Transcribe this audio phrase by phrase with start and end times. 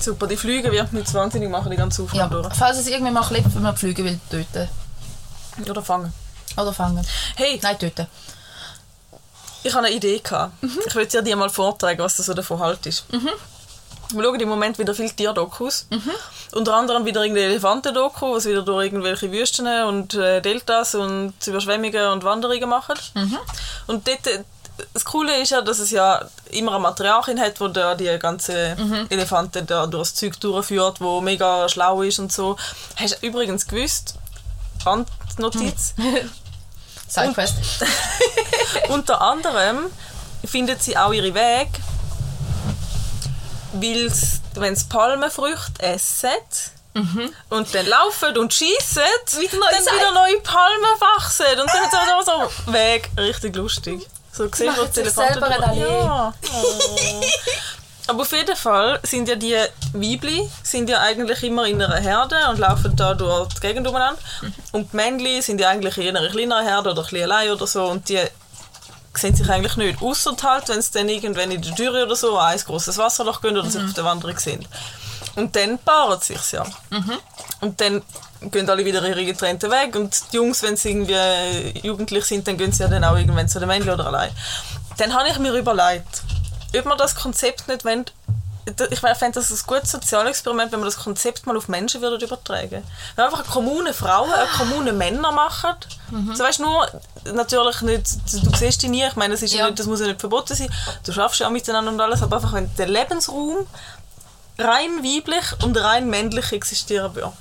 [0.00, 2.42] Super, die Flüge wird mich wahnsinnig machen, die ganze Aufnahme Ja.
[2.42, 2.54] durch.
[2.54, 4.68] Falls es irgendwie mal klappt, wenn man fliegen will, töten.
[5.68, 6.12] Oder fangen.
[6.56, 7.06] Oder fangen.
[7.36, 8.06] Hey, Nein, töten.
[9.62, 10.18] ich habe eine Idee.
[10.20, 10.52] Gehabt.
[10.86, 13.04] Ich will dir die mal vortragen, was du so davon haltest.
[14.12, 15.86] Wir schauen im Moment wieder viele Tierdokus.
[16.52, 22.08] Unter anderem wieder irgendeine Elefanten-Doku, was wieder durch irgendwelche Wüsten und äh, Deltas und Überschwemmungen
[22.08, 22.96] und Wanderungen machen.
[23.86, 24.44] Und dort,
[24.92, 29.06] das Coole ist ja, dass es ja immer ein Materialchen hat, wo da die ganzen
[29.10, 32.56] Elefanten da durch das Zeug durchführt, wo mega schlau ist und so.
[32.96, 34.14] Hast du übrigens gewusst,
[34.84, 35.94] Randnotiz,
[37.08, 37.56] Sidequest.
[38.88, 39.86] unter anderem
[40.44, 41.72] findet sie auch ihre Wege,
[43.72, 44.12] weil
[44.54, 46.30] wenn sie Palmenfrüchte essen
[47.50, 51.46] und dann laufen und schießen, dann wieder neue Palmen wachsen.
[51.60, 53.10] Und dann hat sie so, so Weg.
[53.16, 54.06] Richtig lustig.
[54.32, 55.80] So gesehen, wo Elefanten selber eine Allee.
[55.80, 56.34] Ja.
[56.52, 57.20] Oh.
[58.10, 59.56] Aber auf jeden Fall sind ja die
[59.92, 64.20] Weibli sind ja eigentlich immer in einer Herde und laufen da durch die Gegend umeinander.
[64.72, 67.84] Und die Männli sind ja eigentlich in einer kleineren Herde oder ein allein oder so
[67.84, 68.20] und die
[69.14, 70.02] sehen sich eigentlich nicht.
[70.02, 73.40] Ausser halt, wenn sie dann irgendwann in der Dürre oder so an ein grosses Wasserloch
[73.42, 74.68] gehen oder sich auf der Wanderung sind.
[75.36, 76.66] Und dann paaren sie sich ja.
[77.60, 78.02] Und dann
[78.50, 82.56] gehen alle wieder ihre getrennten Weg und die Jungs, wenn sie irgendwie jugendlich sind, dann
[82.56, 84.30] gehen sie ja dann auch irgendwann zu den Männchen oder allein.
[84.96, 86.22] Dann habe ich mir überlegt,
[86.76, 88.06] ob man das Konzept nicht wollen,
[88.90, 92.82] ich fände das ein gutes Sozialexperiment, wenn man das Konzept mal auf Menschen würde übertragen
[93.16, 95.76] Wenn einfach eine Kommune Frauen, eine Kommune Männer machen.
[96.34, 96.86] So, weißt, nur,
[97.32, 99.60] natürlich nicht, du siehst die nie, ich meine, das, ist ja.
[99.60, 99.66] Ja.
[99.66, 100.70] nicht, das muss ja nicht verboten sein,
[101.04, 103.66] du schaffst ja auch miteinander und alles, aber einfach, wenn der Lebensraum
[104.58, 107.32] rein weiblich und rein männlich existieren würde.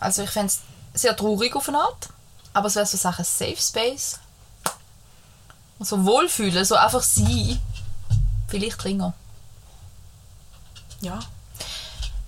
[0.00, 0.60] Also ich fände es
[0.94, 2.08] sehr traurig auf eine Art,
[2.52, 4.18] aber es wäre so Sachen Safe Space.
[5.78, 7.60] Und so Wohlfühlen, so einfach sein.
[8.48, 9.12] Vielleicht Ringer.
[11.00, 11.18] Ja.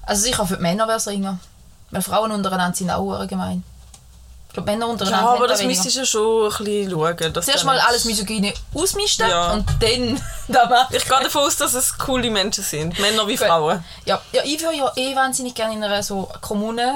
[0.02, 1.38] Also sicher für die Männer wäre es Ringer.
[1.90, 3.62] Weil Frauen untereinander sind auch gemein.
[4.62, 5.82] Männer untereinander Ja, aber da das weniger.
[5.82, 7.32] müsstest du ja schon ein bisschen schauen.
[7.32, 9.52] Dass Zuerst mal alles Misogyne ausmisten Ja.
[9.52, 10.94] und dann da machen.
[10.96, 12.98] Ich gehe davon aus, dass es coole Menschen sind.
[12.98, 13.84] Männer wie Frauen.
[14.04, 16.94] Ja, ja, ich würde ja eh wahnsinnig gerne in einer so Kommune,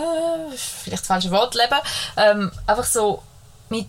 [0.54, 1.78] vielleicht das falsche Wort, leben.
[2.16, 3.22] Ähm, einfach so
[3.68, 3.86] mit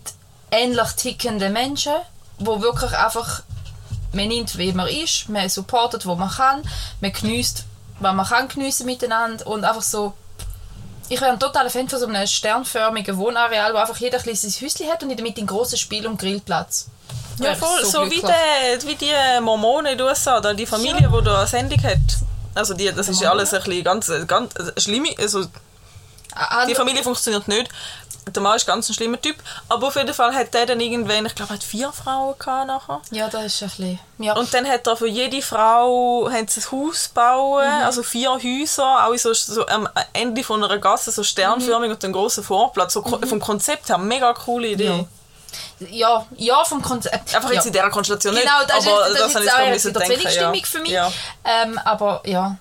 [0.50, 1.92] ähnlich tickenden Menschen,
[2.38, 3.42] wo wirklich einfach,
[4.12, 6.62] man nimmt, wie man ist, man supportet, wo man kann,
[7.00, 7.64] man genießt,
[8.00, 10.14] was man kann geniessen miteinander und einfach so
[11.08, 14.60] ich wäre ein totaler Fan von so einem sternförmigen Wohnareal, wo einfach jeder ein kleines
[14.60, 16.88] Häuschen hat und in der Mitte einen grossen Spiel- und Grillplatz.
[17.38, 17.84] Ja, Wäre voll.
[17.84, 18.32] So, wie, glücklich.
[18.82, 21.98] die, wie die Mormonen in den USA, da, die Familie, die da eine Sendung hat.
[22.54, 25.06] Also die, das ist ja alles ein bisschen ganz, ganz schlimm.
[25.18, 25.46] Also
[26.34, 27.68] Ah, die Familie funktioniert nicht.
[28.34, 29.36] Der Mann ist ganz ein schlimmer Typ.
[29.68, 32.66] Aber auf jeden Fall hat der dann irgendwann, ich glaube, er hat vier Frauen gehabt
[32.68, 33.02] nachher.
[33.10, 33.98] Ja, das ist ein bisschen...
[34.18, 34.32] Ja.
[34.34, 37.84] Und dann hat er für jede Frau haben sie ein Haus bauen, Mhm.
[37.84, 42.14] also vier Häuser, auch so, so am Ende von einer Gasse, so sternförmig und einen
[42.14, 42.94] grossen Vorplatz.
[42.94, 44.88] So, ko- Vom Konzept her, mega coole Idee.
[44.90, 45.06] Mhm.
[45.90, 47.34] ja, ja, vom Konzept.
[47.34, 47.56] Einfach ja.
[47.56, 49.90] jetzt in dieser Konstellation nicht, Genau, das aber ist, das ist habe jetzt auch müssen
[49.90, 50.90] wieder denken, stimmig für mich.
[50.92, 51.12] Ja.
[51.44, 52.56] Ähm, aber ja.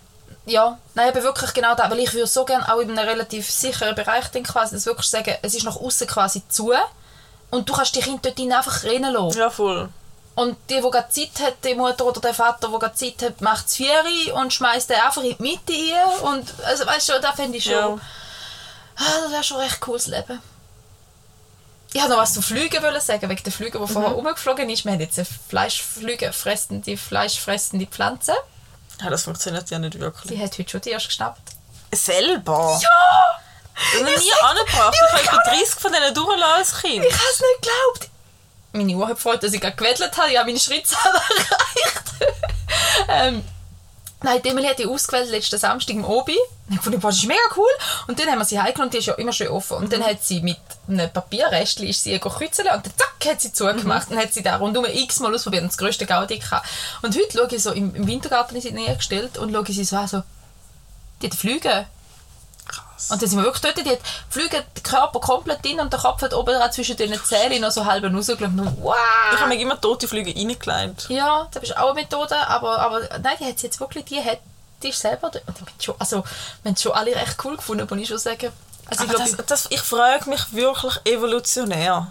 [0.46, 1.90] Ja, nein, aber wirklich genau das.
[1.90, 5.08] Weil ich würde so gerne auch in einem relativ sicheren Bereich dann quasi das wirklich
[5.08, 6.74] sagen, es ist nach außen quasi zu
[7.50, 9.38] und du kannst die Kinder dort einfach rennen lassen.
[9.40, 9.90] ja, voll.
[10.36, 13.42] Und die, die gerade Zeit hat, die Mutter oder der Vater, der gerade Zeit hat,
[13.42, 16.20] macht das Vieri und schmeißt den einfach in die Mitte rein.
[16.34, 17.74] Und also, weißt du, das fände ich schon...
[17.74, 18.00] Ja.
[18.96, 20.42] Ah, das wäre schon recht cooles Leben.
[21.94, 24.86] Ich wollte noch was zu Flügen wollen sagen, wegen der Flüge, die vorher rumgeflogen ist.
[24.86, 28.34] Wir haben jetzt eine Fleischflüge, fressende, fleischfressende Pflanze.
[29.02, 30.32] Ja, das funktioniert ja nicht wirklich.
[30.34, 31.42] Die hat heute schon die erst geschnappt.
[31.94, 32.80] Selber?
[32.82, 32.90] Ja!
[33.76, 34.96] Das habe ich nie angebracht.
[34.96, 37.06] Ich habe etwa 30 von denen durchgelassen als Kind.
[37.06, 38.10] Ich habe es nicht geglaubt.
[38.72, 40.30] Meine Uhr hat gefreut, dass ich gerade gewedelt habe.
[40.32, 42.04] Ich habe meine Schrittzahl erreicht.
[43.08, 43.44] ähm,
[44.24, 46.38] nein, die Emily hat die ausgewählt letzten Samstag im Obi.
[46.70, 47.70] Ich fand, das ist mega cool.
[48.08, 49.78] Und dann haben wir sie heimgenommen und die ist ja immer schön offen.
[49.78, 53.54] Und dann hat sie mit einem Papierrestchen ist sie kreuzeln und dann zack hat sie
[53.54, 54.10] zugemacht.
[54.10, 56.68] Und hat sie da rundum x-mal ausprobiert und das grösste Gaudi gehabt.
[57.02, 59.84] Und heute schaue ich so, im, im Wintergarten ist sie näher gestellt und schaue sie
[59.84, 60.24] so an, so,
[61.22, 61.86] die hat Flüge.
[63.04, 63.12] Krass.
[63.12, 66.00] Und dann sind wir wirklich dort, die hat Flüge den Körper komplett drin und der
[66.00, 68.42] Kopf hat oben zwischen den Zähnen noch so halb rausgeschaut.
[68.42, 68.96] Und Wow!
[69.34, 71.10] Ich habe mir immer tote Flüge reingelegt.
[71.10, 74.40] Ja, das ist auch eine Methode, aber, aber nein, die hat jetzt wirklich, die hat,
[74.82, 75.44] die ist selber dort.
[75.48, 76.24] Und schon, also,
[76.64, 78.52] wir haben schon alle recht cool gefunden, muss ich schon sagen.
[78.86, 82.08] Also ich Aber glaube, das, das, ich frage mich wirklich evolutionär.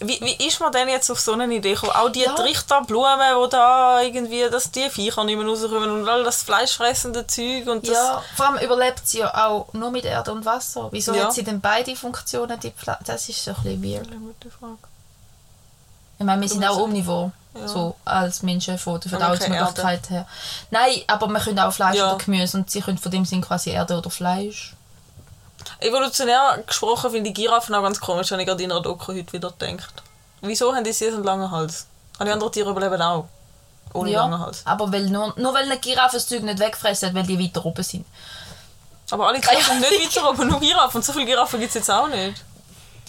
[0.00, 1.92] Wie, wie ist man denn jetzt auf so eine Idee gekommen?
[1.92, 2.32] Auch die Ja.
[2.34, 7.66] Trichterblumen, die da irgendwie, dass die Viecher nicht mehr rauskommen und all das fleischfressende Zeug
[7.66, 7.94] und das...
[7.94, 10.88] ja, vor allem überlebt sie ja auch nur mit Erde und Wasser.
[10.92, 11.24] Wieso Ja.
[11.24, 12.58] hat sie denn beide Funktionen?
[12.60, 14.06] Die Pfla das ist so ein bisschen weird.
[14.08, 14.76] Eine gute Frage.
[16.18, 17.32] Ich meine, wir sind auch omnivor.
[17.54, 17.68] Ja.
[17.68, 20.26] So als Menschen von der Verdauungsmöglichkeit her.
[20.70, 22.08] Nein, aber man können auch Fleisch Ja.
[22.14, 24.74] oder Gemüse und sie können von dem Sinn quasi Erde oder Fleisch.
[25.80, 29.32] Evolutionär gesprochen finde ich Giraffen auch ganz komisch, wenn ich gerade in einer Doku heute
[29.32, 29.84] wieder denke.
[30.40, 31.86] Wieso haben die so einen langen Hals?
[32.18, 33.26] Alle anderen Tiere überleben auch.
[33.92, 34.62] Ohne langen Hals.
[34.64, 37.82] aber weil nur, nur weil eine Giraffe das Zeug nicht wegfressen, weil die weiter oben
[37.82, 38.04] sind.
[39.10, 40.96] Aber alle Tiere sind nicht weiter, aber nur Giraffen.
[40.96, 42.42] Und so viele Giraffen gibt es jetzt auch nicht.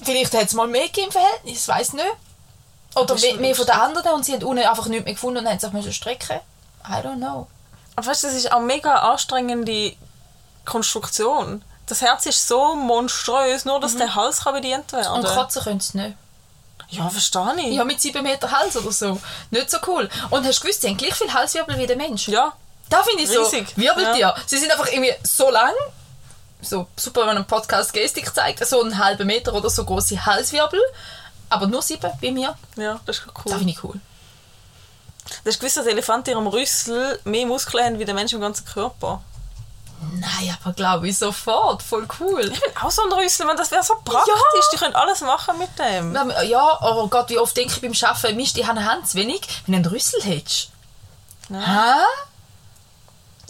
[0.03, 2.05] Vielleicht hat es mal mehr im Verhältnis, weiß nicht.
[2.95, 3.65] Oder mehr, mehr von lustig.
[3.65, 6.39] den anderen und sie haben unten einfach nichts mehr gefunden und haben sich müssen strecken.
[6.87, 7.47] I don't know.
[7.95, 9.95] Aber weißt du, das ist auch mega anstrengende
[10.65, 11.63] Konstruktion.
[11.87, 15.13] Das Herz ist so monströs, nur dass der Hals kann bedient werden.
[15.13, 16.17] Und kotzen können sie nicht.
[16.89, 17.75] ja, verstehe ich.
[17.75, 19.19] Ja, mit 7 Meter Hals oder so.
[19.51, 20.09] Nicht so cool.
[20.29, 22.27] Und hast du gewusst, sie haben gleich viel Halswirbel wie der Mensch?
[22.27, 22.53] ja.
[22.89, 23.75] Da finde ich so Riesig.
[23.75, 24.33] Wirbeltier.
[24.45, 25.73] Sie sind einfach irgendwie so lang,
[26.61, 30.25] so super, wenn man einen Podcast Gestik zeigt, so einen halben Meter oder so große
[30.25, 30.79] Halswirbel,
[31.49, 32.55] aber nur sieben bei mir.
[32.77, 33.33] Ja, das ist cool.
[33.45, 33.99] Das finde ich cool.
[35.43, 38.39] Das ist gewiss, dass Elefanten in ihrem Rüssel mehr Muskeln haben wie der Mensch im
[38.39, 39.21] ganzen Körper.
[40.13, 41.81] Nein, aber glaube ich sofort.
[41.83, 42.41] Voll cool.
[42.51, 44.33] Ich bin auch so ein Rüssel, das wäre so praktisch.
[44.73, 46.15] Die können alles machen mit dem.
[46.47, 49.17] Ja, aber Gott, wie oft denke ich beim Arbeiten, Mist, ich habe eine Hand zu
[49.17, 50.69] wenig, wenn du einen Rüssel hättest.
[51.49, 51.59] Ja.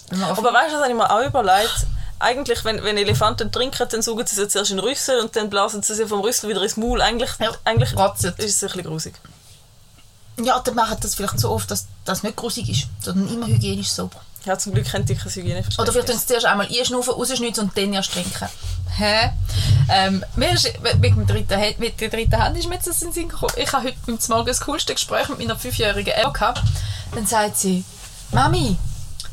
[0.09, 0.21] Hä?
[0.23, 1.85] Aber weißt du, was ich mir auch überlegt?
[2.19, 5.50] Eigentlich, wenn, wenn Elefanten trinken, dann saugen sie sie zuerst in den Rüssel und dann
[5.50, 7.01] blasen sie sie vom Rüssel wieder ins Maul.
[7.01, 8.39] Eigentlich, Ja, eigentlich rotzet.
[8.39, 9.13] ist es ein bisschen grusig.
[10.39, 13.89] Ja, dann machen das vielleicht so oft, dass das nicht grusig ist, sondern immer hygienisch
[13.89, 14.19] sauber.
[14.47, 15.79] Ja, zum Glück kennt ich kein Hygieneverständnis.
[15.79, 18.47] Oder vielleicht tun sie zuerst einmal einschnaufen, rausschnitzen und dann erst trinken.
[18.95, 19.31] Hä?
[19.89, 23.11] Ähm, mir ist, mit, dem dritten, mit der dritten Hand ist mir jetzt das in
[23.11, 23.51] Sinn gekommen.
[23.57, 26.61] Ich habe heute beim Morgen das coolste Gespräch mit meiner fünfjährigen Emma gehabt.
[27.13, 27.83] Dann sagt sie,
[28.31, 28.77] Mami,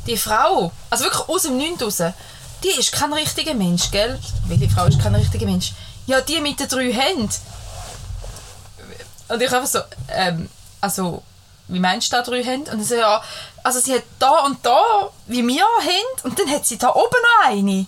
[0.08, 2.12] die Frau, also wirklich aus dem Nichts raus,
[2.64, 4.18] die ist kein richtiger Mensch, gell?
[4.48, 5.74] Welche Frau ist kein richtiger Mensch?
[6.06, 7.30] Ja, die mit den drei Händen.
[9.28, 9.78] Und ich einfach so,
[10.08, 10.48] ähm,
[10.80, 11.22] also,
[11.68, 12.70] wie meinst du da drei Hände?
[12.70, 13.22] Und so, ja,
[13.62, 17.16] also sie hat da und da, wie wir haben, und dann hat sie da oben
[17.22, 17.86] noch eine.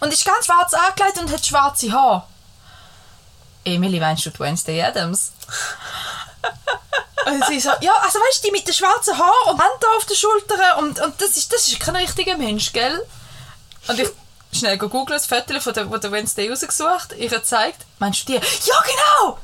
[0.00, 2.24] Und ist ganz schwarz angelegt und hat schwarze Haare.
[3.64, 5.32] Emily, meinst du die Wednesday Adams?
[7.26, 10.04] und sie so, ja, also weißt du, die mit den schwarzen Haaren und Hand auf
[10.04, 13.04] den Schultern und, und das, ist, das ist kein richtiger Mensch, gell?
[13.88, 14.08] Und ich
[14.52, 17.84] schnell googeln, das Foto von der, von der Wednesday rausgesucht, ihr gezeigt.
[17.98, 18.38] Meinst du die?
[18.38, 19.38] Ja, genau!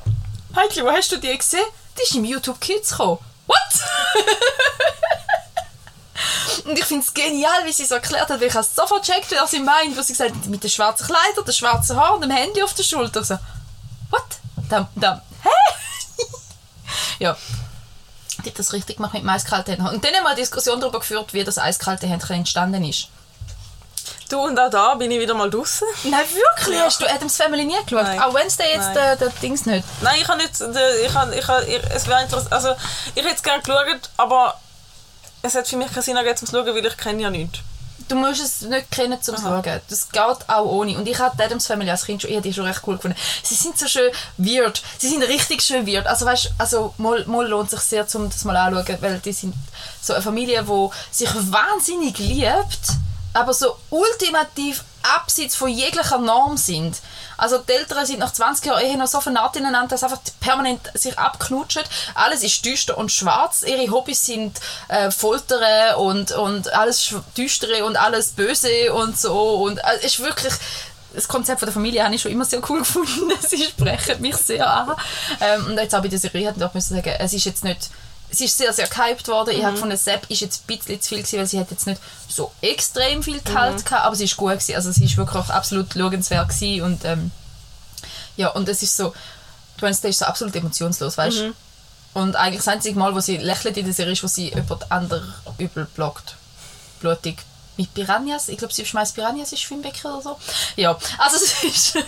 [0.55, 1.65] Heikli, wo hast du die gesehen?
[1.99, 3.19] Die ist im YouTube Kids gekommen.
[3.47, 3.57] What?
[6.65, 9.33] Und ich finde es genial, wie sie es erklärt hat, weil ich habe sofort gecheckt,
[9.33, 12.23] was sie meint, was sie gesagt hat, mit den schwarzen Kleidern, den schwarzen Haaren und
[12.23, 13.25] dem Handy auf der Schulter.
[13.25, 13.39] So,
[14.11, 14.23] what?
[14.69, 15.49] Da, da, hä?
[17.19, 17.37] ja.
[18.45, 19.95] Die hat das richtig gemacht mit dem eiskalten Händen.
[19.95, 23.09] Und dann haben wir eine Diskussion darüber geführt, wie das eiskalte Händchen entstanden ist.
[24.33, 25.87] Du, und auch da bin ich wieder mal draußen.
[26.05, 26.81] Nein, wirklich?
[26.81, 28.05] Hast du Adams Family nie geschaut?
[28.05, 28.19] Nein.
[28.19, 29.87] Auch Wednesday jetzt der, der Dings nicht.
[30.01, 30.59] Nein, ich habe nicht.
[30.59, 32.51] äh, Ich habe, ich habe, es wäre interessant.
[32.51, 32.71] Also,
[33.15, 34.59] ich hätte es gerne geschaut, aber
[35.43, 37.59] es hat für mich keinen Sinn ergeben, zum Schauen, weil ich kenne ja nichts.
[38.09, 39.63] Du musst es nicht kennen zum Aha.
[39.63, 39.81] Schauen.
[39.91, 40.97] Das geht auch ohne.
[40.97, 43.19] Und ich habe die Adams Family als Kind schon, ich die schon recht cool gefunden.
[43.43, 44.83] Sie sind so schön weird.
[44.97, 46.07] Sie sind richtig schön weird.
[46.07, 49.55] Also weißt, also mal, mal lohnt sich sehr, um das mal anzuschauen, weil die sind
[50.01, 52.81] so eine Familie, die sich wahnsinnig liebt,
[53.33, 57.01] aber so ultimativ abseits von jeglicher Norm sind.
[57.37, 60.81] Also die Eltern sind nach 20 Jahren Ehe noch so vernarrt ineinander, dass einfach permanent
[60.95, 61.83] sich abknutschen.
[62.15, 63.63] Alles ist düster und schwarz.
[63.63, 69.63] Ihre Hobbys sind äh, Foltern und, und alles Düstere und alles Böse und so.
[69.63, 70.53] Und äh, es ist wirklich...
[71.15, 73.31] Das Konzept von der Familie habe ich schon immer sehr cool gefunden.
[73.47, 74.95] Sie sprechen mich sehr an.
[75.43, 77.91] Ähm, und jetzt auch bei der Serie hat ich auch sagen, es ist jetzt nicht
[78.33, 79.51] sie ist sehr, sehr gehypt worden.
[79.51, 81.87] Ich habe gefunden, Sepp ist jetzt ein bisschen zu viel gewesen, weil sie hat jetzt
[81.87, 84.75] nicht so extrem viel Gehalt gehabt, aber sie ist gut gewesen.
[84.75, 87.31] Also sie ist wirklich auch absolut schauenswert gewesen und ähm,
[88.37, 89.13] ja, und es ist so,
[89.79, 91.55] Wednesday ist so absolut emotionslos, weißt du?
[92.15, 94.91] Und eigentlich das einzige Mal, wo sie lächelt in der Serie ist, wo sie jemand
[94.91, 96.37] anderen übel blockt.
[97.01, 97.39] Blutig.
[97.83, 98.49] Mit Piranhas.
[98.49, 100.39] Ich glaube, sie schmeißt Piranhas in Schwimmbecken oder so.
[100.77, 101.99] Ja, also es ist...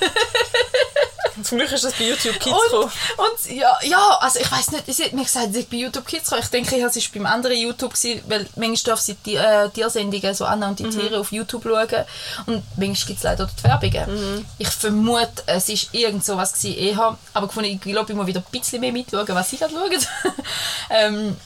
[1.43, 2.93] Zum Glück ist das bei YouTube Kids Und, gekommen.
[3.19, 6.07] und ja, ja, also ich weiß nicht, sie hat mir gesagt, sie ist bei YouTube
[6.07, 6.43] Kids gekommen.
[6.45, 10.33] Ich denke, es war beim anderen YouTube, gewesen, weil manchmal darf sie die äh, Tiersendungen,
[10.33, 12.05] so Anna und die Tiere, auf YouTube schauen.
[12.47, 14.47] Und manchmal gibt es leider die Werbungen.
[14.59, 18.41] Ich vermute, es war irgend so was eher, aber gefunden, ich glaube, ich muss wieder
[18.41, 20.35] ein bisschen mehr mitschauen, was sie gerade schauen.
[20.91, 21.37] ähm,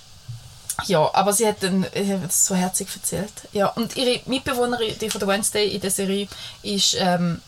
[0.87, 1.87] ja, aber sie hat dann
[2.28, 3.32] so herzig erzählt.
[3.52, 6.28] Ja, und ihre Mitbewohnerin, die von der Wednesday in der Serie,
[6.62, 7.40] ist ähm,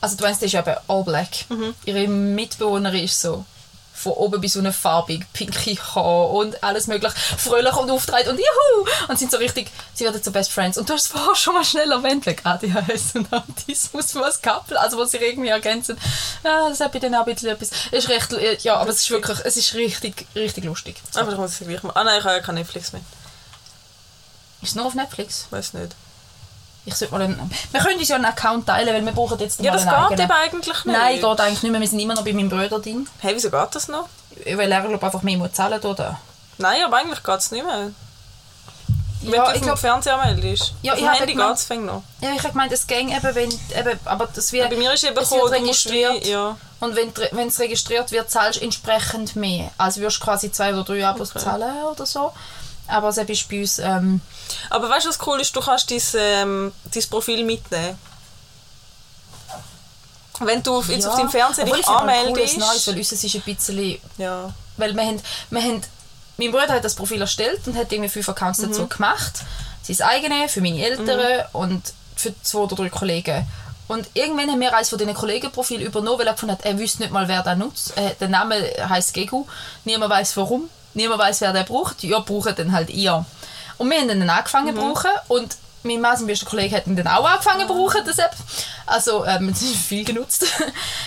[0.00, 1.28] also die Wednesday ist eben all black.
[1.84, 3.44] Ihre Mitbewohnerin ist so
[4.02, 8.88] von oben bis unten farbig, pinke Haar und alles mögliche, fröhlich und auftreten und juhu!
[9.08, 10.78] Und sind so richtig, sie werden zu Best Friends.
[10.78, 14.80] Und du hast es vorher schon mal schnell erwähnt, wegen ADHS und Autismus, was Couple,
[14.80, 15.98] also was sich irgendwie ergänzen.
[16.44, 17.70] Ja, das hat bei denen auch ein bisschen etwas.
[17.90, 20.96] Es ist recht, ja, aber es ist wirklich, es ist richtig, richtig lustig.
[21.10, 21.20] So.
[21.20, 21.92] Aber ich muss es gleich mal.
[21.94, 23.02] Ah nein, ich habe ja kein Netflix mehr.
[24.62, 25.46] Ist es nur auf Netflix?
[25.50, 25.94] Weiß nicht.
[26.86, 29.60] Ich sollte mal einen, wir können uns ja einen Account teilen, weil wir brauchen jetzt
[29.60, 30.20] Ja, das geht eigenen.
[30.20, 30.98] eben eigentlich nicht.
[30.98, 31.80] Nein, geht eigentlich nicht mehr.
[31.80, 33.06] Wir sind immer noch bei meinem Bruder drin.
[33.18, 34.08] Hey, wieso geht das noch?
[34.46, 36.18] Weil er, glaube einfach mehr muss zahlen oder?
[36.58, 37.90] Nein, aber eigentlich geht es nicht mehr.
[39.22, 40.72] Wenn Ja, du ich glaube, Fernseher meldest.
[40.80, 42.02] Ja, ich Handy gemeint- geht es fängt noch.
[42.22, 45.04] ja, ich habe gemeint, es ging eben, wenn, eben, aber das wird, Bei mir ist
[45.04, 46.24] eben es gekommen, wird registriert.
[46.24, 46.56] wie- ja.
[46.80, 49.70] Und wenn es registriert wird, zahlst du entsprechend mehr.
[49.76, 51.40] Also würdest du quasi zwei oder drei Abos Okay.
[51.44, 52.32] zahlen oder so.
[52.90, 54.20] Aber es ist bei uns, ähm,
[54.68, 55.54] Aber weißt du, was cool ist?
[55.54, 57.98] Du kannst dein, ähm, dein Profil mitnehmen.
[60.40, 62.54] Wenn du jetzt auf deinem Fernseher dich mal anmeldest.
[62.54, 64.52] cooles Neues, weil uns ist ein bisschen ja.
[64.78, 65.20] Weil wir haben,
[65.50, 65.82] wir haben,
[66.38, 69.40] mein Bruder hat das Profil erstellt und hat irgendwie fünf Accounts dazu gemacht.
[69.82, 73.46] Sein eigene, für meine Eltern und für zwei oder drei Kollegen.
[73.88, 77.02] Und irgendwann haben wir eines von diesen Kollegenprofilen übernommen, weil er gefunden hat, er wüsste
[77.02, 77.96] nicht mal, wer das nutzt.
[77.96, 78.54] Äh, der Name
[78.88, 79.46] heißt Gegu.
[79.84, 80.70] Niemand weiß warum.
[80.94, 82.02] Niemand weiß, wer der braucht.
[82.02, 83.24] Ja, brauchen dann halt ihr.
[83.78, 85.10] Und wir haben ihn dann angefangen zu brauchen.
[85.28, 88.02] Und mein bester Kollege, hat ihn dann auch angefangen zu brauchen.
[88.04, 88.32] Das App.
[88.86, 90.44] Also, ähm, es ist viel genutzt.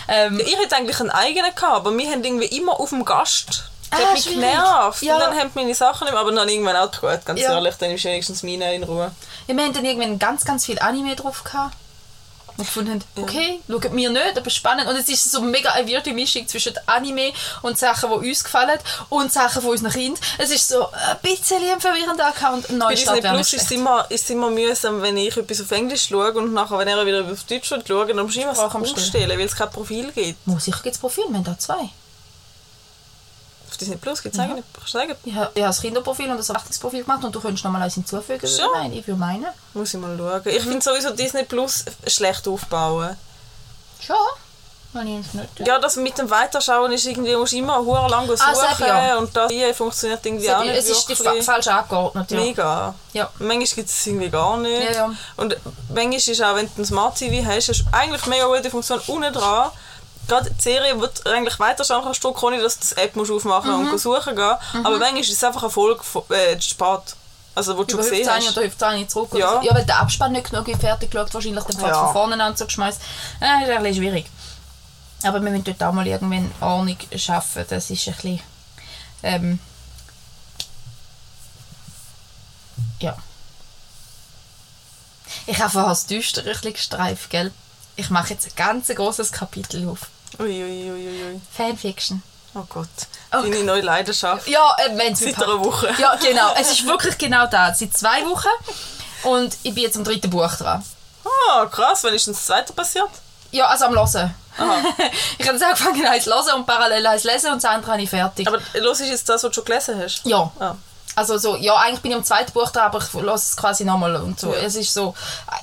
[0.07, 3.65] ähm, Ich hätte eigentlich einen eigenen gehabt, aber wir haben irgendwie immer auf dem Gast.
[3.91, 4.39] Das Ah, hat mich schwierig.
[4.39, 5.03] genervt.
[5.03, 5.13] Ja.
[5.15, 7.53] Und dann haben meine Sachen nicht mehr, aber dann irgendwann auch gut, ganz Ja.
[7.53, 9.11] ehrlich, dann ist wenigstens meine in Ruhe.
[9.45, 11.75] Ja, wir haben dann irgendwann ganz, ganz viel Anime drauf gehabt.
[12.57, 14.87] Und gefunden haben, okay, schauen mir nicht, aber spannend.
[14.87, 17.31] Und es ist so mega eine weirde Mischung zwischen Anime
[17.61, 18.79] und Sachen, die uns gefallen
[19.09, 20.21] und Sachen von unseren Kindern.
[20.37, 22.67] Es ist so ein bisschen ein verwirrender Account.
[22.79, 26.33] Bei Disney Plus ist es, immer, ist immer mühsam, wenn ich etwas auf Englisch schaue
[26.33, 29.39] und nachher, wenn er wieder auf Deutsch schaut, dann musst du immer umstellen.
[29.39, 30.45] weil es kein Profil gibt.
[30.47, 31.89] Muss sicher gibt es Profil, wir haben da zwei.
[33.83, 36.49] Auf Disney Plus gibt es eigentlich, kannst du sagen, Ich habe, das Kinderprofil und das
[36.49, 38.47] Erwachsenenprofil gemacht und du könntest noch mal eins hinzufügen.
[38.47, 38.71] Schon?
[38.73, 39.47] Nein, ich will meinen.
[39.73, 40.41] muss ich mal schauen.
[40.45, 43.17] Ich finde sowieso Disney Plus schlecht aufbauen.
[43.99, 44.15] Schon?
[45.01, 45.27] Nicht.
[45.65, 49.17] Ja, das mit dem Weiterschauen ist irgendwie, du musst immer hure lang suchen Ah, ja.
[49.17, 52.29] und das hier funktioniert irgendwie auch nicht es ist die fa falsch angeordnet.
[52.29, 52.39] Ja.
[52.39, 52.95] Mega.
[53.13, 53.29] Ja.
[53.39, 54.83] Manchmal gibt es irgendwie gar nicht.
[54.83, 55.13] Ja, ja.
[55.37, 55.57] Und
[55.89, 59.01] manchmal ist auch, wenn du ein Smart TV hast, hast du eigentlich mega gute Funktion
[59.07, 59.71] unten dran.
[60.27, 63.83] Gerade die Serie, du eigentlich weiterschauen kannst, du, ohne dass du die App musst aufmachen
[63.83, 63.91] Mhm.
[63.91, 64.55] und suchen gehen.
[64.83, 67.15] Aber manchmal ist es einfach eine Folge von- äh, spät.
[67.55, 68.51] Also, wo du schon gesehen 15 hast.
[68.57, 69.29] oder 15 zurück.
[69.33, 69.51] Ja.
[69.51, 69.67] Oder so.
[69.67, 72.05] ja, weil der Abspann nicht genug fertig geschaut, wahrscheinlich den Fall Ja.
[72.05, 72.99] von vorne an so geschmeißt.
[73.41, 74.25] Ja, das ist ein bisschen schwierig.
[75.23, 77.65] Aber wir müssen dort auch mal irgendwann Ordnung schaffen.
[77.69, 78.39] Das ist ein bisschen.
[79.21, 79.59] Ähm,
[82.99, 83.15] ja.
[85.45, 87.51] Ich habe vorher das Düstere ein bisschen gestreift, gell?
[87.95, 89.99] Ich mache jetzt ein ganz großes Kapitel auf.
[90.39, 90.91] Uiuiuiui.
[90.91, 91.41] Ui, ui, ui.
[91.51, 92.21] Fanfiction.
[92.55, 92.87] Oh Gott.
[93.31, 94.47] Oh Deine neue Leidenschaft.
[94.47, 95.89] Ja, äh, wenn es Seit einer Woche.
[95.97, 96.53] Ja, genau.
[96.55, 97.79] Es ist wirklich genau das.
[97.79, 98.47] Seit zwei Wochen.
[99.23, 100.83] Und ich bin jetzt am dritten Buch dran.
[101.49, 102.03] Ah, krass.
[102.03, 103.09] Wann ist denn das zweite passiert?
[103.51, 103.97] Ja, also am.
[103.97, 104.07] Aha.
[105.37, 107.93] ich habe jetzt angefangen, eins zu hören und parallel eins zu lesen und das andere
[107.93, 108.47] habe ich fertig.
[108.47, 110.25] Aber los ist jetzt das, was du schon gelesen hast?
[110.25, 110.51] ja.
[110.59, 110.75] Ah.
[111.15, 113.85] Also so, ja, eigentlich bin ich am zweiten Buch dran, aber ich höre es quasi
[113.85, 114.53] nochmal und so.
[114.53, 114.61] Ja.
[114.61, 115.13] Es ist so,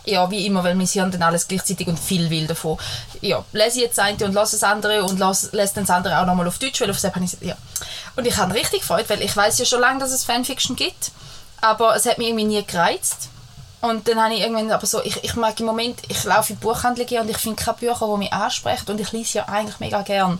[0.04, 2.78] ja, wie immer, weil mein Hirn dann alles gleichzeitig und viel will davon.
[3.20, 5.96] Ja, lese ich jetzt das eine und lasse das andere und lasse, lese dann das
[5.96, 7.56] andere auch nochmal auf Deutsch, weil auf Sepp habe ich ja.
[8.16, 11.10] Und ich habe richtig gefreut, weil ich weiß ja schon lange, dass es Fanfiction gibt,
[11.60, 13.28] aber es hat mich irgendwie nie gereizt.
[13.80, 16.58] Und dann habe ich irgendwann aber so, ich, ich mag im Moment, ich laufe in
[16.58, 19.80] die Buchhandlung und ich finde keine Bücher, die mich ansprechen und ich lese ja eigentlich
[19.80, 20.38] mega gern.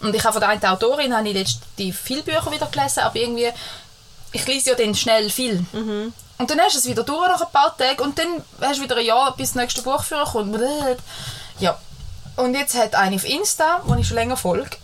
[0.00, 3.14] Und ich habe von der einen Autorin habe ich letztens viele Bücher wieder gelesen, aber
[3.14, 3.48] irgendwie,
[4.32, 5.64] ich lese ja dann schnell viel.
[6.38, 8.82] Und dann hast du es wieder durch nach ein paar Tagen und dann hast du
[8.84, 10.58] wieder ein Jahr, bis das nächste Buch vorkommt.
[11.58, 11.78] Ja.
[12.36, 14.76] Und jetzt hat eine auf Insta, wo ich schon länger folge,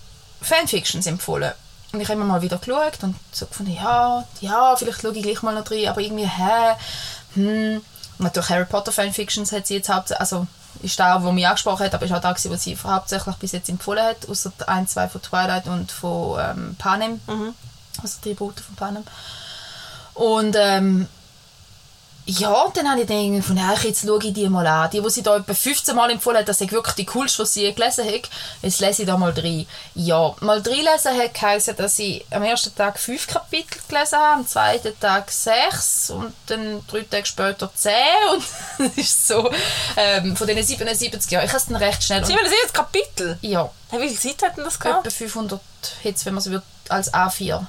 [0.43, 1.53] Fanfictions empfohlen.
[1.93, 5.23] Und ich habe immer mal wieder geschaut und so gefunden, ja, ja, vielleicht schaue ich
[5.23, 6.75] gleich mal noch rein, aber irgendwie, hä,
[7.35, 7.83] hm.
[8.19, 10.47] Natürlich Harry Potter Fanfictions hat sie jetzt hauptsächlich, also
[10.83, 13.69] ist da, wo mich angesprochen hat, aber ist auch da, was sie hauptsächlich bis jetzt
[13.69, 17.21] empfohlen hat, außer ein, zwei von Twilight und von ähm, Panem,
[18.03, 19.05] also die Tribute von Panem.
[20.15, 21.09] Und ähm,
[22.29, 24.91] ja, dann habe ich dann irgendwie gefunden, ja, jetzt schaue ich die mal an.
[24.91, 27.55] Die, die sie da etwa 15 Mal empfohlen hat, das ist wirklich die coolste, was
[27.55, 28.29] sie gelesen hat.
[28.63, 29.65] Jetzt lese ich da mal drei.
[29.95, 34.41] Ja, mal drei lesen hat geheißen, dass ich am ersten Tag fünf Kapitel gelesen habe,
[34.41, 37.93] am zweiten Tag sechs und dann drei Tage später zehn.
[38.33, 38.45] Und
[38.79, 39.49] das ist so,
[39.97, 41.45] ähm, von diesen 77 Jahren.
[41.45, 42.23] Ich habe es dann recht schnell.
[42.23, 43.39] Und, 77 Kapitel?
[43.41, 45.07] ja, wie viel Zeit hat denn das gehabt?
[45.07, 45.61] etwa 500
[46.03, 47.67] jetzt, wenn man es als A4.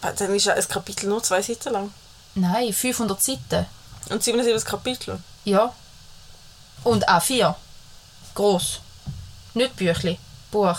[0.00, 1.94] Dann ist ein Kapitel nur zwei Seiten lang.
[2.34, 3.66] Nein, 500 Seiten.
[4.10, 5.18] Und 77 Kapitel.
[5.44, 5.72] Ja.
[6.82, 7.54] Und A4.
[8.34, 8.80] Gross.
[9.54, 10.18] Nicht Büchli.
[10.54, 10.76] Buch.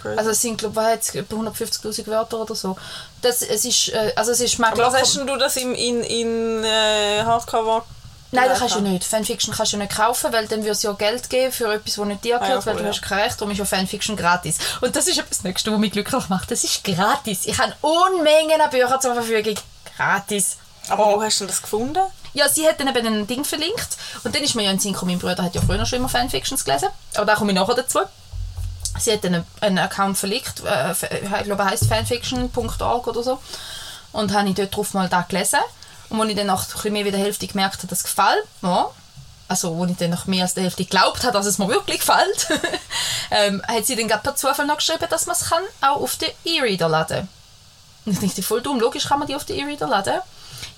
[0.00, 0.18] crazy.
[0.18, 2.76] also es sind, glaube ich, etwa 150'000 Wörter oder so.
[3.20, 6.02] Das, es ist, äh, also es ist, Aber was hast denn du das im, in,
[6.02, 7.84] in äh, Hardcover?
[8.30, 9.04] Nein, das kannst du nicht.
[9.04, 12.04] Fanfiction kannst du nicht kaufen, weil dann würde es ja Geld geben für etwas, das
[12.04, 12.88] nicht dir Ah, ja, gehört, weil du ja.
[12.90, 14.58] hast kein Recht, darum ist ja Fanfiction gratis.
[14.82, 16.50] Und das ist etwas Nächstes, was mich glücklich macht.
[16.50, 17.46] Das ist gratis.
[17.46, 19.54] Ich habe Unmengen an Büchern zur Verfügung.
[19.96, 20.56] Gratis.
[20.90, 22.02] Aber wo hast du das gefunden?
[22.34, 23.96] Ja, sie hat dann eben ein Ding verlinkt.
[24.24, 25.98] Und dann ist mir ja in den Sinn gekommen, mein Bruder hat ja früher schon
[26.00, 26.88] immer Fanfictions gelesen.
[27.14, 28.00] Aber da komme ich nachher dazu.
[28.98, 33.38] Sie hat einen, einen Account verlinkt, äh, ich glaube, er heisst fanfiction.org oder so.
[34.12, 35.60] Und habe ich dort drauf mal da gelesen.
[36.10, 38.90] Und als ich dann nach mehr wie der Hälfte gemerkt habe, dass es gefällt mir,
[39.48, 42.00] also wo ich dann nach mehr als der Hälfte geglaubt habe, dass es mir wirklich
[42.00, 42.48] gefällt,
[43.30, 46.16] ähm, hat sie dann gerade per Zufall noch geschrieben, dass man es kann auch auf
[46.16, 47.28] den E-Reader laden
[48.08, 48.80] und ich dachte, voll dumm.
[48.80, 50.20] Logisch kann man die auf den E-Reader laden.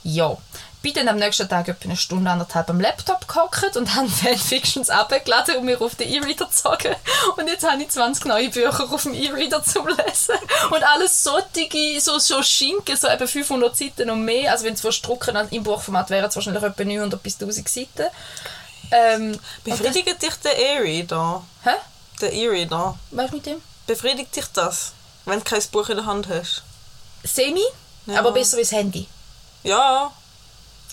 [0.02, 0.36] Ja.
[0.82, 4.88] Bin dann am nächsten Tag etwa eine Stunde, anderthalb am Laptop gehockt und habe Fanfictions
[4.88, 6.96] abgeladen, um mir auf den E-Reader zu sagen.
[7.36, 10.36] Und jetzt habe ich 20 neue Bücher auf dem E-Reader zum Lesen.
[10.70, 14.52] Und alles so dicke, so, so Schinken, so eben 500 Seiten und mehr.
[14.52, 18.06] Also wenn es was drucken im Buchformat wären es wahrscheinlich etwa 900 bis 1000 Seiten.
[18.90, 21.44] Ähm, und das, Befriedigt dich der E-Reader?
[21.64, 21.70] hä?
[22.22, 22.98] Der E-Reader?
[23.10, 23.62] Du mit dem?
[23.86, 24.92] Befriedigt dich das,
[25.26, 26.62] wenn du kein Buch in der Hand hast?
[27.22, 27.62] Semi,
[28.06, 28.18] Ja.
[28.18, 29.06] aber besser als Handy.
[29.62, 30.10] Ja,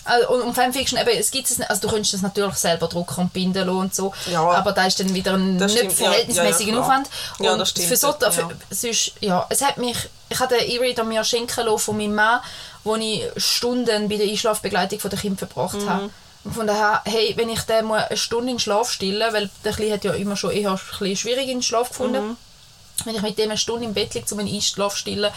[0.08, 3.32] Also, und, Fanfiction, eben, es gibt es also du könntest es natürlich selber drucken und
[3.32, 4.42] binden lassen und so, Ja.
[4.50, 6.80] aber da ist dann wieder ein nicht stimmt, verhältnismäßiger Ja.
[6.80, 7.08] Aufwand.
[7.38, 8.30] Und das stimmt, Für so, ja.
[8.30, 9.96] für, sonst, ja, es hat mich,
[10.30, 12.40] ich hatte den E-Reader mir schenken lassen von meinem Mann,
[12.84, 15.88] wo ich Stunden bei der Einschlafbegleitung von der Kinder verbracht Mhm.
[15.90, 16.10] habe.
[16.44, 19.72] Und von daher, hey, wenn ich den eine Stunde in den Schlaf stillen, weil der
[19.72, 22.36] Kleine hat ja immer schon eher ein bisschen schwierig in den Schlaf gefunden, Mhm.
[23.04, 25.30] wenn ich mit dem eine Stunde im Bett liege, um einen Einschlaf zu stillen,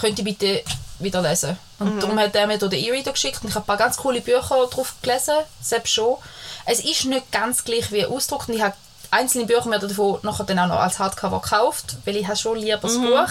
[0.00, 0.62] könnt ihr bitte
[1.02, 1.56] wieder lesen.
[1.78, 4.20] Und darum hat er mir den E-Reader geschickt und ich habe ein paar ganz coole
[4.20, 6.16] Bücher drauf gelesen, selbst schon.
[6.64, 8.74] Es ist nicht ganz gleich wie ausgedruckt und ich habe
[9.10, 12.58] einzelne Bücher mir davon nachher dann auch noch als Hardcover gekauft, weil ich habe schon
[12.58, 13.30] lieber das Buch.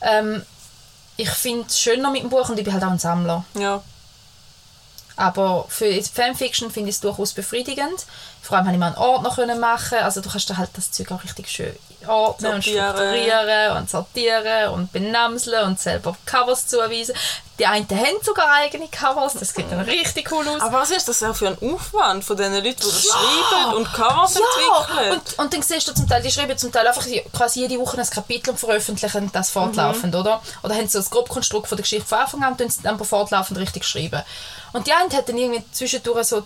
[0.00, 0.42] Ähm,
[1.16, 3.44] ich finde es schöner mit dem Buch und ich bin halt auch ein Sammler.
[3.54, 3.82] ja.
[5.16, 8.06] Aber für Fanfiction finde ich es durchaus befriedigend.
[8.40, 9.98] Vor allem habe ich mal einen Ordner können machen.
[9.98, 11.76] Also du kannst da halt das Zeug auch richtig schön
[12.08, 12.96] ordnen und Sortieren.
[12.96, 17.14] strukturieren und sortieren und benamseln und selber Covers zuweisen.
[17.58, 20.60] Die einen haben sogar eigene Covers, das sieht dann richtig cool aus.
[20.62, 23.92] Aber was ist das auch für ein Aufwand von den Leuten, die das schreiben und
[23.92, 25.12] Covers entwickeln?
[25.12, 28.00] und, und dann siehst du zum Teil, die schreiben zum Teil einfach quasi jede Woche
[28.00, 30.42] ein Kapitel und veröffentlichen das fortlaufend, oder?
[30.62, 33.84] Oder haben so das Grobkonstrukt von der Geschichte von Anfang an und dann fortlaufend richtig
[33.84, 34.22] schreiben.
[34.72, 36.44] Und die eine hat dann irgendwie zwischendurch so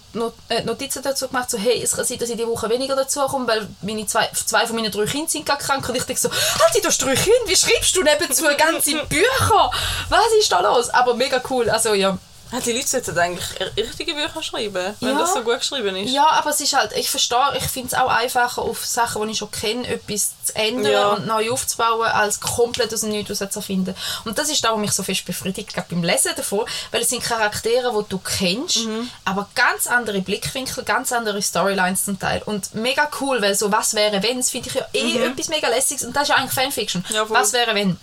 [0.49, 3.21] äh, Notizen dazu gemacht, so hey, es kann sein, dass ich die Woche weniger dazu
[3.21, 6.21] komme, weil meine zwei, zwei von meinen drei Kindern sind gerade krank und ich denke
[6.21, 9.71] so, halt, du hast drei Kinder, wie schreibst du nebenzu ganze Bücher?
[10.09, 10.91] Was ist da los?
[10.91, 12.19] Aber mega cool, also ja.
[12.65, 13.45] Die Leute sollten eigentlich
[13.77, 15.19] richtige Bücher schreiben, wenn Ja.
[15.19, 16.11] das so gut geschrieben ist.
[16.13, 19.33] Ja, aber es ist halt, ich verstehe, ich finde es auch einfacher, auf Sachen, die
[19.33, 21.09] ich schon kenne, etwas zu ändern Ja.
[21.09, 23.97] und neu aufzubauen, als komplett aus dem Nichts zu erfinden.
[24.25, 27.09] Und das ist das, was mich so fest befriedigt, gerade beim Lesen davon, weil es
[27.09, 29.11] sind Charaktere, die du kennst, Mhm.
[29.25, 32.43] aber ganz andere Blickwinkel, ganz andere Storylines zum Teil.
[32.47, 35.69] Und mega cool, weil so «Was wäre, wenn?» das finde ich ja eh etwas mega
[35.69, 37.05] lässiges und das ist ja eigentlich Fanfiction.
[37.09, 37.15] Mhm.
[37.15, 37.29] Ja.
[37.29, 37.99] «Was wäre, wenn?»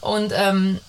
[0.00, 0.80] Und ähm,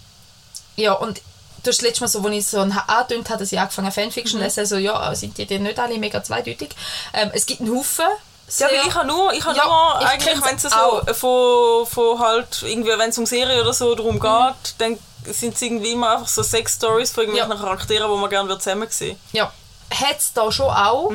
[0.77, 1.21] ja, und
[1.63, 4.49] das letzte Mal so, als ich so angetönt habe, dass ich angefangen habe, Fanfiction Mhm.
[4.49, 6.69] zu lesen, so, ja, sind die denn nicht alle mega zweideutig?
[7.13, 8.05] Ähm, es gibt einen Haufen.
[8.05, 11.01] Ja, sehr- weil ich habe nur, ich habe Ja, nur ich eigentlich, wenn es auch.
[11.07, 14.19] so von, von halt irgendwie, wenn es um Serie oder so darum Mhm.
[14.21, 14.99] geht, dann
[15.33, 17.57] sind es irgendwie immer einfach so sechs Stories von irgendwelchen Ja.
[17.57, 19.17] Charakteren, die man gerne zusammen sehen.
[19.31, 19.51] Ja,
[19.93, 21.11] hat es da schon auch.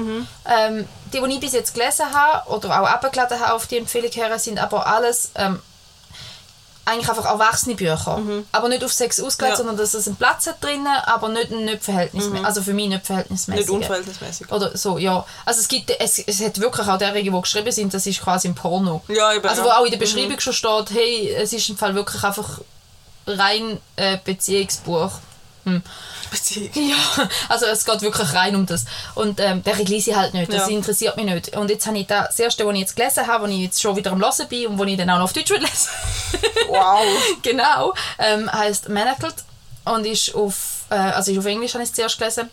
[0.47, 4.11] Ähm, die, die ich bis jetzt gelesen habe oder auch abgeladen habe auf die Empfehlung
[4.11, 5.61] her, sind aber alles ähm,
[6.88, 8.20] eigentlich einfach erwachsene Bücher.
[8.53, 9.57] Aber nicht auf Sex ausgelegt, Ja.
[9.57, 12.46] sondern dass es einen Platz hat drinnen, aber nicht, nicht verhältnismäßig.
[12.46, 13.66] Also für mich nicht verhältnismäßig.
[13.66, 14.51] Nicht unverhältnismäßig.
[14.51, 15.24] Oder so, ja.
[15.44, 18.48] Also es gibt, es, es hat wirklich auch derjenigen, die geschrieben sind, das ist quasi
[18.48, 19.03] ein Porno.
[19.09, 21.94] Ja, eben, Also wo auch in der Beschreibung schon steht, hey, es ist im Fall
[21.94, 22.61] wirklich einfach
[23.27, 25.12] rein äh, Beziehungsbuch.
[26.31, 26.70] Beziehung.
[26.74, 28.85] Ja, also es geht wirklich rein um das.
[29.14, 30.76] Und ähm, den lese ich halt nicht, das Ja.
[30.76, 31.57] interessiert mich nicht.
[31.57, 33.81] Und jetzt habe ich da, das erste, was ich jetzt gelesen habe, was ich jetzt
[33.81, 35.88] schon wieder am Hören bin und wo ich dann auch noch auf Deutsch lesen
[36.68, 37.00] Wow.
[37.42, 39.35] genau, ähm, heißt Manacled
[39.85, 42.50] und ist auf, äh, also ist auf Englisch habe ich es zuerst gelesen.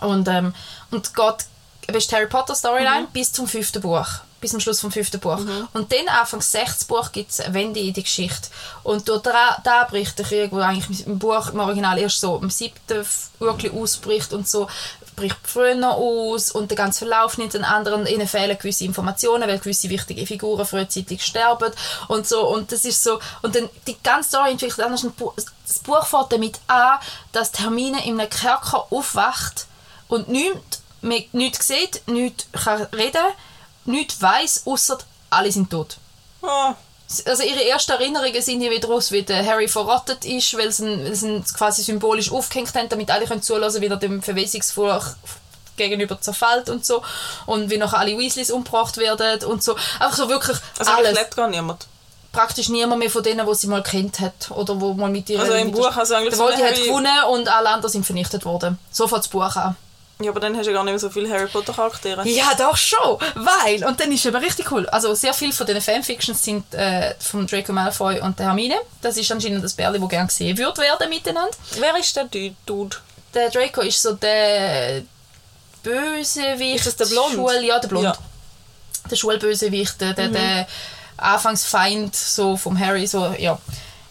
[0.00, 0.52] Und, ähm,
[0.90, 4.06] und geht, ist die Harry Potter Storyline bis zum fünften Buch.
[4.40, 5.38] Bis zum Schluss vom fünften Buch.
[5.72, 8.48] Und dann, Anfang sechstes Buch, gibt es eine Wende in die Geschichte.
[8.84, 12.36] Und durch da, da bricht der Krieg, wo eigentlich im Buch, im Original erst so
[12.36, 13.04] am siebten
[13.40, 14.68] wirklich ausbricht und so,
[15.16, 19.58] bricht früher aus und der ganze Verlauf nimmt einen anderen, ihnen fehlen gewisse Informationen, weil
[19.58, 21.72] gewisse wichtige Figuren frühzeitig sterben
[22.06, 25.04] und so und das ist so und dann die ganze Story entwickelt anders.
[25.66, 26.98] Das Buch fängt damit an,
[27.32, 29.66] dass Hermine in einem Kerker aufwacht
[30.06, 33.26] und nichts, mehr- nichts sieht, nichts kann reden,
[33.88, 34.98] nichts weiß, außer
[35.30, 35.96] alle sind tot.
[36.42, 36.74] Ah,
[37.26, 40.86] also ihre ersten Erinnerungen sind ja wieder aus, wie der Harry verrottet ist, weil sie
[40.86, 44.22] ihn, weil sie ihn quasi symbolisch aufgehängt haben, damit alle können zulassen, wie er dem
[44.22, 45.04] Verwesungsfluch
[45.76, 47.02] gegenüber zerfällt und so
[47.46, 49.74] und wie noch alle Weasleys umgebracht werden und so.
[50.00, 51.16] Einfach so wirklich Also alles.
[51.18, 51.86] lebt gar niemand.
[52.32, 55.40] Praktisch niemand mehr von denen, die sie mal kennt hat oder wo mal mit ihr...
[55.40, 57.90] Also im Buch also eigentlich Der so Voldy eine hat Harry- gewonnen und alle anderen
[57.90, 58.78] sind vernichtet worden.
[58.92, 59.76] So fängt das Buch an.
[60.20, 62.26] Ja, aber dann hast du ja gar nicht mehr so viele Harry Potter Charaktere.
[62.28, 65.64] Ja, doch schon, weil, und dann ist es aber richtig cool, also sehr viele von
[65.66, 68.74] diesen Fanfictions sind äh, von Draco Malfoy und der Hermine.
[69.00, 71.56] Das ist anscheinend das Bärli, das gerne gesehen wird werden miteinander.
[71.78, 72.96] Wer ist der Du- Dude?
[73.32, 75.02] Der Draco ist so der
[75.82, 76.76] Bösewicht.
[76.76, 77.34] Ist das der Blond?
[77.34, 78.04] Schul, ja, der Blond.
[78.04, 78.16] Ja.
[79.10, 80.66] Der Schulbösewicht, der, der, der
[81.16, 83.58] Anfangsfeind so vom Harry, so, ja.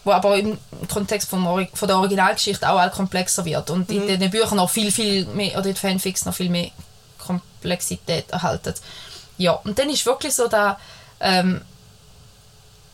[0.07, 4.31] Wo aber im Kontext vom, von der Originalgeschichte auch all komplexer wird und in den
[4.31, 6.71] Büchern noch viel, viel mehr, oder in den Fanfics noch viel mehr
[7.17, 8.73] Komplexität erhalten.
[9.37, 10.79] Ja, und dann ist wirklich so da,
[11.19, 11.59] ähm,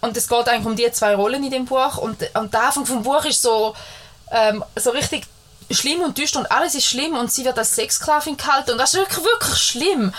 [0.02, 2.88] und es geht eigentlich um die zwei Rollen in dem Buch und, und der Anfang
[2.88, 3.76] vom Buch ist so,
[4.32, 5.28] ähm, so richtig
[5.70, 8.96] schlimm und düster und alles ist schlimm und sie wird als Sexsklavin gehalten und das
[8.96, 10.14] ist wirklich, wirklich schlimm.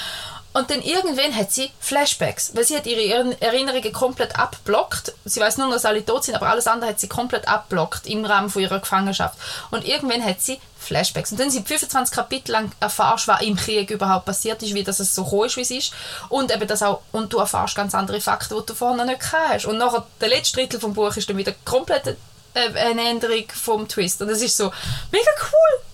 [0.54, 5.12] Und dann irgendwann hat sie Flashbacks, weil sie hat ihre Erinner- Erinnerungen komplett abblockt.
[5.24, 8.24] Sie weiß nur, dass alle tot sind, aber alles andere hat sie komplett abblockt im
[8.24, 9.36] Rahmen von ihrer Gefangenschaft.
[9.72, 11.32] Und irgendwann hat sie Flashbacks.
[11.32, 15.00] Und dann sind 25 Kapitel lang erfahrst, was im Krieg überhaupt passiert ist, wie dass
[15.00, 15.92] es so gekommen ist, wie es ist.
[16.28, 19.48] Und eben das auch, und du erfährst ganz andere Fakten, die du vorher nicht gehabt
[19.54, 19.66] hast.
[19.66, 22.16] Und nachher, der letzte Drittel vom Buch ist dann wieder komplett
[22.54, 24.22] äh, eine Änderung vom Twist.
[24.22, 24.70] Und es ist so
[25.10, 25.84] mega cool.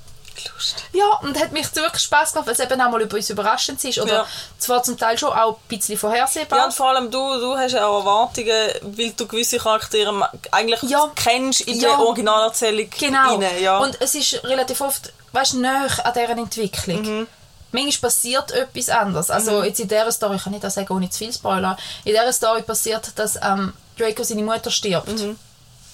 [0.54, 0.84] Lustig.
[0.92, 3.82] Ja, und hat mich wirklich Spaß gemacht, weil es eben auch mal über uns überraschend
[3.84, 3.98] ist.
[3.98, 4.26] Oder Ja.
[4.58, 6.58] zwar zum Teil schon auch ein bisschen vorhersehbar.
[6.58, 10.82] Ja, und vor allem du, du hast ja auch Erwartungen, weil du gewisse Charaktere eigentlich
[10.82, 11.10] Ja.
[11.14, 11.90] kennst in Ja.
[11.90, 13.36] der Originalerzählung Genau.
[13.36, 13.78] rein, ja.
[13.78, 17.02] Und es ist relativ oft, weißt du, näher an deren Entwicklung.
[17.02, 17.26] Mhm.
[17.72, 19.30] Manchmal passiert etwas anderes.
[19.30, 22.12] Also jetzt in dieser Story, ich kann nicht das sagen, ohne zu viel Spoiler, in
[22.12, 25.06] dieser Story passiert, dass ähm, Draco seine Mutter stirbt.
[25.08, 25.38] Mhm.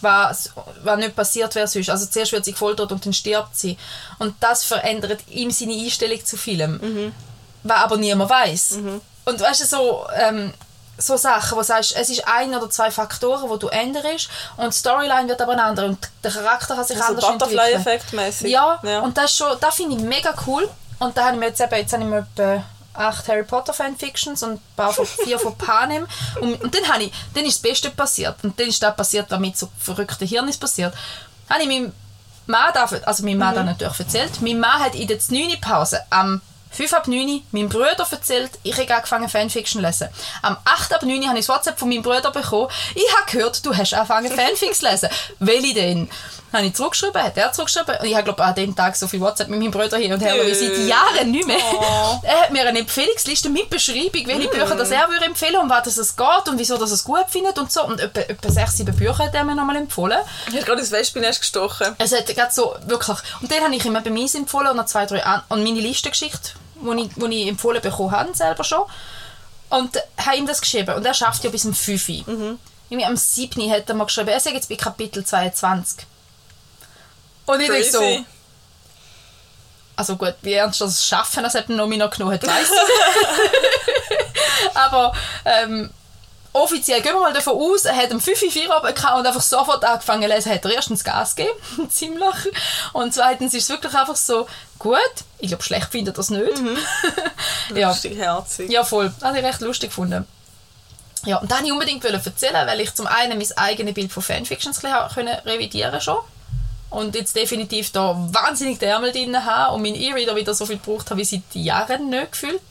[0.02, 0.50] Was,
[0.82, 1.88] was nicht passiert wäre sonst.
[1.88, 3.78] Also zuerst wird sie gefoltert und dann stirbt sie.
[4.18, 6.78] Und das verändert ihm seine Einstellung zu Film.
[6.82, 7.12] Mhm.
[7.62, 8.78] Was aber niemand weiß.
[9.24, 10.52] Und weißt du, so, ähm,
[10.98, 14.72] so Sachen, wo du sagst, es ist ein oder zwei Faktoren, wo du änderst und
[14.72, 17.56] die Storyline wird aber eine andere und der Charakter kann sich also anders entwickeln.
[17.56, 18.50] Butterfly-Effekt mäßig.
[18.50, 19.00] Ja, ja.
[19.00, 20.68] und das, schon, das finde ich mega cool.
[20.98, 22.64] Und da habe ich mir jetzt eben, jetzt habe ich mir etwa
[22.98, 26.06] acht Harry Potter Fanfictions und ein paar von, vier von Panem.
[26.40, 28.36] Und, und dann, habe ich, dann ist das Beste passiert.
[28.42, 30.94] Und dann ist das passiert, was mit so verrückten Hirn ist passiert.
[31.48, 31.92] Habe ich meinem
[32.46, 33.66] Mann, davon, also mein Mann mhm.
[33.66, 35.60] natürlich erzählt, mein Mann hat in der 9.
[35.60, 40.08] Pause am 5 ab 9 meinem Bruder erzählt, ich habe angefangen Fanfiction zu lesen.
[40.42, 42.68] Am 8 ab 9 habe ich das WhatsApp von meinem Bruder bekommen.
[42.94, 45.08] Ich habe gehört, du hast angefangen Fanfics zu lesen.
[45.38, 46.10] Welche denn?
[46.56, 47.96] Habe ich zurückgeschrieben, hat er zurückgeschrieben.
[48.00, 50.20] Und ich habe, glaube an dem Tag so viel WhatsApp mit meinem Bruder hin und
[50.20, 51.58] her, weil wir seit Jahren nicht mehr.
[51.72, 52.20] Oh.
[52.22, 55.96] Er hat mir eine Empfehlungsliste mit Beschreibung, welche Bücher das er würde empfehlen und was
[55.96, 57.84] es geht und wieso das es gut findet und so.
[57.84, 60.18] Und etwa, etwa sechs, sieben Bücher hat er mir nochmal empfohlen.
[60.48, 61.94] Ich habe gerade ins Wespennest gestochen.
[61.98, 63.18] Es hat gerade so, wirklich.
[63.40, 65.80] Und dann habe ich ihm bei mir empfohlen und noch zwei, drei an und meine
[65.80, 68.82] Liste geschickt, die ich, wo ich empfohlen bekommen habe, selber schon.
[69.68, 70.94] Und habe ihm das geschrieben.
[70.94, 72.08] Und er schafft ja bis zum 5.
[72.26, 72.58] Mhm.
[73.04, 73.70] Am 7.
[73.70, 76.06] hat er mal geschrieben, er sagt jetzt bei Kapitel 22.
[77.46, 78.24] Und ich denke so,
[79.96, 84.74] also gut, wie ernst das Schaffen, das hat er noch noch genommen hat, weiss ich.
[84.74, 85.90] Aber ähm,
[86.52, 89.40] offiziell gehen wir mal davon aus, er hat am 5 Uhr Feierabend gehabt und einfach
[89.40, 92.52] sofort angefangen zu lesen, hat er erstens Gas gegeben, ziemlich.
[92.92, 94.46] Und zweitens ist es wirklich einfach so,
[94.78, 94.98] gut,
[95.38, 96.52] ich glaube, schlecht findet er das nicht.
[97.74, 97.88] ja.
[97.88, 98.70] Lustig, herzig.
[98.70, 99.12] ja, voll.
[99.22, 100.26] Habe ich recht lustig gefunden.
[101.24, 104.22] Ja, und dann wollte ich unbedingt erzählen, weil ich zum einen mein eigenes Bild von
[104.22, 106.18] Fanfictions revidieren schon
[106.90, 110.78] und jetzt definitiv da wahnsinnig die Ärmel drin habe und mein E-Reader wieder so viel
[110.78, 112.62] gebraucht habe wie seit Jahren nicht gefühlt.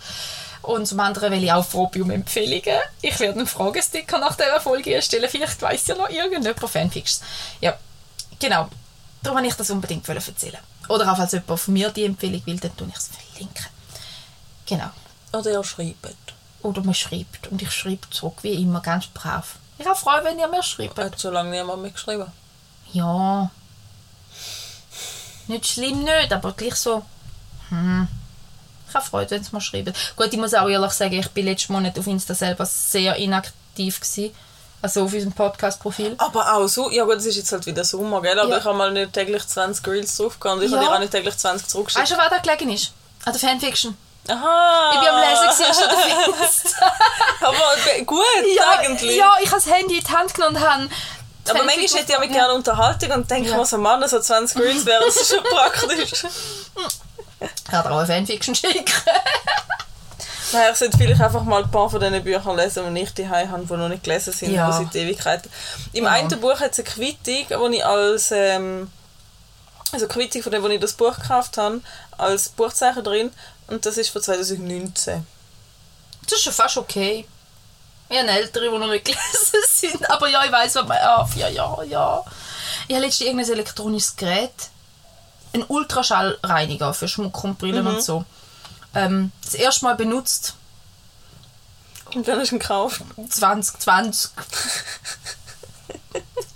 [0.62, 2.80] Und zum anderen will ich auch froh um Empfehlungen.
[3.01, 5.30] Ich werde einen Fragesticker nach dieser Folge erstellen.
[5.30, 7.21] Vielleicht weiss ja noch irgendjemand Fanfics.
[7.62, 7.78] Ja,
[8.39, 8.69] genau.
[9.21, 10.58] Darum wollte ich das unbedingt erzählen.
[10.89, 13.65] Oder auch, falls jemand von mir die Empfehlung will, dann tue ich es verlinken.
[14.65, 14.89] Genau.
[15.34, 16.34] Oder ihr schreibt.
[16.63, 17.47] Oder man schreibt.
[17.51, 19.58] Und ich schreibe zurück, wie immer, ganz brav.
[19.78, 20.97] Ich habe Freude, wenn ihr mir schreibt.
[20.97, 22.32] Hat so lange niemand mehr geschrieben.
[22.91, 23.51] Ja.
[25.47, 27.03] Nicht schlimm, nicht, aber gleich so.
[27.69, 28.08] Hm.
[28.89, 29.93] Ich habe Freude, wenn sie mal schreiben.
[30.15, 33.99] Gut, ich muss auch ehrlich sagen, ich bin letzten Monat auf Insta selber sehr inaktiv
[33.99, 34.34] gewesen.
[34.81, 36.15] Also auf unserem Podcast-Profil.
[36.19, 38.38] Aber auch so, ja gut, es ist jetzt halt wieder Sommer, gell?
[38.39, 38.58] Aber Ja.
[38.60, 40.77] ich habe mal nicht täglich 20 Reels draufgehauen und ich Ja.
[40.77, 42.12] habe dir auch nicht täglich 20 Weißt zurückgeschickt.
[42.12, 42.91] du, was da gelegen ist?
[43.25, 43.97] An der Fanfiction.
[44.27, 44.91] Aha!
[44.93, 46.93] Ich bin am Lesen schon auf Insta.
[47.41, 47.58] Aber
[47.97, 48.23] be- gut,
[48.55, 49.17] ja, eigentlich.
[49.17, 50.89] ja, ich habe das Handy in die Hand genommen und habe...
[51.49, 52.31] Aber manchmal hätte ich aufgemacht.
[52.31, 53.58] gerne Unterhaltung und denke Ja.
[53.58, 56.23] mir so, Mann, so 20 Reels wäre das schon praktisch.
[57.41, 58.86] Ich kann auch eine Fanfiction schicken.
[60.53, 63.27] Naja, ich sollte vielleicht einfach mal ein paar von diesen Büchern lesen, die ich die
[63.27, 64.71] habe, die noch nicht gelesen sind, Ja.
[64.71, 65.49] seit Ewigkeiten.
[65.91, 66.12] Im Ja.
[66.12, 68.89] einen Buch hat es eine Quittung, die ich als ähm,
[69.91, 71.81] also Quittung von dem, wo ich das Buch gekauft habe,
[72.17, 73.31] als Buchzeichen drin
[73.67, 75.25] und das ist von 2019.
[76.23, 77.27] Das ist schon fast okay.
[78.15, 80.10] Ich habe ältere, die noch nicht gelesen sind.
[80.10, 80.97] Aber ja, ich weiß, was man.
[80.97, 82.23] Ja, ja, ja, ja.
[82.88, 84.51] Ich habe letztens irgendein elektronisches Gerät.
[85.54, 88.25] Ein Ultraschallreiniger für Schmuck und Brillen und so.
[88.93, 90.54] Ähm, das erste Mal benutzt
[92.13, 93.01] Und dann hast du ihn gekauft.
[93.30, 94.32] 2020.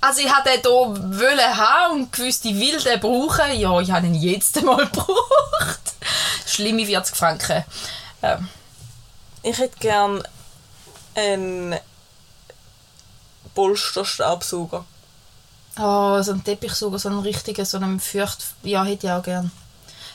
[0.01, 3.51] Also ich hatte hier wollen haben und gewusst, ich will den brauchen.
[3.59, 5.79] Ja, ich habe ihn jetzt mal gebraucht.
[6.45, 7.63] Schlimme 40 Franken.
[8.21, 8.47] Ähm,
[9.43, 10.23] Ich hätte gern
[11.15, 11.77] einen
[13.55, 14.85] Polsterstaubsauger.
[15.79, 18.43] Oh, so ein Teppichsauger, so einen richtigen, so einen Fürcht...
[18.63, 19.51] Ja, hätte ich auch gern.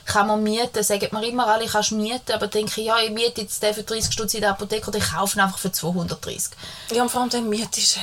[0.05, 3.11] Kann man mieten, sagen mir immer alle, kannst du mieten, aber denke ich, ja, ich
[3.11, 5.73] miete jetzt den für 30 Stutz in der Apotheke oder ich kaufe ihn einfach für
[5.73, 6.53] 230.
[6.93, 8.01] Ja, und vor allem den mietest du.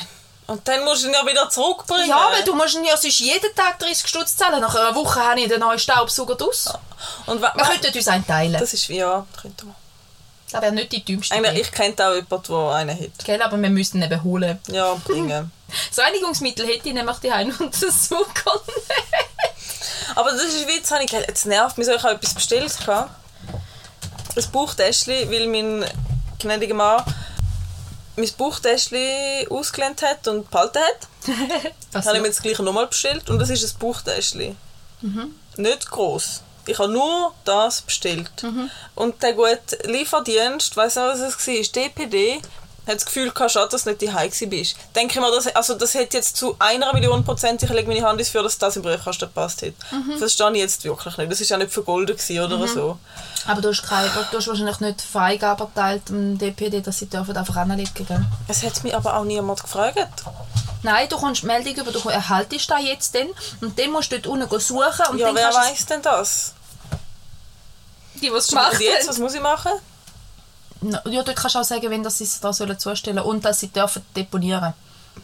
[0.51, 2.10] Und dann musst du ihn ja wieder zurückbringen.
[2.10, 4.60] Ja, weil du musst ihn ja sonst jeden Tag 30 Stutz zahlen.
[4.60, 6.73] Nach einer Woche habe ich den neuen Staubsauger draus.
[7.27, 8.54] Und wa- Wir könnten uns einen teilen.
[8.54, 9.75] Das, Das ist, ja, könnte man.
[10.53, 13.25] Wäre nicht die dümmste Eigentlich, ich kenne auch jemanden, der einen hat.
[13.25, 14.59] Gell, aber wir müssten ihn eben holen.
[14.71, 15.51] Ja, bringen.
[15.95, 18.25] Das Reinigungsmittel hätte ich nämlich die Heim und das so
[20.15, 22.77] Aber das ist wie, jetzt habe ich jetzt nervt mich so, ich habe etwas bestellt.
[22.87, 25.85] Ein Bauchtäschchen, weil mein
[26.39, 27.05] gnädiger Mann
[28.15, 31.07] mein Bauchtäschchen ausgelehnt hat und behalten hat.
[31.91, 34.57] Was habe ich mir jetzt gleich nochmal bestellt und das ist ein Bauchtäschchen.
[35.57, 36.41] Nicht groß.
[36.65, 38.32] Ich habe nur das bestellt.
[38.95, 42.41] Und der gute Lieferdienst, weiss nicht, was es war, DPD,
[42.88, 44.76] hat das Gefühl gehabt, schade, dass du nicht daheim warst.
[44.95, 48.02] Denke ich mir, das, also das hätte jetzt zu einer Million Prozent, ich lege meine
[48.02, 49.78] Hand ins Feuer, dass das im Briefkasten gepasst hätte.
[50.10, 51.32] Das verstehe ich jetzt wirklich nicht.
[51.32, 52.97] Das war ja nicht vergoldet oder so.
[53.47, 57.36] Aber du hast, keine, du hast wahrscheinlich nicht Freigabe erteilt dem DPD, dass sie dürfen
[57.38, 58.26] einfach anlegen gell?
[58.47, 59.97] Es hat mich aber auch niemand gefragt.
[60.83, 63.27] Nein, du kommst Meldung über, du erhaltest da jetzt dann
[63.61, 66.53] und dann musst du dort unten suchen und Ja, wer weiß denn das?
[68.21, 69.71] die, es gemacht jetzt, was muss ich machen?
[70.81, 73.43] Na, Ja, dort kannst du auch sagen, wenn das sie es da sollen zustellen und
[73.43, 74.73] dass sie dürfen deponieren.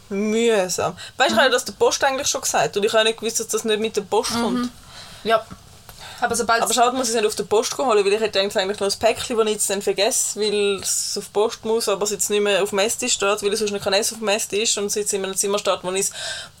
[0.08, 0.96] Mühsam.
[1.16, 3.40] Weißt du, ich habe das der Post eigentlich schon gesagt und ich habe nicht gewusst,
[3.40, 4.70] dass das nicht mit der Post kommt.
[5.24, 5.44] Ja.
[6.20, 8.40] Aber sobald Aber schade, muss ich es nicht auf der Post holen, weil ich hätte
[8.40, 11.88] eigentlich noch ein Päckchen, das ich jetzt dann vergesse, weil es auf die Post muss,
[11.88, 14.14] aber es jetzt nicht mehr auf dem Esstisch steht, weil es sonst nicht kein Essen
[14.14, 16.10] auf dem Esstisch und es jetzt in einem Zimmer steht, wo ich es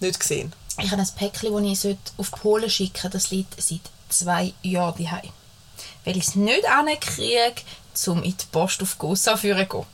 [0.00, 3.16] nicht gesehen Ich habe ein Päckchen, das ich auf Polen schicken sollte.
[3.16, 5.30] Das liegt seit zwei Jahren daheim.
[6.04, 7.62] Weil ich es nicht hinkriege,
[8.06, 9.86] um in die Post auf Gossa zu gehen.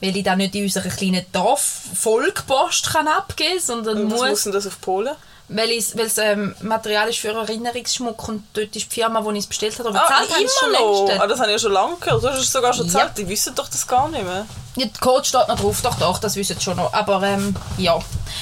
[0.00, 4.30] Weil ich dann nicht in unserer kleinen Dorf-Volkpost kann abgeben kann, sondern Und was muss...
[4.30, 5.14] muss denn das auf Polen?
[5.50, 9.46] Weil es ähm, Material ist für Erinnerungsschmuck und dort ist die Firma, wo ich es
[9.46, 11.06] bestellt habe, aber Ah, bezahlt habe ich es schon immer noch?
[11.08, 11.22] längst.
[11.22, 12.22] Ah, das habe ich ja schon lange gehört.
[12.22, 12.92] Du hast es sogar schon Ja.
[12.92, 13.18] gesagt.
[13.18, 14.46] Die wissen doch das gar nicht mehr.
[14.76, 16.92] Ja, der Code steht noch drauf, doch, doch, das wissen sie schon noch.
[16.92, 17.98] Aber ähm, ja,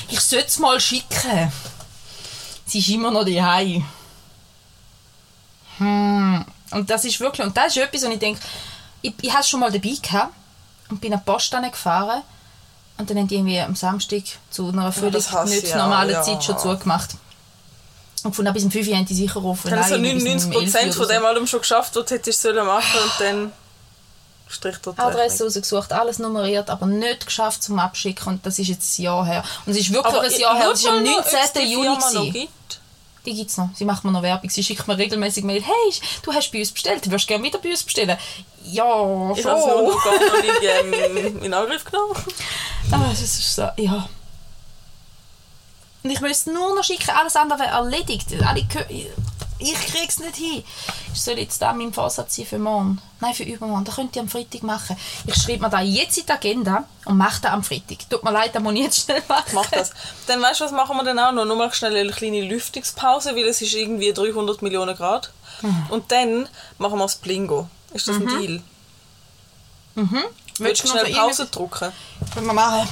[0.08, 1.52] ich sollte es mal schicken.
[2.66, 3.84] Sie ist immer noch daheim.
[5.78, 6.44] Hm.
[6.72, 8.40] Und das ist wirklich, und das ist etwas, und ich denke,
[9.02, 10.32] ich, ich habe es schon mal dabei gehabt
[10.90, 12.22] und bin an die Post gefahren
[12.98, 16.22] und dann haben die irgendwie am Samstag zu einer völlig hasse nicht normalen ja.
[16.22, 17.10] Zeit schon zugemacht.
[18.22, 19.62] Und von bis um 5 Uhr haben die sicher auf.
[19.62, 23.52] Dann du 99% von dem allem schon geschafft, was du hättest sollen machen und dann
[24.48, 28.28] strich dort Adresse rausgesucht, alles nummeriert, aber nicht geschafft zum Abschicken.
[28.28, 29.44] Und das ist jetzt ein Jahr her.
[29.64, 30.70] Und es ist wirklich Aber ein Jahr her.
[30.72, 31.62] Es war am schau mal noch, ob es 19.
[31.62, 31.84] die Juni.
[31.84, 32.32] Firma noch gewesen.
[32.32, 32.80] gibt.
[33.26, 33.70] Die gibt es noch.
[33.74, 34.48] Sie macht mir noch Werbung.
[34.48, 35.60] Sie schickt mir regelmäßig Mail.
[35.62, 37.04] Hey, du hast bei uns bestellt.
[37.04, 38.16] Du würdest gerne wieder bei uns bestellen.
[38.64, 38.84] Ja,
[39.36, 39.84] Ich habe es nur schon.
[39.84, 42.14] noch gar nicht ähm, in Angriff genommen.
[42.92, 44.08] Ah, das ist so, ja.
[46.04, 48.28] Und ich müsste nur noch schicken, alles andere wäre erledigt.
[48.46, 48.64] Alle
[49.58, 50.64] ich krieg's nicht hin.
[51.12, 53.00] Ich soll jetzt da meinen Vorsatz sein für morgen.
[53.20, 53.84] Nein, für übermorgen.
[53.84, 54.96] Das könnt ihr am Freitag machen.
[55.26, 58.08] Ich schreibe mir da jetzt in die Agenda und mache das am Freitag.
[58.10, 59.52] Tut mir leid, das muss ich jetzt schnell machen.
[59.54, 59.92] Mach das.
[60.26, 61.44] Dann weißt du, was machen wir denn auch noch?
[61.44, 65.32] Nur mal schnell eine kleine Lüftungspause, weil es ist irgendwie 300 Millionen Grad.
[65.60, 65.86] Hm.
[65.88, 67.68] Und dann machen wir das Blingo.
[67.92, 68.62] Ist das ein Deal?
[69.94, 70.22] Mhm.
[70.58, 71.92] Willst du schnell Pause drücken?
[72.34, 72.88] Können wir machen.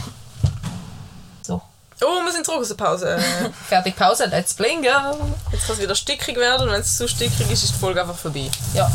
[2.02, 3.18] Oh, wir sind zurück aus der Pause.
[3.68, 4.88] Fertig, Pause, let's blingo.
[5.52, 8.00] Jetzt kann es wieder stickig werden und wenn es zu stickig ist, ist die Folge
[8.00, 8.50] einfach vorbei.
[8.74, 8.90] Ja.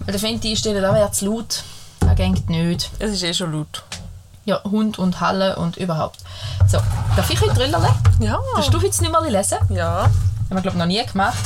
[0.00, 1.62] Weil der Fenty einstellen, da wäre zu laut.
[2.00, 2.90] Das geht nicht.
[2.98, 3.82] Es ist eh schon laut.
[4.44, 6.18] Ja, Hund und Halle und überhaupt.
[6.68, 6.78] So,
[7.16, 7.94] darf ich heute Trillerle?
[8.18, 8.38] Ja.
[8.54, 9.58] Darfst du jetzt nicht mal lesen?
[9.70, 10.02] Ja.
[10.02, 10.10] Haben
[10.50, 11.38] wir, glaube ich, noch nie gemacht.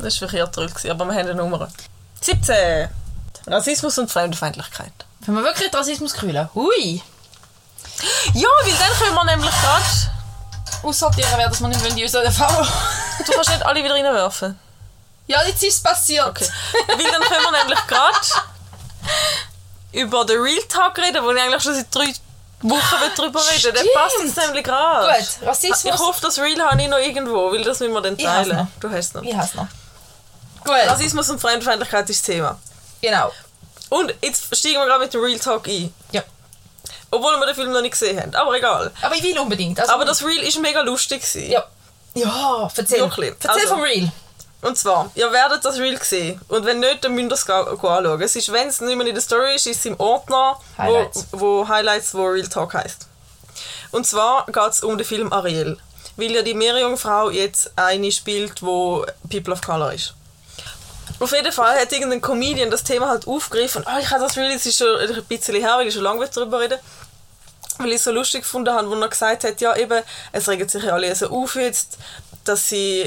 [0.00, 1.68] Das war verkehrt gewesen, aber wir haben eine Nummer.
[2.20, 2.88] 17.
[3.46, 4.92] Rassismus und Fremdenfeindlichkeit.
[5.28, 6.48] Können wir wirklich Rassismus kühlen?
[6.54, 7.02] Hui!
[8.32, 9.84] Ja, weil dann können wir nämlich gerade...
[10.82, 12.66] Aussortieren wäre, dass wir nicht wollen, die unsere Erfahrung.
[13.26, 14.58] Du kannst nicht alle wieder reinwerfen.
[15.26, 16.26] Ja, jetzt ist es passiert.
[16.26, 16.48] Okay.
[16.86, 18.16] Weil dann können wir nämlich gerade
[19.92, 22.06] über den Real Talk reden, wo ich eigentlich schon seit drei
[22.62, 23.92] Wochen will drüber reden Stimmt.
[23.94, 25.12] passt jetzt nämlich gerade.
[25.12, 25.84] Gut, Rassismus.
[25.84, 28.56] Ich hoffe, das Real habe ich noch irgendwo, weil das müssen wir dann Ich teilen.
[28.56, 28.66] noch.
[28.80, 29.22] Du hast es noch.
[29.22, 29.66] Ich hasse noch.
[30.64, 32.58] Gut, Rassismus und Fremdfeindlichkeit ist das Thema.
[33.02, 33.30] genau.
[33.88, 35.92] Und jetzt steigen wir gerade mit dem Real Talk ein.
[36.12, 36.22] Ja.
[37.10, 38.34] Obwohl wir den Film noch nicht gesehen haben.
[38.34, 38.90] Aber egal.
[39.00, 39.80] Aber ich will unbedingt.
[39.80, 41.20] Also, Aber das Real ist mega lustig.
[41.22, 41.50] gewesen.
[41.50, 41.64] Ja.
[42.14, 43.00] Ja, erzähl.
[43.00, 43.30] Wirklich.
[43.42, 44.10] Erzähl Also- vom Real.
[44.60, 46.40] Und zwar, ihr werdet das Reel sehen.
[46.48, 48.20] Und wenn nicht, dann müsst ihr es anschauen.
[48.20, 51.26] Es ist, wenn es nicht mehr in der Story ist, ist es im Ordner, Highlights.
[51.30, 53.06] Wo, wo Highlights, wo Real Talk heißt.
[53.92, 55.78] Und zwar geht es um den Film Ariel.
[56.16, 60.14] Weil ja die Meerjungfrau jetzt eine spielt, wo People of Color ist.
[61.20, 63.84] Auf jeden Fall hat irgendein Comedian das Thema halt aufgegriffen.
[63.86, 66.28] Oh, ich habe das Reel, es ist schon ein bisschen her, weil ich schon lange
[66.28, 66.78] darüber reden
[67.78, 70.02] weil ich es so lustig gefunden habe, wo er gesagt hat, ja eben,
[70.32, 71.98] es regen sich ja alle so auf jetzt,
[72.44, 73.04] dass sie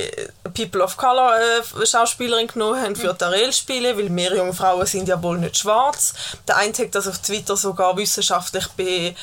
[0.54, 5.08] People of Color äh, Schauspielerin genommen haben für die Ariel-Spiele, weil mehr junge Frauen sind
[5.08, 6.14] ja wohl nicht schwarz.
[6.48, 9.16] Der eine hat das auf Twitter sogar wissenschaftlich be,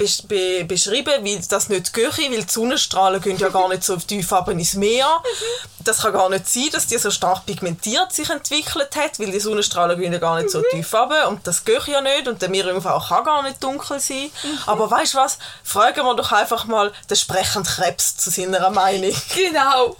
[0.00, 3.96] besch- be, beschrieben, weil das nicht gehe, weil die Sonnenstrahlen gehen ja gar nicht so
[3.96, 5.06] tief runter ins Meer.
[5.82, 9.40] Das kann gar nicht sein, dass die so stark pigmentiert sich entwickelt hat, weil die
[9.40, 12.48] Sonnenstrahlen gehen ja gar nicht so tief runter und das geht ja nicht und der
[12.48, 14.30] Meerjungfrau kann gar nicht dunkel sein.
[14.66, 15.38] Aber weißt du was?
[15.62, 19.14] Fragen wir doch einfach mal den sprechenden Krebs zu seiner Meinung.
[19.34, 19.96] Genau.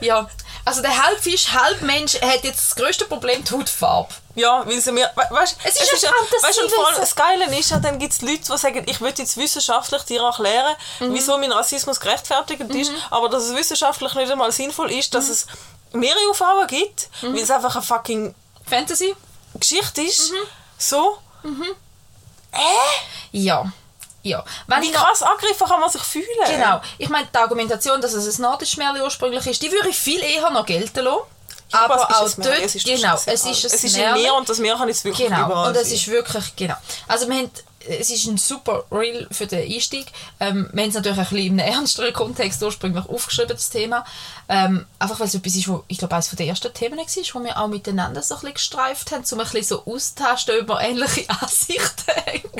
[0.00, 0.28] Ja.
[0.66, 4.12] Also der Halbfisch, Halbmensch hat jetzt das grösste Problem, die Hautfarbe.
[4.34, 7.14] Ja, weil sie mir, we weißt, Es ist eine Fantasie, weißt, und vor allem das
[7.14, 10.74] Geile ist ja, dann gibt es Leute, die sagen, ich will jetzt wissenschaftlich dir erklären,
[11.00, 11.14] Mhm.
[11.14, 15.16] wieso mein Rassismus gerechtfertigt ist, aber dass es wissenschaftlich nicht einmal sinnvoll ist, Mhm.
[15.18, 15.46] dass es
[15.92, 18.34] mehrere Frauen gibt, weil es einfach eine fucking
[18.68, 19.14] Fantasy?
[19.54, 20.32] Geschichte ist.
[20.32, 20.36] Mhm.
[20.78, 21.18] So.
[23.32, 23.72] Ja.
[24.28, 24.44] Ja.
[24.66, 26.26] Wenn Wie ich noch- krass angegriffen kann man sich fühlen?
[26.46, 26.80] Genau.
[26.98, 30.50] Ich meine, die Argumentation, dass es ein Nordisches ursprünglich ist, die würde ich viel eher
[30.50, 31.18] noch gelten lassen.
[31.72, 33.96] Ja, aber ist auch ein dort, Es ist genau, das es ist ein Es ist
[33.96, 34.22] Märchen.
[34.22, 36.76] Meer und das Meer kann jetzt wirklich Genau, überall und es ist wirklich, genau.
[37.08, 37.50] Also wir haben,
[37.88, 40.06] es ist ein super Reel für den Einstieg.
[40.40, 44.04] Ähm, wir haben es natürlich ein bisschen in einem ernsteren Kontext ursprünglich aufgeschrieben, das Thema.
[44.48, 47.44] Ähm, einfach weil es etwas ist, wo, ich glaube, eines der ersten Themen war, wo
[47.44, 51.28] wir auch miteinander so ein bisschen gestreift haben, um ein bisschen so auszutasten über ähnliche
[51.40, 52.12] Ansichten.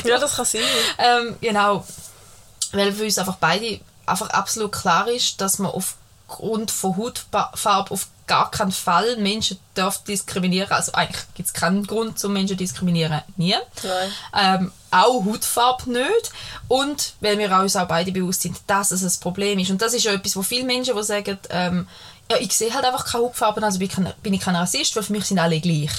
[0.05, 0.63] Ja, das kann sein.
[0.99, 1.85] Ähm, genau.
[2.73, 8.09] Weil für uns einfach beide einfach absolut klar ist, dass man aufgrund von Hautfarbe auf
[8.27, 10.71] gar keinen Fall Menschen darf diskriminieren.
[10.71, 13.23] Also eigentlich gibt es keinen Grund zum Menschen diskriminieren.
[13.37, 13.55] Nie.
[14.37, 16.31] Ähm, auch Hautfarbe nicht.
[16.69, 19.71] Und weil wir uns auch beide bewusst sind, dass es ein Problem ist.
[19.71, 21.89] Und das ist ja etwas, wo viele Menschen die sagen, ähm,
[22.31, 24.97] ja, ich sehe halt einfach keine Hautfarben, also bin ich kein, bin ich kein Rassist,
[24.97, 25.93] weil für mich sind alle gleich.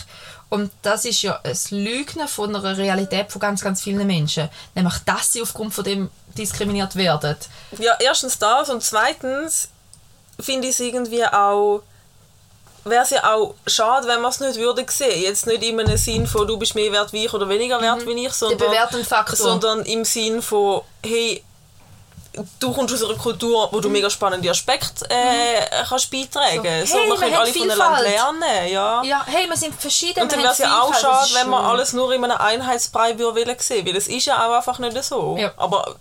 [0.50, 4.50] Und das ist ja ein Lügnen von einer Realität von ganz, ganz vielen Menschen.
[4.76, 7.36] Nämlich, dass sie aufgrund von dem diskriminiert werden.
[7.80, 9.70] Ja, erstens das und zweitens
[10.40, 11.82] finde ich es irgendwie auch
[12.86, 15.22] wäre es ja auch schade, wenn man es nicht würde sehen.
[15.22, 18.06] Jetzt nicht in einem Sinn von, du bist mehr wert wie ich oder weniger wert
[18.06, 18.72] wie ich, sondern,
[19.34, 21.44] sondern im Sinn von, hey,
[22.60, 26.82] du kommst aus einer Kultur, wo du mega spannende Aspekte äh, kannst beitragen.
[26.82, 26.86] Mhm.
[26.86, 28.10] So, So, hey, wir können wir haben alle voneinander Vielfalt.
[28.10, 28.72] lernen.
[28.72, 29.04] Ja.
[29.04, 30.22] Ja, hey, wir sind verschieden.
[30.22, 33.56] Und dann wäre es ja auch schade, wenn man alles nur in einem Einheitsbrei würde
[33.60, 35.36] sehen, weil es ist ja auch einfach nicht so.
[35.38, 35.52] Ja.
[35.58, 35.96] Aber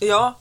[0.00, 0.36] Ja.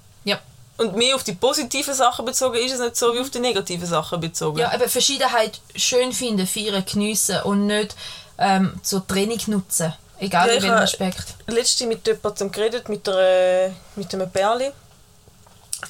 [0.79, 3.85] Und mehr auf die positiven Sachen bezogen ist es nicht so wie auf die negativen
[3.85, 4.59] Sachen bezogen.
[4.59, 7.95] Ja, aber Verschiedenheit schön finden, feiern, geniessen und nicht
[8.37, 9.93] ähm, zur Training nutzen.
[10.19, 11.35] Egal Ja, in welchem Aspekt.
[11.47, 14.71] Letzte mit jemandem geredet, mit, einer, mit einem Pärli.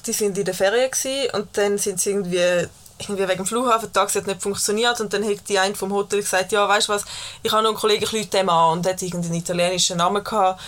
[0.06, 3.90] Die sind in der Ferien gewesen, und dann sind sie irgendwie, irgendwie wegen dem Flughafen,
[3.92, 6.88] der Taxi hat nicht funktioniert und dann hat die eine vom Hotel gesagt, ja weißt
[6.88, 7.04] du was,
[7.42, 10.22] ich habe noch einen Kollegen, ich rufe dem an und der hat irgendeinen italienischen Namen
[10.22, 10.60] gehabt.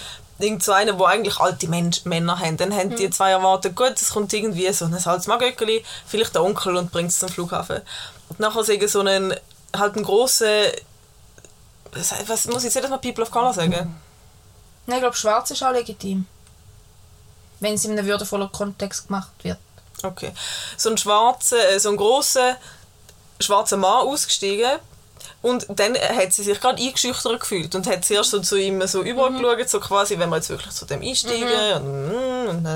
[0.43, 2.57] Irgend so einen, wo eigentlich alte Mensch, Männer haben.
[2.57, 6.77] Dann haben die zwei erwartet, gut, es kommt irgendwie so ein Salzmagöckeli, vielleicht der Onkel
[6.77, 7.81] und bringt es zum Flughafen.
[8.29, 9.35] Und nachher sagen so einen,
[9.77, 10.49] halt einen grossen,
[12.27, 14.01] was, muss ich jetzt Mal People of Color sagen?
[14.87, 16.27] Nein, ich glaube, schwarz ist auch legitim.
[17.61, 19.59] Wenn es in einem würdevollen Kontext gemacht wird.
[20.03, 20.33] Okay.
[20.77, 22.57] So ein schwarzer, äh, so ein grosser
[23.39, 24.79] schwarzer Mann ausgestiegen
[25.43, 29.03] und dann hat sie sich gerade eingeschüchtert gefühlt und hat zuerst so zu ihm so
[29.03, 32.67] übergeschaut, so quasi, wenn wir jetzt wirklich zu dem einsteigen und, mm, und,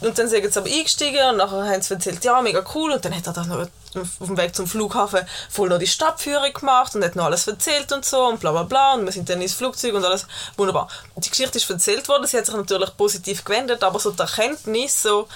[0.00, 2.92] und dann sind sie aber eingestiegen und nachher haben sie erzählt, ja, mega cool.
[2.92, 6.52] Und dann hat er dann noch auf dem Weg zum Flughafen voll noch die Stadtführung
[6.52, 8.94] gemacht und hat noch alles erzählt und so und bla bla bla.
[8.94, 10.26] Und wir sind dann ins Flugzeug und alles.
[10.56, 10.88] Wunderbar.
[11.16, 15.02] Die Geschichte ist erzählt worden, sie hat sich natürlich positiv gewendet, aber so die Erkenntnis,
[15.02, 15.28] so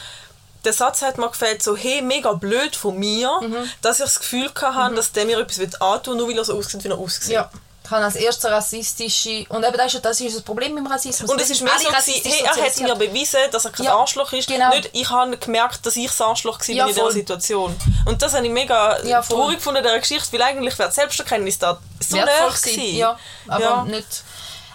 [0.64, 3.70] der Satz hat mir gefällt, so, hey, mega blöd von mir, Mhm.
[3.82, 6.56] dass ich das Gefühl hatte, dass der mir etwas antun will, nur weil er so
[6.58, 7.32] aussieht, wie er aussieht.
[7.32, 7.50] Ja,
[7.88, 10.92] kann als erstes eine rassistische und eben das ist, das ist das Problem mit dem
[10.92, 11.28] Rassismus.
[11.28, 13.96] Und es ist mehr so, gewesen, hey, er hat mir bewiesen, dass er kein Ja,
[13.96, 14.46] Arschloch ist.
[14.48, 14.68] genau.
[14.70, 17.10] Nicht, ich habe gemerkt, dass ich das Arschloch war Ja, in dieser.
[17.10, 17.74] Situation.
[18.06, 21.58] Und das habe ich mega Ja, traurig gefunden, dieser Geschichte, weil eigentlich wäre die Selbsterkenntnis
[21.58, 22.96] da so näher gewesen.
[22.96, 23.84] Ja, aber Ja.
[23.84, 24.22] nicht.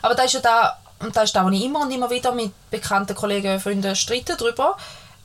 [0.02, 2.34] Aber da ist ja da, und da ist da, wo ich immer und immer wieder
[2.34, 4.76] mit bekannten Kollegen und Freunden streite darüber,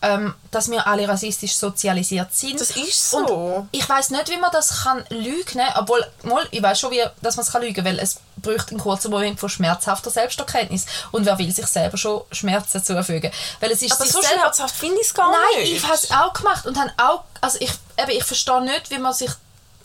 [0.03, 2.61] ähm, dass wir alle rassistisch sozialisiert sind.
[2.61, 3.19] Das ist so.
[3.19, 7.03] Und ich weiß nicht, wie man das kann lügen, obwohl, mal, ich weiß schon, wie,
[7.21, 10.87] dass man es kann lügen, weil es braucht einen kurzen Moment von schmerzhafter Selbsterkenntnis.
[11.13, 13.31] Und wer will sich selber schon Schmerzen zufügen?
[13.61, 15.77] Weil es ist Aber so schmerzhaft finde ich es gar Nein, nicht.
[15.77, 18.99] ich habe es auch gemacht und habe auch, also ich, eben, ich verstehe nicht, wie
[18.99, 19.31] man sich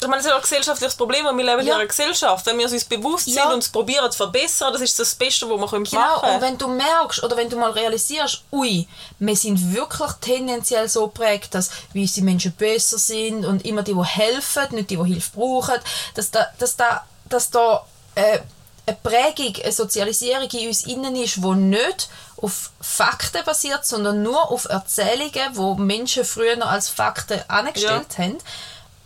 [0.01, 1.73] Ich meine, das ist ja ein gesellschaftliches Problem und wir leben Ja.
[1.75, 2.45] in einer Gesellschaft.
[2.45, 3.43] Wenn wir uns bewusst Ja.
[3.43, 6.21] sind und es probieren zu verbessern, das ist das Beste, was wir können Genau, machen
[6.21, 6.35] können.
[6.35, 8.87] und wenn du merkst oder wenn du mal realisierst, ui,
[9.19, 14.03] wir sind wirklich tendenziell so geprägt, dass weisse Menschen besser sind und immer die, die
[14.03, 15.75] helfen, nicht die, die Hilfe brauchen,
[16.13, 17.85] dass da, dass da, dass da
[18.15, 18.39] äh,
[18.87, 24.51] eine Prägung, eine Sozialisierung in uns innen ist, die nicht auf Fakten basiert, sondern nur
[24.51, 28.37] auf Erzählungen, wo Menschen früher noch als Fakten angestellt haben,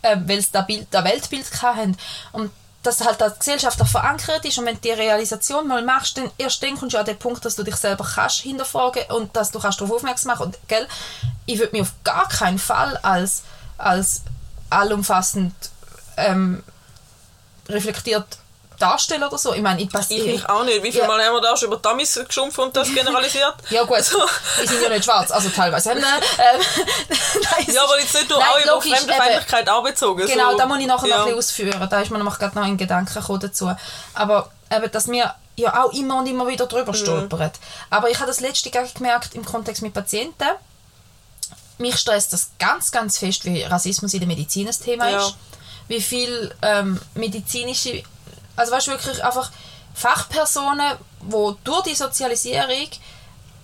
[0.02, 1.98] äh, weil sie das, Bild, das Weltbild hatten.
[2.32, 2.52] Und
[2.84, 6.64] dass halt das gesellschaftlich verankert ist und wenn du die Realisation mal machst, dann erst
[6.64, 9.60] dann kommst du an den Punkt, dass du dich selber kannst hinterfragen und dass du
[9.60, 10.88] kannst darauf aufmerksam machen und gell,
[11.46, 13.44] ich würde mich auf gar keinen Fall als,
[13.78, 14.22] als
[14.70, 15.54] allumfassend
[16.16, 16.64] ähm,
[17.68, 18.38] reflektiert
[18.80, 19.54] darstellen oder so.
[19.54, 20.82] Ich meine, ich passe Ich mich auch nicht.
[20.84, 21.08] Wie viel Ja.
[21.08, 23.56] Mal haben wir da schon über Dummies geschumpft und das generalisiert?
[23.70, 24.18] Ja gut, So.
[24.62, 25.92] die sind ja nicht schwarz, also teilweise.
[25.92, 26.04] Ähm, ähm,
[27.42, 28.92] nein, es Ja, aber jetzt nicht nur Nein, auch logisch.
[28.98, 30.26] Fremdenfeindlichkeit anbezogen.
[30.28, 30.58] Genau, so.
[30.58, 31.18] da muss ich nachher ja.
[31.18, 31.88] noch ein bisschen ausführen.
[31.90, 33.72] Da ist mir nämlich gerade noch ein Gedanke gekommen dazu.
[34.14, 36.70] Aber eben, dass wir ja auch immer und immer wieder Mhm.
[36.70, 37.52] drüber stolpern.
[37.90, 40.48] Aber ich habe das letzte Mal gemerkt im Kontext mit Patienten.
[41.78, 45.20] Mich stresst das ganz, ganz fest, wie Rassismus in der Medizin ein Thema Ja.
[45.26, 45.36] ist.
[45.88, 48.04] Wie viel ähm, medizinische,
[48.60, 49.52] also weißt du, wirklich einfach
[49.94, 52.90] Fachpersonen, die durch die Sozialisierung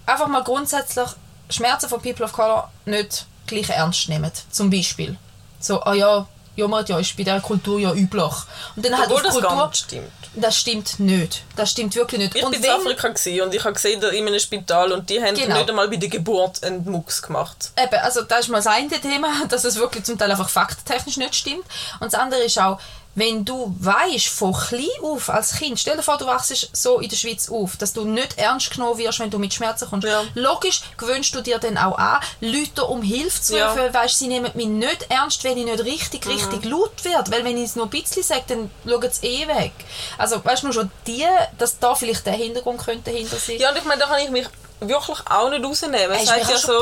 [0.06, 1.08] einfach mal grundsätzlich
[1.50, 4.32] Schmerzen von People of Color nicht gleich ernst nehmen.
[4.50, 5.18] Zum Beispiel.
[5.60, 8.34] So, ah ja, Jammert ja ist bei dieser Kultur ja üblich.
[8.76, 10.12] Und dann halt auf das Kultur, gar nicht stimmt.
[10.36, 11.44] das stimmt nicht.
[11.56, 12.36] Das stimmt wirklich nicht.
[12.36, 15.22] Ich und bin in Afrika und ich habe gesehen, da in einem Spital und die
[15.22, 15.58] haben Genau.
[15.58, 17.72] nicht einmal bei der Geburt einen Mucks gemacht.
[17.78, 21.18] Eben, also das ist mal das eine Thema, dass es wirklich zum Teil einfach fakttechnisch
[21.18, 21.66] nicht stimmt.
[22.00, 22.80] Und das andere ist auch,
[23.16, 27.10] wenn du weißt von klein auf als Kind, stell dir vor, du wachst so in
[27.10, 30.08] der Schweiz auf, dass du nicht ernst genommen wirst, wenn du mit Schmerzen kommst.
[30.08, 30.24] Ja.
[30.36, 33.70] Logisch gewöhnst du dir dann auch an, Leute um Hilfe zu Ja.
[33.70, 37.32] rufen, weil weißt, sie nehmen mich nicht ernst, wenn ich nicht richtig, richtig laut werde.
[37.32, 39.72] Weil wenn ich es nur ein bisschen sage, dann schauen sie eh weg.
[40.18, 41.26] Also weißt du, nur schon die,
[41.58, 43.58] dass da vielleicht der Hintergrund könnte dahinter sein.
[43.60, 44.48] Ja, und ich meine, da kann ich mich
[44.80, 46.10] wirklich auch nicht rausnehmen.
[46.10, 46.80] Man ist sagt ja auch so,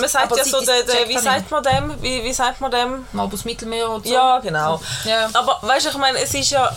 [0.00, 2.02] man sagt ja so, der, der, wie sagt man dem?
[2.02, 3.06] Wie, wie sagt man dem?
[3.12, 4.12] Mal aus Mittelmeer und so.
[4.12, 4.80] Ja, genau.
[5.04, 5.28] Ja.
[5.34, 6.70] Aber weißt du, ich meine, es ist ja.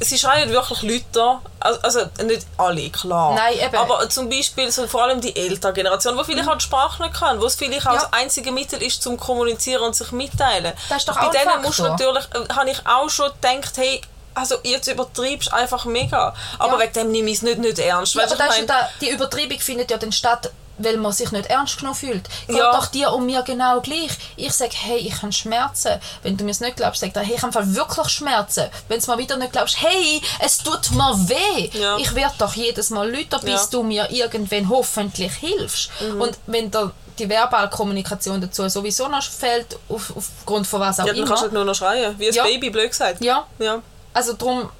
[0.00, 1.40] Sie schreien wirklich Leute da.
[1.60, 3.34] Also, also nicht alle, klar.
[3.34, 3.76] Nein, eben.
[3.76, 7.14] Aber zum Beispiel so vor allem die ältere Generation, die vielleicht auch die Sprache nicht
[7.14, 8.00] kann, wo es vielleicht auch Ja.
[8.00, 10.72] das einzige Mittel ist, zum Kommunizieren und sich mitteilen.
[10.88, 12.12] Das ist doch Bei auch denen musst du Faktor.
[12.12, 14.00] natürlich, äh, habe ich auch schon gedacht, hey,
[14.34, 16.34] also jetzt übertreibst du einfach mega.
[16.58, 16.80] Aber Ja.
[16.80, 18.14] wegen dem nehme ich es nicht, nicht ernst.
[18.14, 21.46] Ja, aber das meine, da, die Übertreibung findet ja dann statt, weil man sich nicht
[21.46, 22.28] ernst genommen fühlt.
[22.48, 22.72] Geht Ja.
[22.72, 24.10] doch dir und mir genau gleich.
[24.34, 26.00] Ich sage, hey, ich habe Schmerzen.
[26.24, 28.68] Wenn du mir es nicht glaubst, sag hey, ich habe wirklich Schmerzen.
[28.88, 31.70] Wenn du mir wieder nicht glaubst, hey, es tut mir weh.
[31.78, 31.96] Ja.
[31.98, 33.66] Ich werde doch jedes Mal lauter, bis Ja.
[33.66, 33.70] Mhm.
[33.70, 35.90] du mir irgendwann hoffentlich hilfst.
[36.18, 41.06] Und wenn da die verbale Kommunikation dazu sowieso noch fehlt, auf, aufgrund von was auch
[41.06, 41.26] ja, dann immer.
[41.28, 42.44] kannst du halt nur noch schreien, wie ein.
[42.46, 43.22] Baby, blöd gesagt.
[43.22, 43.80] Ja, ja.
[44.14, 44.70] Also darum,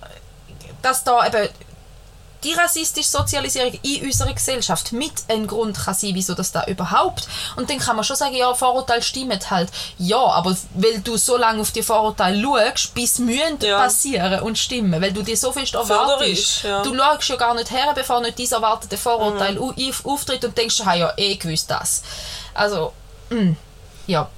[0.80, 1.49] dass da eben
[2.43, 7.26] die rassistische Sozialisierung in unserer Gesellschaft mit ein Grund kann sein, wieso das da überhaupt.
[7.57, 9.70] Und dann kann man schon sagen, ja, Vorurteile stimmen halt.
[9.97, 13.78] Ja, aber weil du so lange auf die Vorurteile schaust, bis müssen Ja.
[13.78, 16.64] passieren und stimmen, weil du dir so fest erwartest.
[16.64, 16.82] Ja.
[16.82, 20.82] Du schaust ja gar nicht her, bevor nicht dieses erwartete Vorurteil auf- auftritt und denkst,
[20.85, 22.03] hey, ja, eh gewusst das.
[22.53, 22.93] Also,
[23.30, 23.53] mm,
[24.07, 24.28] ja.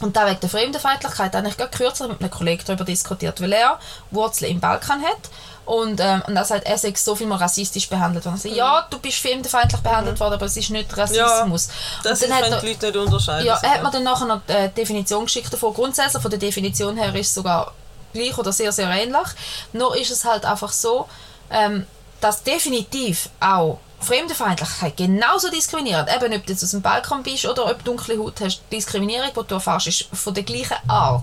[0.00, 3.52] Und da wegen der Fremdenfeindlichkeit habe ich gerade kürzlich mit einem Kollegen darüber diskutiert, weil
[3.52, 3.78] er
[4.10, 5.18] Wurzeln im Balkan hat.
[5.66, 8.36] Und, ähm, und er sagt, er sei so viel mal rassistisch behandelt worden.
[8.36, 11.68] Ich sage, ja, du bist fremdenfeindlich behandelt worden, aber es ist nicht Rassismus.
[12.02, 13.46] Das und ist, hat die er, Leute nicht unterscheiden.
[13.46, 15.74] ja, er hat mir dann nachher noch die äh, Definition geschickt davon.
[15.74, 17.72] Grundsätzlich von der Definition her ist es sogar
[18.12, 19.28] gleich oder sehr, sehr ähnlich.
[19.72, 21.08] Nur ist es halt einfach so,
[21.50, 21.86] ähm,
[22.20, 27.66] dass definitiv auch Fremdenfeindlichkeit genauso diskriminierend, eben ob du jetzt aus dem Balkan bist oder
[27.66, 31.22] ob du dunkle Haut hast, die Diskriminierung, die du erfährst, ist von der gleichen Art.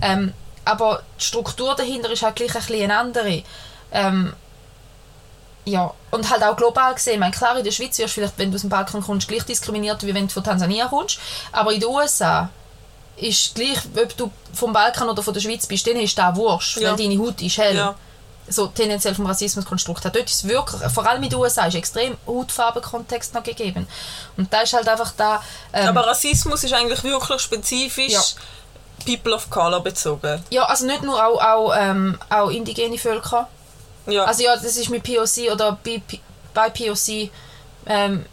[0.00, 0.32] Ähm,
[0.64, 3.42] aber die Struktur dahinter ist halt gleich ein bisschen eine andere.
[3.92, 4.32] Ähm,
[5.64, 7.14] ja, und halt auch global gesehen.
[7.14, 9.28] Ich meine, klar, in der Schweiz wirst du vielleicht, wenn du aus dem Balkan kommst,
[9.28, 11.18] gleich diskriminiert, wie wenn du von Tansania kommst.
[11.52, 12.48] Aber in den USA
[13.16, 16.78] ist gleich, ob du vom Balkan oder von der Schweiz bist, dann ist das wurscht,
[16.78, 16.90] Ja.
[16.90, 17.76] weil deine Haut ist hell.
[17.76, 17.94] Ja.
[18.52, 20.10] So tendenziell vom Rassismuskonstrukt her.
[20.10, 23.86] Dort ist es wirklich, vor allem in den USA, ist extrem Hautfarbenkontext noch gegeben.
[24.36, 25.42] Und da ist halt einfach da...
[25.72, 28.22] Ähm, Aber Rassismus ist eigentlich wirklich spezifisch Ja.
[29.04, 30.44] People of Color bezogen.
[30.50, 33.48] ja, also nicht nur auch, auch, ähm, auch indigene Völker.
[34.06, 34.24] Ja.
[34.24, 35.78] Also ja, das ist mit POC oder
[36.54, 37.30] bei POC
[37.86, 38.26] ähm,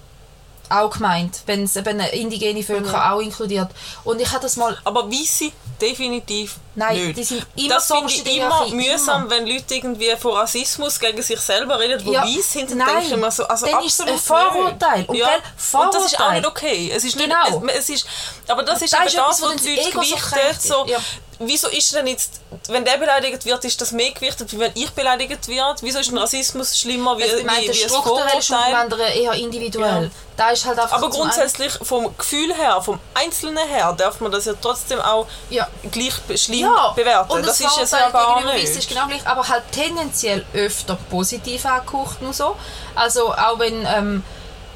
[0.70, 3.70] auch gemeint, wenn es eben indigene Völker auch inkludiert.
[4.04, 4.78] Und ich habe das mal...
[4.84, 5.52] aber Weisse
[5.82, 7.18] definitiv Nein, nicht.
[7.18, 9.30] die sind immer das finde ich immer mühsam, immer.
[9.32, 13.04] wenn Leute irgendwie von Rassismus gegen sich selber reden, wo Ja, weiss sind, dann denke
[13.06, 15.06] ich immer so, also dann ist absolut ein Vorurteil.
[15.08, 15.28] Und ja.
[15.28, 16.40] gell, Und das ist auch Vorurteil.
[16.42, 16.92] nicht okay.
[16.94, 17.60] Es ist Genau.
[17.62, 18.08] nicht, es, es ist,
[18.48, 20.16] aber das ist da eben ist das, was die Leute Ego so.
[20.60, 21.00] So, Ja.
[21.42, 24.92] Wieso ist denn jetzt, wenn der beleidigt wird, ist das mehr gewichtet, wie wenn ich
[24.92, 25.82] beleidigt werde?
[25.82, 29.08] Wieso ist ein Rassismus schlimmer wie, Also wie, ich meine, wie strukturell ist und anderen
[29.08, 30.04] eher individuell.
[30.04, 30.10] Ja.
[30.36, 34.46] Da ist halt einfach Aber grundsätzlich vom Gefühl her, vom Einzelnen her, darf man das
[34.46, 35.66] ja trotzdem auch Ja.
[35.92, 37.32] gleich schlimm Ja, bewerten.
[37.32, 38.90] und das das ist ja gar Weiss ist nicht.
[38.90, 42.58] genau gleich, aber halt tendenziell öfter positiv angehaucht und so.
[42.96, 44.24] Also auch wenn, ähm,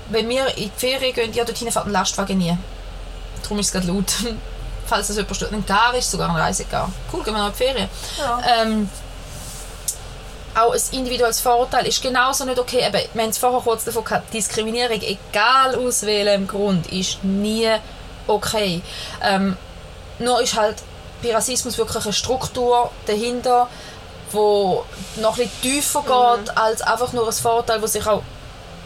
[0.10, 2.58] wenn wir in die Ferien gehen, ja, dorthin fährt ein Lastwagen nie.
[3.42, 4.14] Darum ist es gerade laut.
[4.86, 5.54] Falls das jemand stört.
[5.54, 6.90] Ein Gar ist sogar ein Reisegar.
[7.12, 7.90] Cool, gehen wir noch in die Ferien.
[8.18, 8.42] Ja.
[8.62, 8.90] Ähm,
[10.56, 12.86] auch ein individuelles Vorurteil ist genauso nicht okay.
[12.86, 17.70] Eben, wir haben es vorher kurz davon gehabt, Diskriminierung, egal aus welchem Grund, ist nie
[18.28, 18.82] okay.
[19.22, 19.58] Ähm,
[20.20, 20.78] nur ist halt
[21.24, 23.68] bei Rassismus wirklich eine Struktur dahinter,
[24.32, 24.86] wo
[25.18, 28.22] noch ein bisschen tiefer geht als einfach nur ein Vorurteil, wo sich auch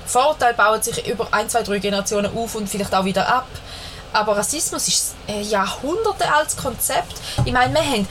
[0.05, 3.47] Vorurteile bauen sich über ein, zwei, drei Generationen auf und vielleicht auch wieder ab.
[4.13, 7.13] Aber Rassismus ist ein Jahrhunderte altes Konzept.
[7.45, 8.07] Ich meine, wir haben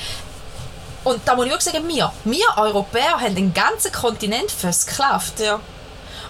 [1.06, 5.38] und da muss ich wirklich sagen, wir, wir Europäer haben den ganzen Kontinent versklavt.
[5.38, 5.60] Ja.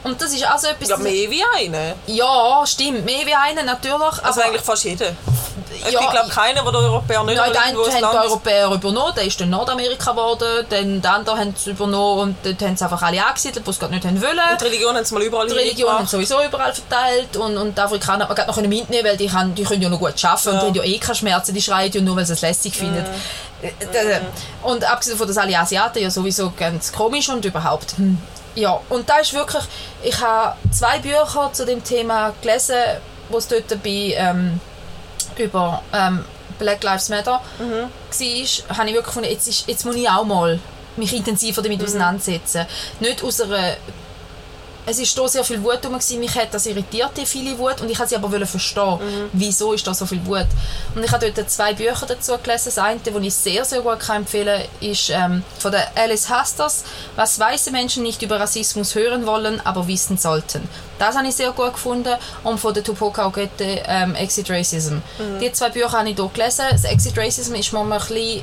[0.07, 0.89] Und das ist also etwas...
[0.89, 1.95] ja, mehr wie eine.
[2.07, 4.23] Ja, stimmt, mehr wie einen natürlich.
[4.23, 5.11] Also eigentlich fast jeder.
[5.87, 8.19] Ich Ja, glaube, keiner, der die Europäer nicht Nein, den einen haben die.
[8.29, 12.63] Europäer übernommen, der ist dann Nordamerika geworden, dann die anderen haben es übernommen und dort
[12.63, 14.39] haben sie einfach alle angesiedelt, die es gerade nicht haben wollen.
[14.53, 16.29] Und die Religion haben sie mal überall Die Religion haben hingebracht.
[16.29, 19.55] sowieso überall verteilt und, und die Afrikaner hat man gerade noch mitnehmen weil die, kann,
[19.55, 20.61] die können ja noch gut arbeiten und Ja.
[20.61, 23.05] die haben ja eh keine Schmerzen, die schreien ja nur, weil sie es lässig finden.
[23.63, 24.21] Äh,
[24.63, 27.93] Und abgesehen davon, dass alle Asiaten ja sowieso ganz komisch und überhaupt.
[27.97, 28.19] Hm.
[28.57, 29.63] Ja, und da ist wirklich,
[30.03, 32.77] ich habe zwei Bücher zu dem Thema gelesen,
[33.29, 34.59] wo es dort bei, ähm,
[35.37, 36.25] über ähm,
[36.59, 37.73] Black Lives Matter Mhm.
[37.73, 37.89] war,
[38.79, 40.59] habe ich wirklich gefunden, jetzt, ist, jetzt muss ich auch mal
[40.97, 41.85] mich intensiver damit Mhm.
[41.85, 42.65] auseinandersetzen.
[43.01, 43.77] Nicht aus einer
[44.87, 46.21] es ist da sehr viel Wut rum, gewesen.
[46.21, 49.31] mich hat das irritiert, die viele Wut, und ich wollte sie aber verstehen, Mhm.
[49.33, 50.47] wieso ist da so viel Wut.
[50.95, 52.67] Und ich habe dort zwei Bücher dazu gelesen.
[52.67, 56.29] Das eine, das ich sehr, sehr gut kann empfehlen kann, ist ähm, von der Alice
[56.29, 56.85] Hasters,
[57.17, 60.69] «Was weiße Menschen nicht über Rassismus hören wollen, aber wissen sollten».
[60.99, 62.15] Das habe ich sehr gut gefunden.
[62.45, 64.99] Und von der Tupoka Ogette ähm, «Exit Racism».
[65.41, 66.65] Die zwei Bücher habe ich hier gelesen.
[66.71, 68.43] Das «Exit Racism» ist manchmal ein bisschen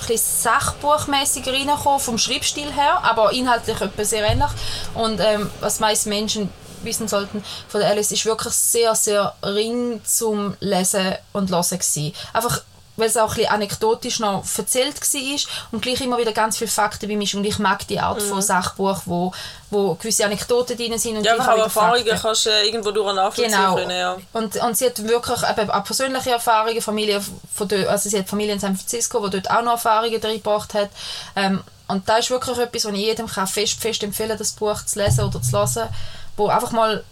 [0.00, 4.50] ein bisschen sachbuchmäßiger reingekommen, vom Schreibstil her, aber inhaltlich etwas sehr ähnlich.
[4.94, 6.50] Und ähm, was meiste Menschen
[6.82, 12.14] wissen sollten von der Alice, ist wirklich sehr, sehr ring zum Lesen und Hören gewesen.
[12.32, 12.62] Einfach
[13.00, 15.40] weil es auch ein bisschen anekdotisch noch erzählt war
[15.72, 17.26] und gleich immer wieder ganz viele Fakten bei mir.
[17.34, 19.32] Und ich mag die Art von Sachbuch, wo,
[19.70, 22.22] wo gewisse Anekdoten drin sind und Ja, einfach auch Erfahrungen Fakten.
[22.22, 23.74] kannst du äh, irgendwo durch nachvollziehen Genau.
[23.74, 23.90] können.
[23.90, 24.16] Ja.
[24.32, 27.20] Und, und sie hat wirklich eben auch persönliche Erfahrungen, Familie
[27.54, 30.34] von dort, also sie hat Familie in San Francisco, die dort auch noch Erfahrungen drin
[30.34, 30.90] gebracht hat.
[31.36, 34.84] Ähm, und da ist wirklich etwas, was ich jedem kann fest, fest empfehlen das Buch
[34.84, 35.88] zu lesen oder zu hören,
[36.36, 37.02] wo einfach mal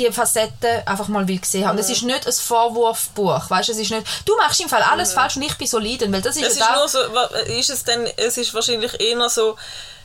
[0.00, 1.76] die Facetten einfach mal will gesehen haben.
[1.76, 1.80] Mhm.
[1.82, 3.68] Es ist nicht ein Vorwurfbuch, weißt?
[3.68, 6.36] Es ist nicht, du machst im Fall alles falsch und ich bin solide, weil das
[6.36, 6.48] ist Mhm.
[6.48, 9.56] Es ja ist da- nur so, ist es denn, es ist wahrscheinlich eher so,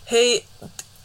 [0.06, 0.44] hey,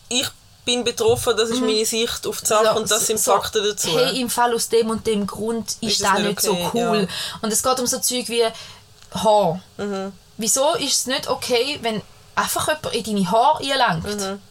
[0.09, 0.29] ich
[0.65, 3.23] bin betroffen, das ist meine Sicht auf die Sache und das sind Mhm.
[3.23, 3.89] so, Fakten dazu.
[3.99, 6.71] Hey, im Fall aus dem und dem Grund ist, Ist das nicht nicht so okay,
[6.75, 7.09] cool.
[7.09, 7.39] ja.
[7.43, 8.45] Und es geht um so Zeug wie
[9.15, 9.61] Haar.
[9.79, 10.13] Mhm.
[10.37, 12.01] Wieso ist es nicht okay, wenn
[12.35, 14.05] einfach jemand in deine Haare einlangt?
[14.21, 14.43] Mhm.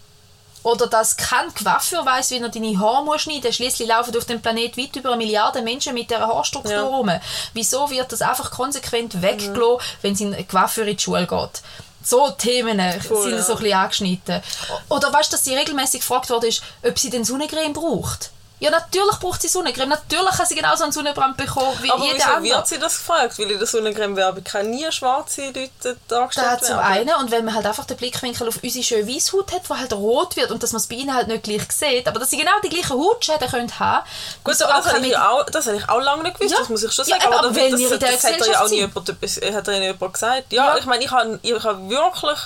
[0.64, 3.56] Oder dass kein Coiffeur weiss, wie er deine Haare muss schneiden muss.
[3.56, 6.82] Schliesslich laufen auf dem Planet weit über eine Milliarde Menschen mit dieser Haarstruktur Ja.
[6.82, 6.88] Mhm.
[6.88, 7.12] rum.
[7.54, 11.62] Wieso wird das einfach konsequent weggelassen, wenn es in Coiffeur in die Schule geht?
[12.04, 13.42] So Themen Voll, sind ja.
[13.44, 14.42] so ein bisschen angeschnitten.
[14.90, 18.32] Oder weißt du, dass sie regelmäßig gefragt worden ist, ob sie den Sonnencreme braucht?
[18.62, 19.90] Ja, natürlich braucht sie Sonnencreme.
[19.90, 22.56] Natürlich kann sie genauso einen Sonnenbrand bekommen wie Aber jeder wieso andere.
[22.58, 23.40] wird sie das gefragt?
[23.40, 27.56] Weil in der Sonnencreme-Werbung kann nie schwarze Leute dargestellt Da zum einen und wenn man
[27.56, 30.74] halt einfach den Blickwinkel auf unsere schöne Weisshaut hat, die halt rot wird und dass
[30.74, 33.50] man es bei ihnen halt nicht gleich sieht, aber dass sie genau die gleichen Hautschäden
[33.50, 34.06] können haben.
[34.44, 36.60] Gut, wieso aber das habe ich, auch, das habe ich auch lange nicht gewusst, Ja.
[36.60, 37.34] das muss ich schon Ja, sagen.
[37.34, 40.52] aber das, wenn das, in das, der hat ja auch nie jemand, hat jemand gesagt.
[40.54, 40.78] Ja, Ja.
[40.78, 42.40] ich meine, ich habe, ich habe wirklich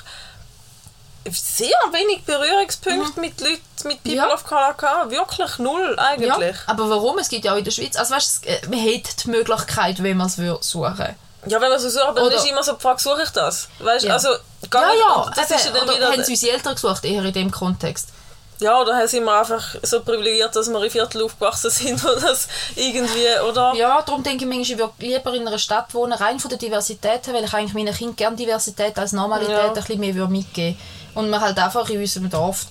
[1.31, 4.17] sehr wenig Berührungspunkte mit Leuten mit People Mhm.
[4.29, 4.33] Ja.
[4.33, 5.11] of Color gehabt.
[5.11, 6.55] Wirklich null ja, eigentlich.
[6.67, 7.17] aber warum?
[7.19, 10.01] Es gibt ja auch in der Schweiz, also weißt, du, äh, man hat die Möglichkeit,
[10.03, 11.15] wenn man es würde suchen
[11.47, 13.67] Ja, wenn man so sucht, dann Oder- ist immer so die Frage, suche ich das?
[13.79, 14.13] Weißt du, Ja.
[14.13, 14.29] also,
[14.69, 16.11] gar Ja, nicht, ja, das eben, ist ja dann oder wieder...
[16.11, 18.09] haben sie unsere Eltern gesucht, eher in dem Kontext.
[18.59, 22.47] Ja, oder sind wir einfach so privilegiert, dass wir in Viertel aufgewachsen sind, wo das
[22.75, 23.73] irgendwie, oder?
[23.75, 26.59] Ja, darum denke ich manchmal, ich würde lieber in einer Stadt wohnen, rein von der
[26.59, 29.67] Diversität her, weil ich eigentlich meinen Kindern gerne Diversität als Normalität Ja.
[29.67, 30.79] ein bisschen mehr würde mitgeben
[31.15, 32.65] Und wir halt einfach in unserem Dorf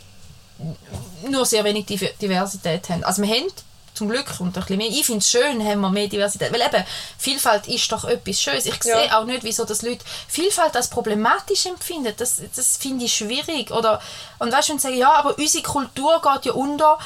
[1.28, 3.04] nur sehr wenig Div- Diversität haben.
[3.04, 3.46] Also wir haben
[3.94, 4.88] zum Glück und ein bisschen mehr.
[4.88, 6.52] Ich finde es schön, haben wir mehr Diversität.
[6.52, 6.84] Weil eben,
[7.18, 8.66] Vielfalt ist doch etwas Schönes.
[8.66, 8.98] Ich Ja.
[8.98, 12.12] sehe auch nicht, wieso das Leute Vielfalt als problematisch empfinden.
[12.16, 13.70] Das, das finde ich schwierig.
[13.70, 14.00] Oder,
[14.38, 16.98] und weißt du, wenn sie sagen, ja, aber unsere Kultur geht ja unter,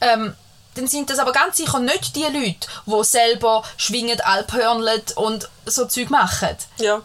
[0.00, 0.34] ähm,
[0.74, 5.84] dann sind das aber ganz sicher nicht die Leute, die selber schwingen, Alphörnlet und so
[5.86, 6.56] Zeug machen.
[6.78, 7.02] Ja.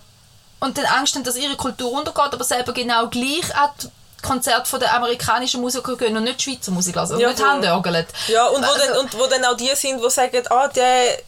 [0.59, 3.87] Und dann Angst haben, dass ihre Kultur untergeht, aber selber genau gleich an die
[4.25, 7.47] Konzerte von der amerikanischen Musiker gehen und nicht Schweizer Musik und Ja, nicht voll.
[7.49, 8.07] Handörgeln.
[8.27, 11.19] Ja, und wo, Also- dann, und wo dann auch die sind, die sagen, ah, der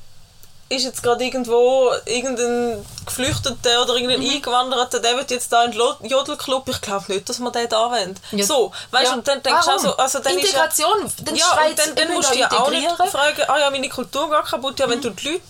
[0.71, 4.30] ist jetzt gerade irgendwo irgendein Geflüchteter oder irgendein Mhm.
[4.36, 6.69] Eingewanderter, der wird jetzt da in den Jodelclub.
[6.69, 8.19] Ich glaube nicht, dass man den da wollen.
[8.32, 8.45] Ja.
[8.45, 9.13] So, weißt du, Ja.
[9.17, 11.95] und dann denkst du auch so, also dann Integration, ist ja, dann ja, und dann,
[11.95, 12.88] dann musst du ja auch nicht.
[12.88, 13.07] Mhm.
[13.07, 14.80] fragen, ah ja, meine Kultur geht kaputt.
[14.80, 15.41] Ja, wenn du die Leute,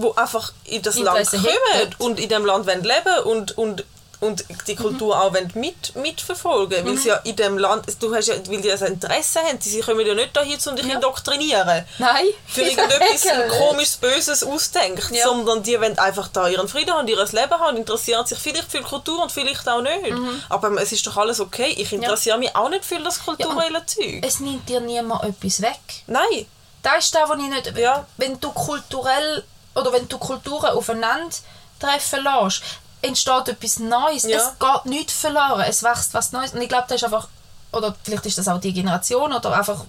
[0.00, 1.94] die einfach in das Interesse Land kommen hätten.
[2.02, 3.84] und in dem Land wollen leben und, und
[4.20, 5.20] und die Kultur Mhm.
[5.22, 8.72] auch wollen mit, mitverfolgen weil sie ja in dem Land, du hast ja, weil die
[8.72, 10.94] ein Interesse haben, sie kommen ja nicht dahin, um dich Ja.
[10.96, 12.24] indoktrinieren Nein.
[12.48, 13.26] für irgendetwas
[13.60, 15.22] komisches, Böses ausdenkt, Ja.
[15.22, 18.78] sondern die wollen einfach da ihren Frieden haben, ihr Leben haben, interessieren sich vielleicht für
[18.78, 20.10] die Kultur und vielleicht auch nicht.
[20.10, 20.42] Mhm.
[20.48, 21.72] Aber es ist doch alles okay.
[21.78, 24.20] Ich interessiere mich auch nicht für das kulturelle Zeug.
[24.26, 25.78] Es nimmt dir niemand etwas weg.
[26.08, 26.46] Nein.
[26.82, 27.78] Das ist das, was ich nicht...
[27.78, 28.04] Ja.
[28.16, 29.44] Wenn du kulturell...
[29.78, 32.62] Oder wenn du Kulturen aufeinandertreffen lässt,
[33.02, 34.24] entsteht etwas Neues.
[34.24, 34.38] Ja.
[34.38, 35.64] Es geht nichts verloren.
[35.68, 36.52] Es wächst was Neues.
[36.52, 37.28] Und ich glaube, das ist einfach...
[37.72, 39.84] Oder vielleicht ist das auch die Generation oder einfach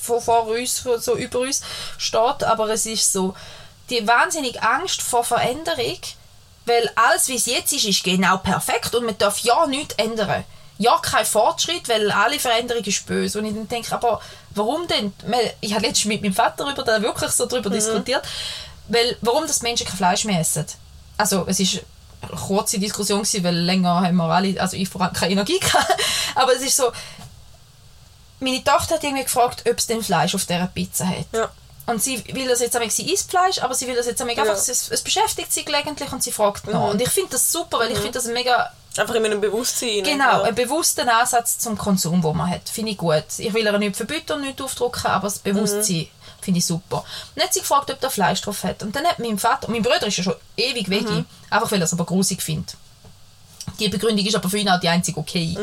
[0.00, 1.62] vor, vor uns, so über uns
[1.98, 2.44] steht.
[2.44, 3.34] Aber es ist so...
[3.90, 5.98] Die wahnsinnige Angst vor Veränderung,
[6.66, 10.44] weil alles, wie es jetzt ist, ist genau perfekt und man darf ja nichts ändern.
[10.76, 13.38] Ja, kein Fortschritt, weil alle Veränderung ist böse.
[13.38, 14.20] Und ich dann denke, aber
[14.50, 15.14] warum denn?
[15.62, 18.28] Ich habe letztens mit meinem Vater über da wirklich so darüber diskutiert,
[18.88, 20.66] weil warum das Menschen kein Fleisch mehr essen.
[21.16, 21.80] Also es ist
[22.22, 25.58] eine kurze Diskussion gewesen, weil länger haben wir alle, also ich vor allem keine Energie
[25.60, 25.94] gehabt.
[26.34, 26.90] Aber es ist so,
[28.40, 31.26] meine Tochter hat irgendwie gefragt, ob es denn Fleisch auf dieser Pizza hat.
[31.32, 31.50] Ja.
[31.86, 34.36] Und sie will das jetzt einmal, sie isst Fleisch, aber sie will das jetzt einmal
[34.36, 34.42] Ja.
[34.42, 36.90] einfach, es, es beschäftigt sie gelegentlich und sie fragt nach.
[36.90, 40.02] Und ich finde das super, weil ich finde das ein mega, Einfach in meinem Bewusstsein.
[40.04, 40.42] genau, Ja.
[40.42, 42.68] einen bewussten Ansatz zum Konsum, den man hat.
[42.68, 43.24] Finde ich gut.
[43.38, 46.08] Ich will ihr nicht verbieten und nicht aufdrücken, aber das Bewusstsein
[46.48, 46.98] finde ich super.
[46.98, 47.04] Und
[47.36, 48.82] dann hat sie gefragt, ob da Fleisch drauf hat.
[48.82, 51.84] Und dann hat mein Vater, mein Bruder ist ja schon ewig Veggie, einfach weil er
[51.84, 52.74] es aber grusig findet.
[53.78, 55.54] Die Begründung ist aber für ihn auch die einzige okay.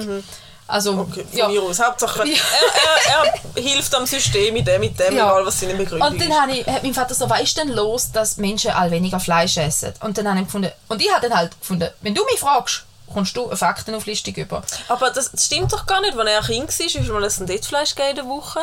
[0.68, 1.48] Also, Okay, von ja.
[1.48, 1.80] mir aus.
[1.80, 5.30] Hauptsache, er, er, er hilft am System mit dem, mit dem, Ja.
[5.32, 6.40] egal was seine Begründung Und dann ist.
[6.40, 9.58] habe ich, hat mein Vater so, was ist denn los, dass Menschen all weniger Fleisch
[9.58, 9.94] essen?
[10.02, 12.84] Und dann habe ich gefunden, und ich habe dann halt gefunden, wenn du mich fragst,
[13.12, 14.62] kommst du eine Faktenauflistung über.
[14.88, 17.66] Aber das stimmt doch gar nicht, wenn er ein Kind war, wie viel Mal dort
[17.66, 18.60] Fleisch in der Woche?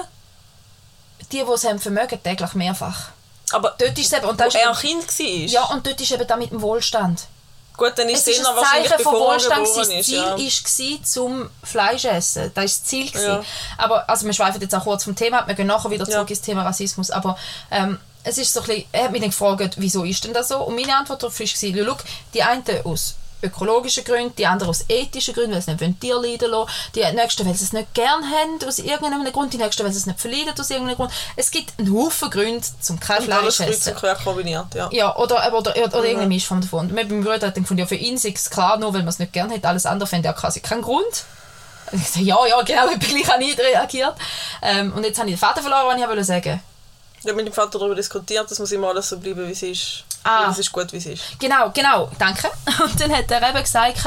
[1.33, 3.09] Die, die es haben, vermögen täglich mehrfach.
[3.53, 5.27] Aber Dort ist eben, und wo ist er ein Kind war?
[5.27, 7.25] ja, und dort ist eben da mit dem Wohlstand.
[7.77, 9.67] Gut, dann ist Es ist ein Zeichen von Wohlstand.
[9.67, 10.07] Sein ist.
[10.07, 10.37] Ziel Ja.
[10.37, 12.51] war zum Fleisch essen.
[12.55, 13.11] Das war das Ziel.
[13.15, 13.43] Ja.
[13.79, 16.29] Aber, also wir schweifen jetzt auch kurz vom Thema ab, wir gehen nachher wieder zurück
[16.29, 16.35] Ja.
[16.37, 17.11] ins Thema Rassismus.
[17.11, 17.37] Aber
[17.71, 20.49] ähm, es ist so ein bisschen, er hat mich dann gefragt, wieso ist denn das
[20.49, 20.59] so?
[20.59, 21.97] Und meine Antwort darauf war, «Ja, schau,
[22.35, 26.21] die einen aus ökologischen Gründen, die anderen aus ethischen Gründen, weil sie nicht wollen Tiere
[26.21, 29.85] leiden lassen, die nächsten, weil sie es nicht gern haben, aus irgendeinem Grund, die nächsten,
[29.85, 31.13] weil sie es nicht verleiden, aus irgendeinem Grund.
[31.37, 33.97] Es gibt einen Haufen Gründe, zum kein Fleisch kreuz essen.
[34.25, 34.89] kombiniert, ja.
[34.93, 36.29] Ja, oder, oder, oder, oder Mhm.
[36.29, 36.87] Mischform davon.
[36.87, 39.09] Und mein Bruder hat dann gefunden, ja, für ihn ist es klar, nur weil man
[39.09, 41.25] es nicht gerne hat, alles andere fände er quasi keinen Grund.
[41.91, 42.87] Und ich sagte, ja, ja, genau,
[43.17, 44.15] ich habe nicht reagiert.
[44.63, 46.63] Ähm, und jetzt habe ich den Vater verloren, was ich wollte sagen.
[47.21, 49.63] Ich habe mit dem Vater darüber diskutiert, dass muss immer alles so bleiben, wie es
[49.63, 50.05] ist.
[50.25, 50.49] Ah.
[50.51, 51.23] Es ist gut, wie es ist.
[51.39, 52.51] Genau, genau, danke.
[52.85, 53.99] Und dann hat er eben gesagt,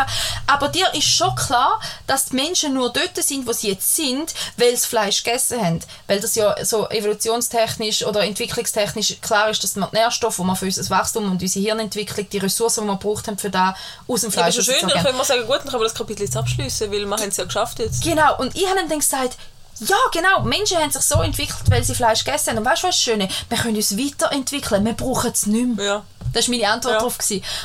[0.47, 4.34] aber dir ist schon klar, dass die Menschen nur dort sind, wo sie jetzt sind,
[4.57, 5.80] weil sie Fleisch gegessen haben.
[6.07, 10.55] Weil das ja so evolutionstechnisch oder entwicklungstechnisch klar ist, dass wir die Nährstoffe, die wir
[10.55, 13.76] für unser Wachstum und unsere Hirnentwicklung, die Ressourcen, die wir gebraucht haben, für da
[14.07, 15.95] aus dem Ja, aber Fleisch schön, dann können wir sagen, gut, dann können wir das
[15.95, 18.03] Kapitel jetzt abschließen, weil wir haben es ja geschafft jetzt.
[18.03, 19.38] Genau, und ich habe dann gesagt,
[19.80, 22.57] ja, genau, Menschen haben sich so entwickelt, weil sie Fleisch gegessen haben.
[22.59, 23.28] Und weißt du, was Schöne?
[23.49, 25.86] Wir können uns weiterentwickeln, wir brauchen es nicht mehr.
[25.86, 26.03] Ja.
[26.34, 26.99] Das war meine Antwort Ja.
[26.99, 27.17] darauf.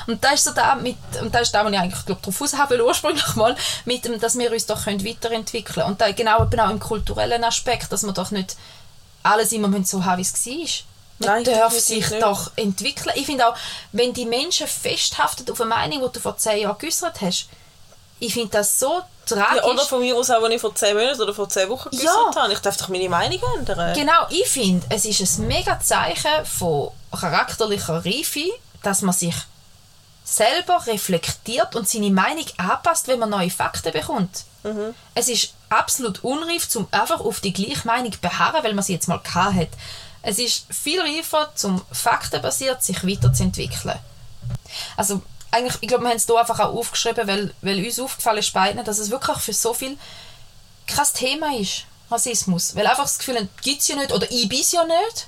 [0.07, 2.41] Und das ist so da mit, und das ist da, was ich eigentlich glaub, darauf
[2.41, 5.87] raus haben will, ursprünglich mal, mit dem, dass wir uns doch können weiterentwickeln können.
[5.89, 8.57] Und da genau, eben auch im kulturellen Aspekt, dass wir doch nicht
[9.23, 11.27] alles immer müssen so haben, wie es war.
[11.29, 12.23] Man Nein, darf sich nicht.
[12.23, 13.13] doch entwickeln.
[13.17, 13.57] Ich finde auch,
[13.93, 17.49] wenn die Menschen festhaften auf eine Meinung, die du vor zehn Jahren geäußert hast,
[18.21, 19.57] ich finde das so tragisch.
[19.57, 21.89] Ja, oder von mir aus auch, wenn ich vor 10 Monaten oder vor 10 Wochen
[21.93, 22.01] Ja.
[22.13, 22.53] geäußert habe.
[22.53, 23.95] Ich darf doch meine Meinung ändern.
[23.95, 28.45] Genau, ich finde, es ist ein mega Zeichen von charakterlicher Reife,
[28.83, 29.35] dass man sich
[30.25, 34.45] selber reflektiert und seine Meinung anpasst, wenn man neue Fakten bekommt.
[35.15, 39.09] Es ist absolut unreif, zum einfach auf die gleiche Meinung beharren, weil man sie jetzt
[39.09, 39.69] mal gehabt hat.
[40.23, 43.99] Es ist viel reifer, zum faktenbasiert sich weiterzuentwickeln.
[44.99, 48.39] Also eigentlich, ich glaube, wir haben es hier einfach auch aufgeschrieben, weil, weil uns aufgefallen
[48.39, 49.97] ist beiden, dass es wirklich für so viel
[50.87, 52.75] kein Thema ist, Rassismus.
[52.77, 55.27] Weil einfach das Gefühl gibt es ja nicht oder ich bin ja nicht.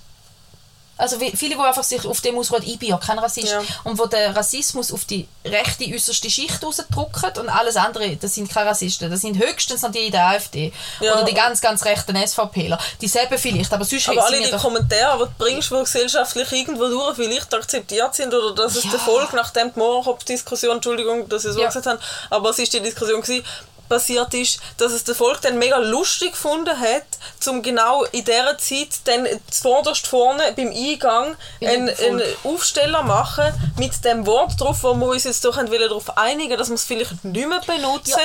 [1.02, 3.48] Also viele, die einfach sich auf dem ausruhen, ich bin ja kein Rassist.
[3.48, 3.60] Ja.
[3.84, 8.48] Und wo der Rassismus auf die rechte äußerste Schicht rausdrücken und alles andere, das sind
[8.50, 9.10] keine Rassisten.
[9.10, 10.72] Das sind höchstens noch die in der AfD.
[11.00, 11.14] Ja.
[11.14, 12.78] Oder die ganz, ganz rechten SVPler.
[13.00, 17.16] Dieselben vielleicht, aber sonst Aber alle die Kommentare, die du bringst, die gesellschaftlich irgendwo durch
[17.16, 18.90] vielleicht akzeptiert sind oder dass es Ja.
[18.90, 21.66] der Volk, nachdem die Mohrenkopf-Diskussion, Entschuldigung, dass ich so Ja.
[21.66, 21.98] gesagt habe,
[22.30, 23.44] aber es ist die Diskussion gewesen,
[23.88, 27.04] passiert ist, dass es der Volk dann mega lustig gefunden hat,
[27.46, 34.04] um genau in dieser Zeit dann zuvorderst vorne beim Eingang einen, einen Aufsteller machen mit
[34.04, 37.48] dem Wort drauf, wo wir uns jetzt doch darauf einigen, dass wir es vielleicht nicht
[37.48, 38.20] mehr benutzen,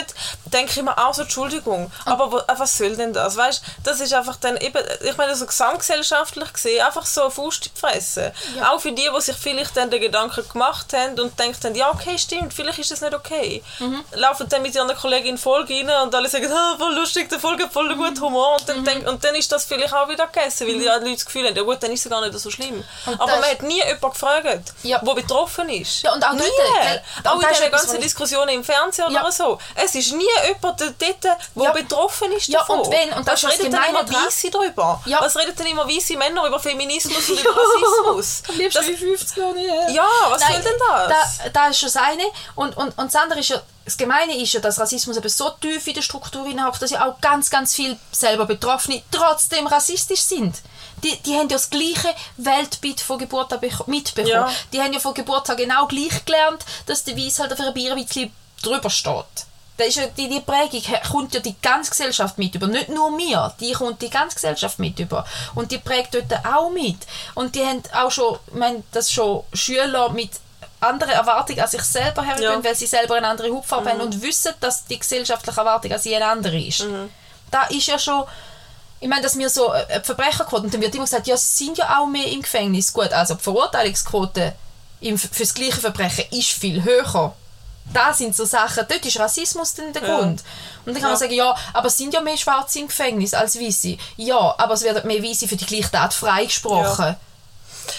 [0.46, 3.38] denke ich mir auch so, Entschuldigung, aber wo, äh, was soll denn das?
[3.38, 7.68] Weißt, das ist einfach dann eben, ich meine, so gesamtgesellschaftlich gesehen, einfach so eine Faust
[7.68, 8.34] in die Fresse.
[8.56, 8.72] Ja.
[8.72, 12.18] Auch für die, die sich vielleicht dann den Gedanken gemacht haben und denken, ja okay,
[12.18, 13.64] stimmt, vielleicht ist das nicht okay.
[13.80, 14.04] Mhm.
[14.14, 17.40] Laufen dann mit ihren Kollegin in Folge rein und alle sagen, ah, voll lustig, der
[17.40, 18.68] Folge hat voll einen guten Humor und Mhm.
[18.68, 21.48] dann, denk, und dann ist das vielleicht auch wieder gegessen, weil die Leute das Gefühl
[21.48, 22.84] haben, ja gut, dann ist es gar nicht so schlimm.
[23.06, 25.00] Und Aber man hat nie jemanden gefragt, Ja.
[25.00, 26.02] der betroffen ist.
[26.04, 26.40] Ja, und auch nie.
[26.40, 29.22] dort, Auch in etwas, ganzen Diskussionen im Fernsehen Ja.
[29.22, 29.58] oder so.
[29.76, 31.72] Es ist nie jemand dort, der Ja.
[31.72, 32.82] betroffen ist Ja, davon.
[32.82, 34.26] und wenn- und das Was redet dann Gemeine immer.
[34.26, 35.02] Weisse drüber?
[35.06, 35.22] Ja.
[35.22, 38.44] Was redet denn immer weisse Männer über Feminismus und über Rassismus?
[38.50, 39.92] Am liebsten Das- wie 50 Jahre.
[39.94, 41.38] Ja, was Nein, soll denn das?
[41.38, 42.24] Da, da ist schon das eine.
[42.56, 45.50] Und, und, und das andere ist ja, das Gemeine ist ja, dass Rassismus eben so
[45.62, 50.20] tief in der Struktur innerhalb, dass ja auch ganz, ganz viele selber Betroffene trotzdem rassistisch
[50.20, 50.58] sind.
[51.04, 54.34] Die, die haben ja das gleiche Weltbild von Geburt an beko- mitbekommen.
[54.34, 54.52] Ja.
[54.74, 57.72] Die haben ja von Geburt an genau gleich gelernt, dass der Weiss halt auf einer
[57.72, 59.46] Bier ein bisschen drüber steht.
[59.78, 62.68] Da ist ja die, die Prägung kommt ja die ganze Gesellschaft mit über.
[62.68, 65.26] Nicht nur mir, die kommt die ganze Gesellschaft mit über.
[65.56, 66.98] Und die prägt dort auch mit.
[67.36, 70.32] Und die haben auch schon, ich meine, dass schon Schüler mit
[70.80, 72.64] anderen Erwartungen an sich selber hergehen, Ja.
[72.64, 76.16] weil sie selber eine andere Hautfarbe haben und wissen, dass die gesellschaftliche Erwartung an sie
[76.16, 76.86] eine andere ist.
[77.50, 78.24] Da ist ja schon,
[79.00, 81.66] ich meine, dass wir so äh, eine Verbrecherquote, und dann wird immer gesagt, ja, sie
[81.66, 82.92] sind ja auch mehr im Gefängnis.
[82.94, 84.54] Gut, also die Verurteilungsquote
[85.02, 87.34] im, für das gleiche Verbrechen ist viel höher.
[87.94, 90.18] Da sind so Sachen, dort ist Rassismus dann der Ja.
[90.18, 90.44] Grund.
[90.86, 91.18] Und dann kann man Ja.
[91.18, 93.98] sagen, ja, aber es sind ja mehr Schwarze im Gefängnis als Weiße.
[94.18, 97.16] Ja, aber es werden mehr Weiße für die gleiche Tat freigesprochen.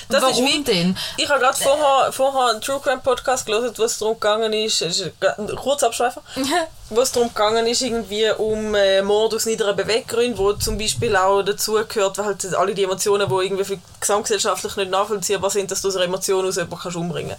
[0.08, 0.96] Das Warum ist wie, denn?
[1.16, 4.82] Ich habe gerade vorher, vorher einen True Crime Podcast gelesen, wo es darum gegangen ist,
[4.82, 5.12] ist
[5.56, 6.22] kurz abschweifen,
[6.90, 11.16] wo es darum gegangen ist, irgendwie um äh, Mord aus niederen Beweggründen, wo zum Beispiel
[11.16, 15.82] auch dazugehört, weil halt alle die Emotionen, die irgendwie für gesamtgesellschaftlich nicht nachvollziehbar sind, dass
[15.82, 17.36] du aus einer Emotion aus jemanden kannst umbringen.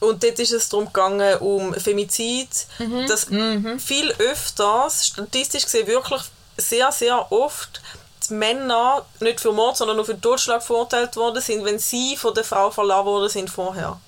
[0.00, 2.48] Und dort ist es darum gegangen, um Femizid,
[3.06, 3.28] dass
[3.78, 6.22] viel öfters, statistisch gesehen wirklich
[6.56, 7.80] sehr, sehr oft
[8.32, 12.44] Männer nicht für Mord, sondern nur für Totschlag verurteilt worden sind, wenn sie von der
[12.44, 13.98] Frau verlassen worden sind vorher.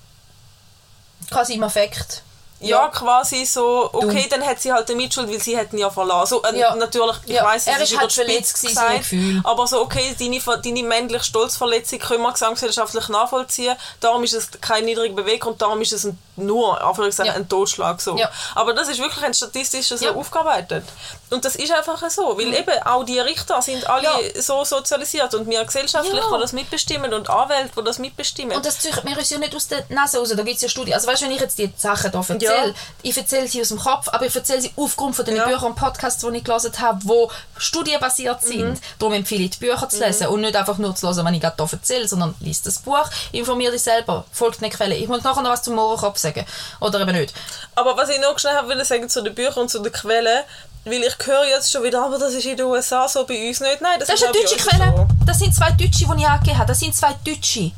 [1.29, 2.23] Quasi im Affekt.
[2.61, 6.29] Ja, quasi so, okay, dann hat sie halt eine Mitschuld, weil sie hätten ja verlassen.
[6.29, 6.73] So, äh, Ja.
[6.75, 10.83] Natürlich, ich Ja, weiss, er es ist halt verletzt gesagt, aber so, okay, deine, deine
[10.83, 16.05] männliche Stolzverletzung können wir gesamtgesellschaftlich nachvollziehen, darum ist es kein niedriger Beweggrund, darum ist es
[16.05, 17.37] ein, nur, Anführungszeichen, Ja.
[17.39, 18.01] ein Totschlag.
[18.01, 18.17] So.
[18.17, 18.29] Ja.
[18.55, 20.83] Aber das ist wirklich ein statistisches so aufgearbeitet.
[21.29, 24.09] Und das ist einfach so, weil eben auch die Richter sind alle
[24.41, 26.35] so sozialisiert und wir gesellschaftlich, Ja.
[26.35, 28.55] die das mitbestimmen und Anwälte, die das mitbestimmen.
[28.55, 30.69] Und das zieht mir uns ja nicht aus der Nase raus, da gibt es ja
[30.69, 30.93] Studien.
[30.93, 32.73] Also weißt du, wenn ich jetzt die Sachen erzähle, Ja.
[33.01, 35.45] ich erzähle sie aus dem Kopf, aber ich erzähle sie aufgrund von den Ja.
[35.47, 37.27] Büchern und Podcasts, die ich gelesen habe, die
[37.57, 38.47] studienbasiert Mhm.
[38.47, 38.81] sind.
[38.99, 41.41] Darum empfehle ich, die Bücher zu lesen und nicht einfach nur zu hören, was ich
[41.41, 44.93] gerade hier erzähle, sondern liest das Buch, informiere dich selber, folgt den Quellen.
[45.01, 46.45] Ich muss nachher noch was zum Mohrenkopf sagen.
[46.81, 47.33] Oder eben nicht.
[47.75, 50.43] Aber was ich noch schnell habe wollte sagen zu den Büchern und zu den Quellen,
[50.85, 53.59] weil ich höre jetzt schon wieder, aber das ist in den USA so, bei uns
[53.59, 53.81] nicht.
[53.81, 55.07] Nein, das, Das ist eine deutsche Quelle.
[55.25, 56.67] Das sind zwei Deutsche, die ich angegeben habe.
[56.67, 57.71] Das sind zwei Deutsche.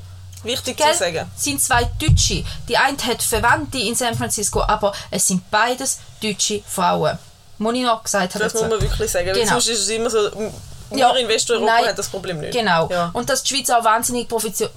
[0.47, 0.93] Wichtig Gell?
[0.93, 1.31] zu sagen.
[1.35, 2.43] sind zwei Deutsche.
[2.67, 7.19] Die eine hat Verwandte in San Francisco, aber es sind beides deutsche Frauen.
[7.59, 8.41] Muss ich noch gesagt haben.
[8.41, 9.33] Das muss man wirklich sagen.
[9.33, 9.51] Genau.
[9.51, 10.29] sonst ist es immer so,
[10.89, 12.53] wir Ja, in Westeuropa nein, haben das Problem nicht.
[12.53, 12.87] Genau.
[12.89, 13.09] Ja.
[13.13, 14.27] Und dass die Schweiz auch wahnsinnig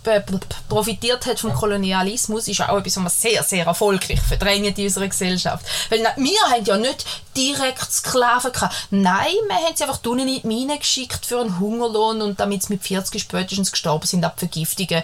[0.05, 0.23] äh,
[0.69, 5.07] profitiert hat vom Kolonialismus, ist auch etwas, was wir sehr, sehr erfolgreich verdrängen in unserer
[5.07, 5.65] Gesellschaft.
[5.89, 7.07] Weil wir haben ja nicht
[7.37, 8.75] direkt Sklaven gehabt.
[8.91, 12.65] Nein, wir haben sie einfach unten in die Mine geschickt für einen Hungerlohn und damit
[12.65, 15.03] sie mit 40 spätestens gestorben sind ab Vergiftungen.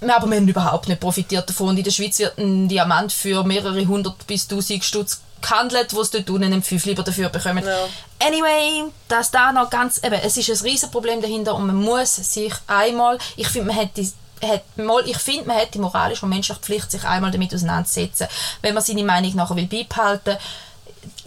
[0.00, 1.70] Aber wir haben überhaupt nicht profitiert davon.
[1.70, 6.00] Und in der Schweiz wird ein Diamant für mehrere hundert bis tausend Stutz gehandelt, wo
[6.00, 7.64] es dort unten einen Pfeif lieber dafür bekommen.
[7.64, 8.26] Ja.
[8.26, 12.16] Anyway, dass da noch ganz, eben, es ist ein riesen Problem dahinter und man muss
[12.16, 14.10] sich einmal, ich finde, man hat die
[14.42, 18.28] hat, mal, ich finde, man hat die moralische und menschliche Pflicht, sich einmal damit auseinanderzusetzen.
[18.60, 20.36] Wenn man seine Meinung nachher will beibehalten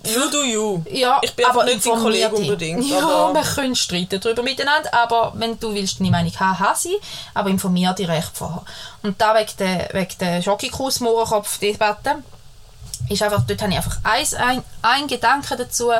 [0.03, 0.83] You do you.
[0.91, 4.93] ja, Ich bin einfach nicht dein Kollege unbedingt, Ja, aber- wir können streiten darüber miteinander,
[4.93, 6.95] aber wenn du willst deine Meinung haben sie,
[7.33, 8.63] aber informier dich recht vorher.
[9.03, 12.23] Und da wegen der, wegen der Schokikus-Mohrenkopf-Debatte
[13.09, 15.91] ist einfach, dort habe ich einfach eins, ein, ein Gedanke dazu,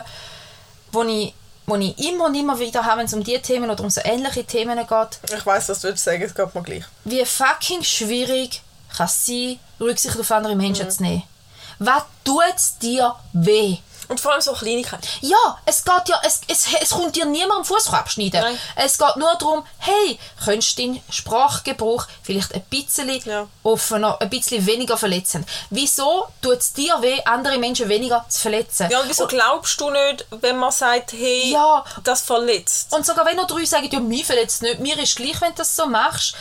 [0.91, 1.33] wo ich,
[1.65, 4.01] wo ich immer und immer wieder habe, wenn es um diese Themen oder um so
[4.03, 6.83] ähnliche Themen geht, Ich weiß, was du willst sagen, es geht mir gleich.
[7.05, 8.61] wie fucking schwierig
[8.95, 10.91] kann es sein, Rücksicht auf andere Menschen Mhm.
[10.91, 11.23] zu nehmen.
[11.79, 13.77] Was tut es dir weh?
[14.09, 15.07] Und vor allem so Kleinigkeiten.
[15.21, 18.41] Ja, es geht ja, es, es, es kommt dir niemand am Fuß abschneiden.
[18.41, 18.59] Nein.
[18.75, 23.47] Es geht nur darum, hey, könntest du deinen Sprachgebrauch vielleicht ein bisschen Ja.
[23.63, 25.45] offener, ein bisschen weniger verletzen.
[25.69, 28.89] Wieso tut es dir weh, andere Menschen weniger zu verletzen?
[28.89, 31.85] Ja, und wieso glaubst du nicht, wenn man sagt, hey, Ja.
[32.03, 32.91] das verletzt?
[32.93, 35.57] Und sogar wenn noch drei sagen, ja, mich verletzt nicht, mir ist gleich, wenn du
[35.57, 36.33] das so machst.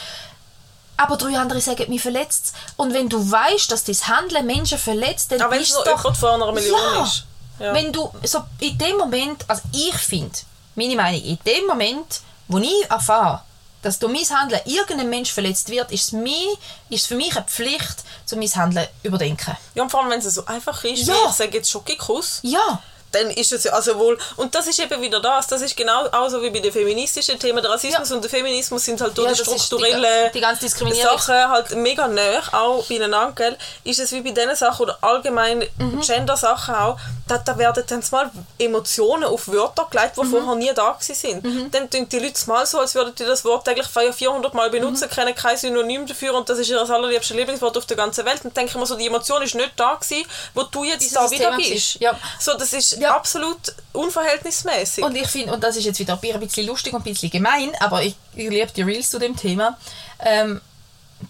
[0.97, 5.31] Aber drei andere sagen, mich verletzt Und wenn du weißt, dass dein Handeln Menschen verletzt,
[5.31, 5.99] dann wenn es bist du doch...
[5.99, 7.05] jemand vor einer Million Ja.
[7.05, 7.25] ist.
[7.59, 7.75] Ja.
[7.75, 10.37] Wenn du so in dem Moment, also ich finde,
[10.75, 13.43] meine Meinung, in dem Moment, wo ich erfahre,
[13.83, 16.49] dass durch mein Handeln irgendein Mensch verletzt wird, ist es, mir,
[16.91, 19.57] ist es für mich eine Pflicht, zu mein Handeln überdenken.
[19.75, 21.15] ja, und vor allem, wenn es so einfach ist, Ja.
[21.29, 22.83] ich sage jetzt Schokikuss, Ja,
[23.13, 26.07] dann ist es ja also wohl und das ist eben wieder das das ist genau
[26.13, 28.15] auch so wie bei den feministischen Themen der Rassismus Ja.
[28.17, 31.19] und der Feminismus sind halt durch Ja, die ist die- strukturellen die ganze Diskriminierung.
[31.19, 33.57] Sachen halt mega näher auch beieinander gell?
[33.85, 36.01] ist es wie bei diesen Sachen oder allgemein Mhm.
[36.01, 40.23] Gender-Sachen auch da, da werden dann mal Emotionen auf Wörter gelegt Mhm.
[40.23, 43.25] die vorher nie da gewesen sind dann tun die Leute mal so als würden die
[43.25, 45.15] das Wort eigentlich 400 Mal benutzen Mhm.
[45.15, 48.57] kennen kein Synonym dafür und das ist ihr allerliebste Lieblingswort auf der ganzen Welt und
[48.57, 51.25] denke ich mir so die Emotion ist nicht da gewesen wo du jetzt Bis da
[51.25, 52.01] es ein Thema wiedergibst ist.
[52.01, 52.19] Ja.
[52.41, 53.17] so, das ist Ja.
[53.17, 55.05] absolut unverhältnismäßig.
[55.05, 57.73] Und ich finde, und das ist jetzt wieder ein bisschen lustig und ein bisschen gemein,
[57.81, 59.79] aber ich, ich liebe die Reels zu dem Thema,
[60.21, 60.61] ähm,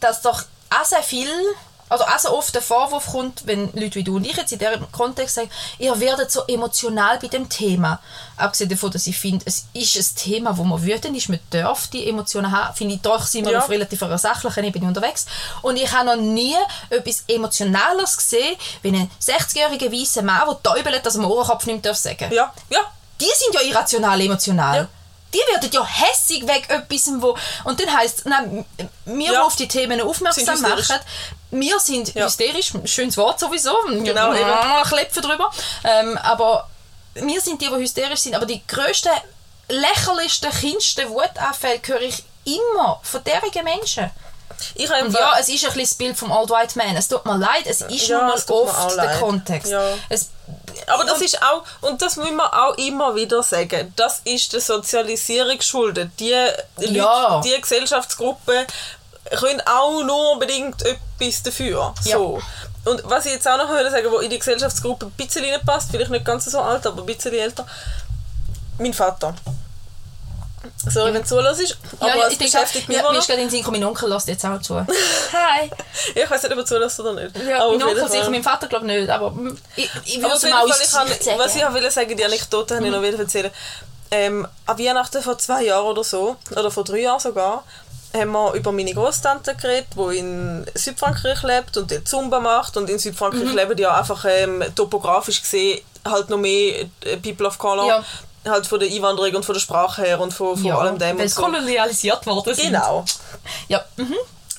[0.01, 1.29] dass doch auch sehr viel,
[1.89, 4.59] also auch so oft der Vorwurf kommt, wenn Leute wie du und ich jetzt in
[4.59, 8.01] diesem Kontext sagen, ihr werdet so emotional bei dem Thema.
[8.37, 11.89] Abgesehen davon, dass ich finde, es ist ein Thema, wo man wütend ist, man darf
[11.89, 13.59] die Emotionen haben, finde ich, doch sind wir Ja.
[13.61, 15.27] auf relativ einer sachlichen Ebene unterwegs.
[15.63, 16.55] Und ich habe noch nie
[16.91, 21.85] etwas Emotionaleres gesehen, wie ein 60-jähriger weißer Mann, der täubelt, dass er einen Ohrenkopf nicht
[21.85, 22.81] darf sagen ja, ja.
[23.21, 24.77] die sind ja irrational emotional.
[24.77, 24.89] Ja.
[25.35, 27.37] Die werden ja hässig wegen etwas, wo...
[27.65, 28.65] Und dann heisst nein,
[29.05, 29.33] wir, Ja.
[29.33, 30.97] die auf die Themen aufmerksam machen,
[31.51, 32.27] wir sind Ja.
[32.27, 34.41] hysterisch, schönes Wort sowieso, Genau, eben.
[34.41, 35.51] ja, klepfen drüber.
[35.85, 36.69] Ähm, aber
[37.15, 39.11] wir sind die, die hysterisch sind, aber die grössten,
[39.69, 44.11] lächerlichsten, kindsten Wutanfälle höre ich immer von derjenigen Menschen.
[44.75, 46.97] Ich Und ja, es ist ein bisschen das Bild vom Old White Man.
[46.97, 49.19] Es tut mir leid, es ist Ja, nun mal oft der.
[49.19, 49.71] Kontext.
[49.71, 49.95] Ja.
[50.09, 50.31] Es,
[50.89, 54.61] aber das ist auch, und das müssen wir auch immer wieder sagen, das ist der
[54.61, 56.11] Sozialisierung geschuldet.
[56.19, 57.37] Die, Ja.
[57.37, 58.67] Leute, die Gesellschaftsgruppen
[59.37, 61.95] können auch nur unbedingt etwas dafür.
[62.03, 62.41] So.
[62.85, 65.91] Und was ich jetzt auch noch höre sagen, wo in die Gesellschaftsgruppe ein bisschen reinpasst,
[65.91, 67.67] vielleicht nicht ganz so alt, aber ein bisschen älter,
[68.79, 69.35] mein Vater.
[70.89, 73.21] Sorry, wenn du zuhörst, aber ja, es beschäftigt mich ja, immer mir noch.
[73.21, 74.75] ist gerade in den Sinn mein Onkel lässt jetzt auch zu.
[75.33, 75.71] Hi!
[76.15, 77.37] Ich weiß nicht, ob er zulässt oder nicht.
[77.37, 79.35] Ja, aber mein Onkel sicher, mein Vater glaube nicht, aber
[79.77, 81.39] ich, ich würde es mal ich kann, sagen.
[81.39, 83.51] was ich auch will sagen, die Anekdote habe ich noch wieder erzählen.
[84.11, 87.65] Ähm, an Weihnachten vor zwei Jahren oder so, oder vor drei Jahren sogar,
[88.15, 92.77] haben wir über meine Großtante geredet, die in Südfrankreich lebt und dort Zumba macht.
[92.77, 93.57] Und in Südfrankreich Mhm.
[93.57, 97.87] leben die ja einfach ähm, topografisch gesehen halt noch mehr äh, People of Color.
[97.87, 98.05] Ja.
[98.49, 101.19] Halt von der Einwanderung und von der Sprache her und von, von ja, allem dem.
[101.19, 101.43] weil es so.
[101.43, 102.67] kolonialisiert worden sind.
[102.67, 103.05] Genau.
[103.69, 103.85] Ja.
[103.97, 104.15] Mhm.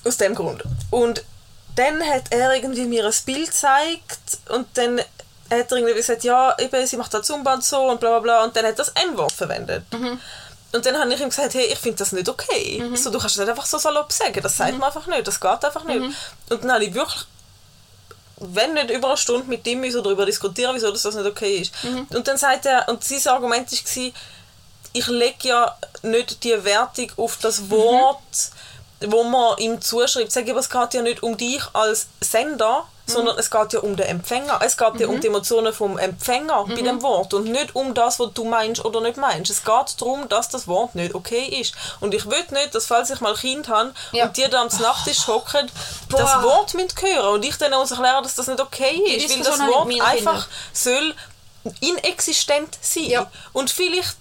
[0.05, 0.63] Aus dem Grund.
[0.91, 1.23] Und
[1.75, 6.55] dann hat er irgendwie mir ein Bild gezeigt und dann hat er irgendwie gesagt, ja,
[6.59, 8.85] eben, sie macht da Zumba und so und bla bla bla und dann hat er
[8.85, 9.83] das N-Wort verwendet.
[10.71, 12.79] Und dann habe ich ihm gesagt, hey, ich finde das nicht okay.
[12.95, 15.65] So, du kannst nicht einfach so salopp sagen, das sagt man einfach nicht, das geht
[15.65, 15.99] einfach nicht.
[16.49, 17.25] Und dann habe ich wirklich,
[18.37, 21.57] wenn nicht über eine Stunde mit ihm müssen darüber diskutieren, wieso das, das nicht okay
[21.57, 21.73] ist.
[22.15, 24.11] Und dann sagt er, und sein Argument war,
[24.93, 28.17] ich lege ja nicht die Wertung auf das Wort,
[29.01, 30.31] wo man ihm zuschreibt.
[30.31, 33.79] Sag ich, aber es geht ja nicht um dich als Sender, sondern es geht ja
[33.79, 34.59] um den Empfänger.
[34.63, 38.19] Es geht ja um die Emotionen vom Empfänger bei dem Wort und nicht um das,
[38.19, 39.49] was du meinst oder nicht meinst.
[39.49, 41.73] Es geht darum, dass das Wort nicht okay ist.
[42.01, 44.25] Und ich will nicht, dass falls ich mal Kind habe Ja.
[44.25, 45.71] und die da am Nachttisch hocken,
[46.09, 46.43] das.
[46.43, 49.59] Wort mit hören und ich dann muss erklären, dass das nicht okay ist, weil das
[49.59, 51.15] Wort einfach soll
[51.81, 53.03] inexistent sein.
[53.05, 53.31] Ja.
[53.53, 54.17] Und vielleicht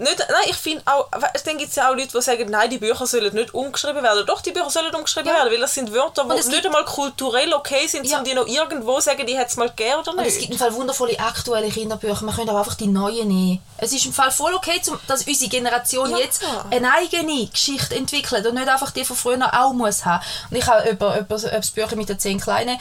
[0.00, 1.08] nicht, nein, ich finde auch,
[1.44, 4.24] dann gibt es ja auch Leute, die sagen, nein, die Bücher sollen nicht umgeschrieben werden.
[4.26, 5.34] Doch, die Bücher sollen umgeschrieben Ja.
[5.38, 8.18] werden, weil das sind Wörter, die nicht einmal kulturell okay sind, Ja.
[8.18, 10.40] um die noch irgendwo sagen, die hätte es mal gegeben oder Und es nicht.
[10.40, 12.24] gibt im Fall wundervolle aktuelle Kinderbücher.
[12.24, 13.62] Man könnte aber einfach die neuen nehmen.
[13.78, 16.18] Es ist im Fall voll okay, zum, dass unsere Generation Ja.
[16.18, 20.22] jetzt eine eigene Geschichte entwickelt und nicht einfach die von früher auch muss haben.
[20.50, 22.78] Und ich habe über, über, über das Büchlein mit den zehn Kleinen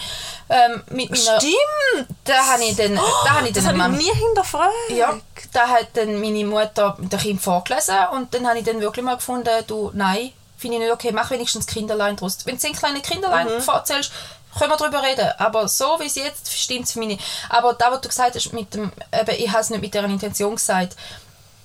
[0.49, 1.39] ähm, mit meiner...
[1.39, 2.07] Stimmt!
[2.23, 4.73] Da habe ich dann, da habe ich Das dann habe ich nie hinterfragt.
[4.89, 5.19] ja,
[5.53, 9.15] da hat dann meine Mutter dem Kind vorgelesen und dann habe ich dann wirklich mal
[9.15, 12.37] gefunden, du, nein, finde ich nicht okay, mach wenigstens Kinderlein draus.
[12.45, 13.67] Wenn du zehn kleine Kinderlein Mhm.
[13.67, 14.11] erzählst,
[14.57, 15.29] können wir darüber reden.
[15.37, 17.23] Aber so wie es jetzt stimmt es für mich nicht.
[17.49, 20.05] Aber da, was du gesagt hast, mit dem, eben, ich habe es nicht mit dieser
[20.05, 20.95] Intention gesagt.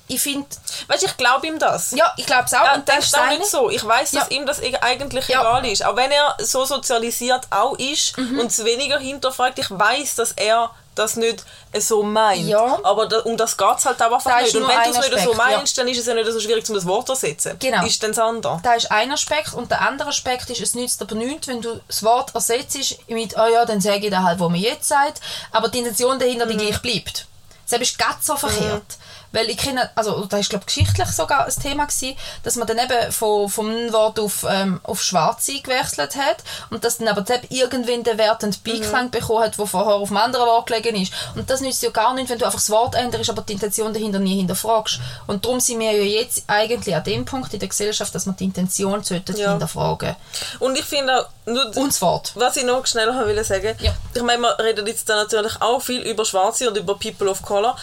[0.07, 0.47] Ich finde,
[0.87, 1.93] Weißt du, ich glaube ihm das.
[1.93, 2.63] ja, ich glaube es auch.
[2.63, 3.71] Ja, und das ist auch nicht so.
[3.71, 4.37] Ich weiß, dass Ja.
[4.37, 5.41] ihm das e- eigentlich Ja.
[5.41, 5.83] egal ist.
[5.83, 8.39] Auch wenn er so sozialisiert auch ist Mhm.
[8.39, 11.45] und es weniger hinterfragt, ich weiß, dass er das nicht
[11.79, 12.49] so meint.
[12.49, 12.79] Ja.
[12.83, 14.55] Aber da, um das geht es halt auch einfach Da nicht.
[14.57, 15.57] Und wenn du es nicht so Aspekt, ja.
[15.57, 17.57] meinst, dann ist es ja nicht so schwierig, um das Wort zu ersetzen.
[17.59, 17.85] Genau.
[17.85, 18.61] Ist dann das andere.
[18.63, 19.55] Das ist ein Aspekt.
[19.55, 23.37] Und der andere Aspekt ist, es nützt aber nichts, wenn du das Wort ersetzt mit,
[23.37, 25.21] oh ja, dann sage ich das halt, was man jetzt sagt,
[25.53, 27.27] aber die Intention dahinter die gleich bleibt.
[27.69, 28.99] Das ist ganz so verkehrt.
[29.35, 32.79] Weil ich kenne, also das ist glaube geschichtlich sogar ein Thema gewesen, dass man dann
[32.79, 36.37] eben von, vom Wort auf, ähm, auf Schwarz gewechselt hat
[36.71, 40.09] und dass dann aber dann irgendwann den Wert einen Beiklang bekommen hat, der vorher auf
[40.11, 41.13] einem anderen Wort gelegen ist.
[41.35, 43.93] Und das nützt ja gar nicht, wenn du einfach das Wort änderst, aber die Intention
[43.93, 45.01] dahinter nie hinterfragst.
[45.27, 48.37] Und darum sind wir ja jetzt eigentlich an dem Punkt in der Gesellschaft, dass man
[48.37, 49.51] die Intention sollten Ja.
[49.51, 50.15] hinterfragen.
[50.61, 52.33] Und ich finde auch, nur, Und das Wort.
[52.37, 53.93] Was ich noch schnell will sagen, Ja.
[54.15, 57.43] ich meine, wir reden jetzt da natürlich auch viel über Schwarze und über People of
[57.43, 57.77] Color,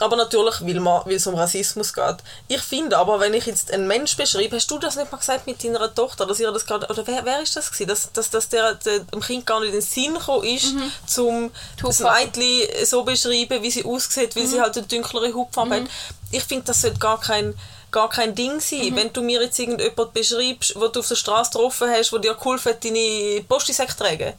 [0.00, 2.16] aber natürlich, weil, man, weil es um Rassismus geht.
[2.48, 5.46] Ich finde aber, wenn ich jetzt einen Mensch beschreibe, hast du das nicht mal gesagt
[5.46, 8.30] mit deiner Tochter, dass ihr das gerade, oder wer, wer ist das gewesen, dass, dass,
[8.30, 10.72] dass der, der, dem Kind gar nicht in den Sinn gekommen ist,
[11.06, 11.98] zum das.
[12.34, 15.90] Mädchen so beschreiben, wie sie aussieht, weil sie halt eine dunklere Hautfarbe hat.
[16.32, 17.54] Ich finde, das sollte gar kein
[17.90, 18.96] gar kein Ding sein.
[18.96, 22.34] Wenn du mir jetzt irgendjemand beschreibst, wo du auf der Straße getroffen hast, wo dir
[22.34, 24.32] geholfen hat, deine Postisäcke zu tragen,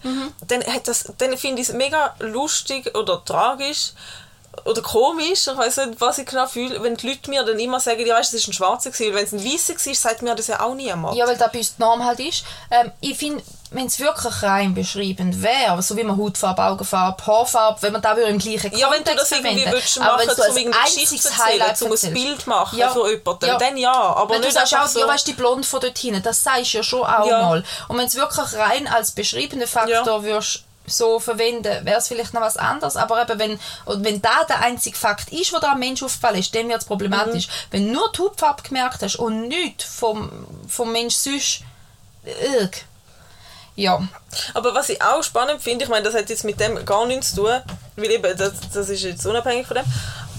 [0.49, 3.93] dann, hat das- dann finde ich es mega lustig oder tragisch
[4.64, 7.80] oder komisch, ich weiß nicht, was ich genau fühle, wenn die Leute mir dann immer
[7.80, 10.36] sagen, ja weißt, das ist ein Schwarzer gewesen, wenn es ein Weißer war, sagt mir
[10.36, 11.16] das ja auch niemand.
[11.18, 12.43] Ja, weil das bei uns die Norm halt ist.
[12.72, 17.82] Ähm, ich finde, wenn es wirklich rein beschreibend wäre, so wie man Hautfarbe, Augenfarbe, Haarfarbe,
[17.82, 19.72] wenn man da im gleichen Kontext Ja, wenn du das irgendwie verwenden.
[19.74, 22.14] willst Aber machen, wenn du um irgendeine Geschichte erzählen, um ein.
[22.14, 22.89] Bild machen Ja.
[22.89, 23.58] für jemanden, Ja.
[23.58, 24.99] dann ja, aber wenn du sagst, auch, so...
[24.99, 27.41] ja, weißt die Blond von dort hinten, das sagst du ja schon auch Ja.
[27.41, 27.64] mal.
[27.88, 30.24] Und wenn es wirklich rein als beschreibenden Faktor Ja.
[30.24, 32.95] würdest so verwenden, wäre es vielleicht noch was anderes.
[32.95, 36.53] Aber eben, wenn, wenn da der einzige Fakt ist, der da am Mensch aufgefallen ist,
[36.55, 37.47] dann wird es problematisch.
[37.47, 37.51] Mhm.
[37.71, 40.29] Wenn du nur die Hautfarbe gemerkt hast und nichts vom,
[40.67, 41.61] vom Mensch sonst,
[42.23, 42.86] irg.
[43.75, 44.07] Ja.
[44.53, 47.36] Aber was ich auch spannend finde, ich meine, das hat jetzt mit dem gar nichts
[47.36, 47.61] zu tun,
[47.97, 49.86] weil eben, das, das ist jetzt unabhängig von dem,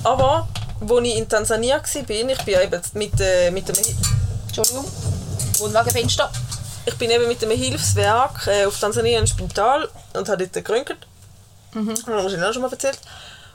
[0.04, 0.48] aber
[0.80, 3.76] wo ich in Tansania war, ich bin eben mit, äh, mit dem,
[4.46, 4.84] Entschuldigung.
[5.58, 6.30] Wohnwagenfenster.
[6.86, 11.06] Ich bin eben mit dem Hilfswerk äh, auf Tansania im Spital und habe dort geröntgt.
[11.74, 11.90] Mhm.
[11.90, 12.98] Das habe ich auch schon mal erzählt.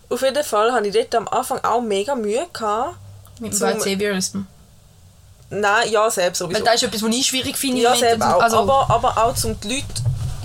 [0.09, 2.45] Auf jeden Fall hatte ich dort am Anfang auch mega Mühe.
[2.51, 2.97] Gehabt.
[3.39, 4.41] Mit dem Saviorism.
[5.49, 6.59] Nein, ja, selbst sowieso.
[6.59, 7.82] Weil das ist etwas, was ich schwierig finde.
[7.82, 8.41] ja, selbst auch.
[8.41, 9.86] Also, aber, aber auch, um die Leute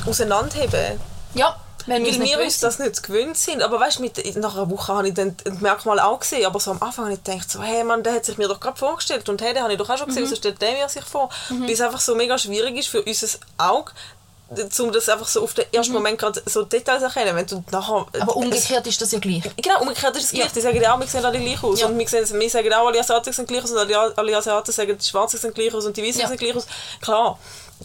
[0.07, 1.01] auseinanderheben.
[1.35, 1.57] ja,
[1.87, 3.63] wenn Weil nicht wir gewöhnt uns das nicht gewöhnt sind.
[3.63, 6.45] Aber weißt, mit, nach einer Woche habe ich dann das Merkmal auch gesehen.
[6.47, 8.61] Aber so am Anfang habe ich gedacht, so, hey Mann, der hat sich mir doch
[8.61, 9.29] gerade vorgestellt.
[9.29, 10.27] Und hey, den habe ich doch auch schon gesehen, Mhm.
[10.27, 11.31] wieso stellt der mir sich vor?
[11.49, 13.29] Weil es einfach so mega schwierig ist für unser
[13.59, 13.93] Auge,
[14.79, 17.35] um das einfach so auf den ersten Moment gerade so Details erkennen.
[17.35, 18.23] Wenn du nachher, Mhm.
[18.23, 19.43] Aber umgekehrt ist das ja gleich.
[19.57, 20.45] Genau, umgekehrt ist es gleich.
[20.47, 20.51] Ja.
[20.55, 21.81] Die sagen ja auch, wir sehen alle gleich aus.
[21.81, 21.87] Ja.
[21.89, 23.73] Und wir, sehen, wir sagen auch, alle Asiaten sind gleich aus.
[23.73, 26.29] Und alle, alle Asiaten sagen, die Schwarzen sind gleich aus und die Weißen Ja.
[26.29, 26.67] sind gleich aus.
[27.01, 27.39] Klar.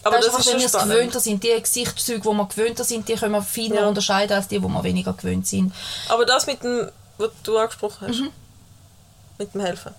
[0.03, 1.43] Aber das das, ist ist wenn schon es gewöhnter sind.
[1.43, 3.87] Die Gesichtszüge, die wir gewöhnter sind, die können wir feiner Ja.
[3.87, 5.73] unterscheiden als die, die wir weniger gewöhnt sind.
[6.09, 8.29] Aber das mit dem, was du angesprochen hast, Mhm.
[9.39, 9.93] mit dem Helfen,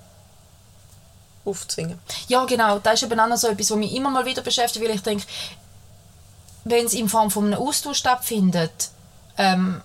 [1.45, 1.99] aufzwingen.
[2.29, 2.79] Ja, genau.
[2.79, 5.03] Das ist eben auch noch so etwas, was mich immer mal wieder beschäftigt, weil ich
[5.03, 5.25] denke,
[6.65, 8.91] wenn es in Form von einem Austausch stattfindet,
[9.39, 9.81] ähm,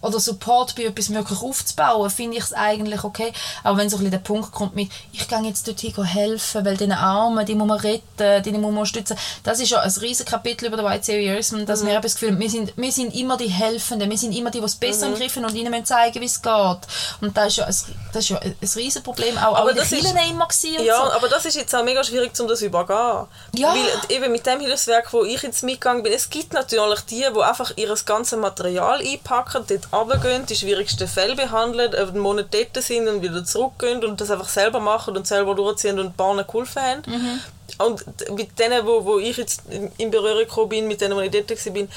[0.00, 3.32] oder Support bei etwas wirklich aufzubauen, finde ich es eigentlich okay.
[3.64, 6.76] Aber wenn so ein bisschen der Punkt kommt mit, ich gehe jetzt dorthin helfen, weil
[6.76, 9.16] diese Armen, die muss man retten, die muss man stützen.
[9.42, 12.30] Das ist ja ein riesiges Kapitel über den White Saviorism, dass wir eben das Gefühl
[12.30, 15.06] haben, wir sind, wir sind immer die Helfenden, wir sind immer die, die es besser
[15.08, 15.14] Mhm.
[15.14, 16.78] im Griff haben und ihnen zeigen, wie es geht.
[17.20, 17.74] Und das ist ja ein,
[18.12, 20.46] das ist ja ein riesiges Problem, auch, auch Aber in den das ist- Kirchen immer
[20.46, 21.12] gewesen Ja, so.
[21.12, 23.26] aber das ist jetzt auch mega schwierig, um das übergehen.
[23.56, 23.74] Ja.
[23.74, 27.42] Weil eben mit dem Hilfswerk, wo ich jetzt mitgegangen bin, es gibt natürlich die, die
[27.42, 33.08] einfach ihr ganzes Material einpacken, dort runtergehen, die schwierigsten Fälle behandeln, einen Monat dort sind
[33.08, 36.82] und wieder zurückgehen und das einfach selber machen und selber durchziehen und ein paar geholfen
[36.82, 37.02] haben.
[37.06, 37.40] Mhm.
[37.86, 38.04] und
[38.36, 39.62] mit denen, wo, wo ich jetzt
[39.98, 41.88] in Berührung gekommen bin, mit denen, wo ich dort war, bin,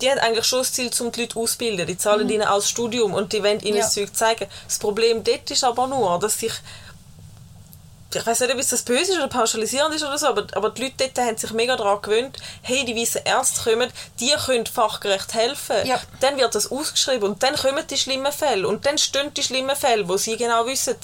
[0.00, 1.86] die haben eigentlich schon das Ziel, um die Leute auszubilden.
[1.86, 3.82] Die zahlen ihnen als Studium und die wollen ihnen Ja.
[3.84, 4.46] das Zeug zeigen.
[4.66, 6.52] Das Problem dort ist aber nur, dass sich
[8.14, 10.70] ich weiß nicht, ob es das böse ist oder pauschalisierend ist oder so, aber, aber
[10.70, 14.66] die Leute dort haben sich mega daran gewöhnt, hey, die weißen Ärzte kommen, die können
[14.66, 15.76] fachgerecht helfen.
[15.84, 16.00] Ja.
[16.20, 19.76] Dann wird das ausgeschrieben und dann kommen die schlimmen Fälle und dann stehen die schlimmen
[19.76, 20.96] Fälle, wo sie genau wissen,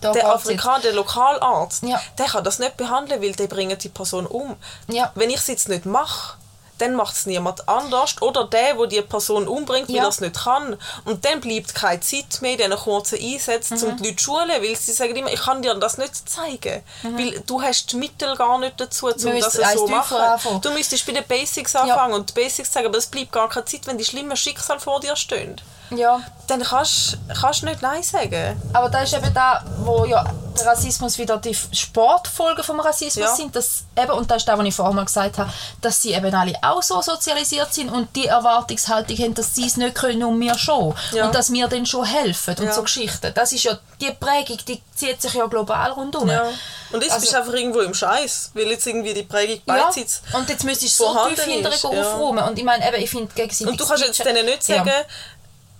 [0.00, 2.00] Da der Afrikaner, der Lokalarzt, Ja.
[2.18, 4.56] der kann das nicht behandeln, weil der bringt die Person um.
[4.88, 5.12] Ja.
[5.14, 6.36] Wenn ich es jetzt nicht mache,
[6.78, 10.02] dann macht es niemand anders oder der, wo die Person umbringt, weil Ja.
[10.04, 10.76] er es nicht kann.
[11.04, 13.84] Und dann bleibt keine Zeit mehr in diesen kurzen Einsätzen, Mhm.
[13.84, 16.82] um die Leute zu schulen, weil sie sagen immer, ich kann dir das nicht zeigen,
[17.02, 20.16] weil du hast die Mittel gar nicht dazu, um das so zu machen.
[20.18, 20.60] anfangen.
[20.60, 23.64] Du müsstest bei den Basics anfangen und die Basics sagen, aber es bleibt gar keine
[23.66, 25.60] Zeit, wenn die schlimmen Schicksale vor dir stehen.
[25.96, 26.20] Ja.
[26.46, 27.16] Dann kannst
[27.62, 28.60] du nicht Nein sagen.
[28.74, 30.24] Aber da ist eben da, wo ja
[30.58, 33.34] der Rassismus wieder die Sportfolgen vom Rassismus Ja.
[33.34, 36.12] sind, dass eben, und das ist das, was ich vorher mal gesagt habe, dass sie
[36.12, 40.22] eben alle auch so sozialisiert sind und die Erwartungshaltung haben, dass sie es nicht können
[40.22, 40.94] und wir schon.
[41.12, 41.26] Ja.
[41.26, 42.72] Und dass wir denen schon helfen und Ja.
[42.72, 43.32] so Geschichten.
[43.34, 46.28] Das ist ja, die Prägung, die zieht sich ja global rundum.
[46.28, 46.44] Ja.
[46.92, 49.84] Und jetzt Also- bist du einfach irgendwo im Scheiß, weil jetzt irgendwie die Prägung Ja,
[49.86, 50.22] beidsitzt.
[50.34, 51.88] und jetzt müsstest du so tief hinterher ja.
[52.12, 52.44] aufräumen.
[52.44, 53.66] Und ich meine, eben, ich finde gegenseitig...
[53.66, 54.92] Und du kannst jetzt denen nicht sagen,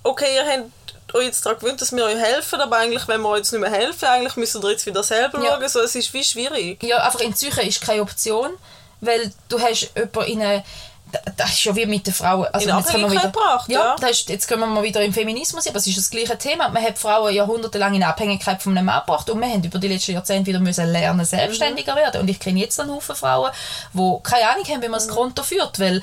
[0.05, 3.29] okay, ihr habt euch jetzt daran gewöhnt, dass wir euch helfen, aber eigentlich, wenn wir
[3.31, 5.53] euch jetzt nicht mehr helfen, eigentlich müsst ihr jetzt wieder selber Ja.
[5.57, 5.69] schauen.
[5.69, 6.83] So, es ist wie schwierig.
[6.83, 8.51] Ja, einfach in Zürich ist keine Option,
[9.01, 10.65] weil du hast jemanden in eine
[11.37, 12.47] das ist ja wie mit den Frauen.
[12.53, 13.81] Also In jetzt können wir wieder, gebracht, ja.
[13.81, 13.97] ja.
[14.01, 16.69] Das ist, jetzt können wir mal wieder im Feminismus, aber es ist das gleiche Thema.
[16.69, 19.89] Man hat Frauen jahrhundertelang in Abhängigkeit von einem Mann gebracht und wir haben über die
[19.89, 22.21] letzten Jahrzehnte wieder müssen lernen, selbstständiger werden.
[22.21, 23.51] Und ich kenne jetzt einen Haufen Frauen,
[23.93, 26.03] die keine Ahnung haben, wie man das Konto führt, weil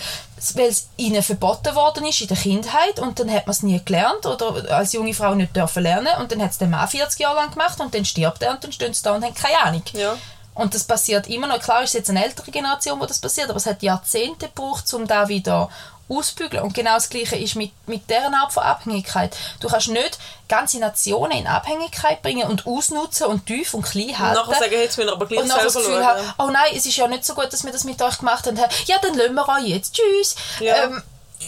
[0.55, 3.79] weil es ihnen verboten worden ist in der Kindheit und dann hat man es nie
[3.83, 7.19] gelernt oder als junge Frau nicht dürfen lernen und dann hat es der Mann 40
[7.19, 9.61] Jahre lang gemacht und dann stirbt er und dann stehen sie da und haben keine
[9.61, 9.83] Ahnung.
[9.93, 10.17] Ja.
[10.53, 11.59] Und das passiert immer noch.
[11.59, 14.93] Klar ist es jetzt eine ältere Generation, wo das passiert, aber es hat Jahrzehnte gebraucht,
[14.93, 15.69] um da wieder
[16.09, 16.63] auszubügeln.
[16.63, 19.35] Und genau das Gleiche ist mit, mit dieser Art von Abhängigkeit.
[19.61, 24.19] Du kannst nicht ganze Nationen in Abhängigkeit bringen und ausnutzen und tief und klein Und
[24.19, 24.49] halten.
[24.49, 26.73] nachher sagen, jetzt müssen wir aber gleich und nachher selber das Gefühl haben, oh nein,
[26.75, 28.57] es ist ja nicht so gut, dass wir das mit euch gemacht haben.
[28.57, 29.93] Ja, dann lassen wir euch jetzt.
[29.95, 30.35] Tschüss.
[30.59, 30.83] Ja.
[30.83, 31.01] Ähm,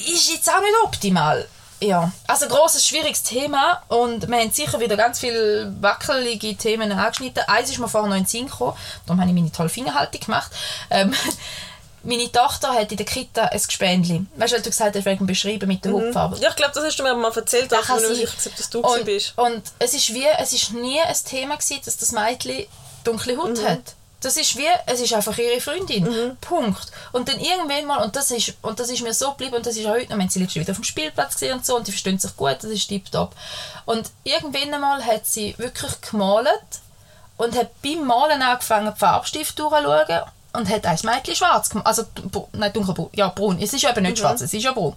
[0.07, 1.45] ist jetzt auch nicht optimal.
[1.83, 7.43] Ja, also großes schwieriges Thema und wir haben sicher wieder ganz viele wackelige Themen angeschnitten.
[7.47, 8.73] Eins ist mir vorher noch in den Sinn gekommen,
[9.05, 10.51] darum habe ich meine tolle Fingerhaltung gemacht.
[10.89, 11.13] Ähm,
[12.03, 14.25] meine Tochter hat in der Kita ein Gespendli.
[14.35, 16.37] Weißt du, weil du gesagt hast, wegen dem Beschreiben mit der Hautfarbe.
[16.37, 17.97] Ja, ich glaube, das hast du mir mal erzählt, Das sein.
[17.97, 19.33] nicht sicher, ob das du und, bist.
[19.37, 22.65] und es ist wie, es ist nie ein Thema gewesen, dass das Mädchen
[23.03, 23.67] dunkle Haut Mhm.
[23.67, 23.95] hat.
[24.23, 26.37] Das ist wie, es ist einfach ihre Freundin.
[26.39, 26.91] Punkt.
[27.11, 29.75] Und dann irgendwann mal, und das ist, und das ist mir so geblieben, und das
[29.75, 31.87] ist auch heute noch, haben sie letztens wieder auf dem Spielplatz gesehen und so, und
[31.87, 33.35] die verstehen sich gut, das ist tiptop.
[33.85, 36.47] Und irgendwann mal hat sie wirklich gemalt
[37.37, 40.21] und hat beim Malen angefangen, die Farbstift durchzuschauen
[40.53, 41.87] und hat ein Mädchen schwarz gemalt.
[41.87, 42.03] Also,
[42.53, 43.09] nein, dunkelbraun.
[43.13, 43.59] Ja, braun.
[43.61, 44.95] Es ist ja eben nicht schwarz, es ist ja braun.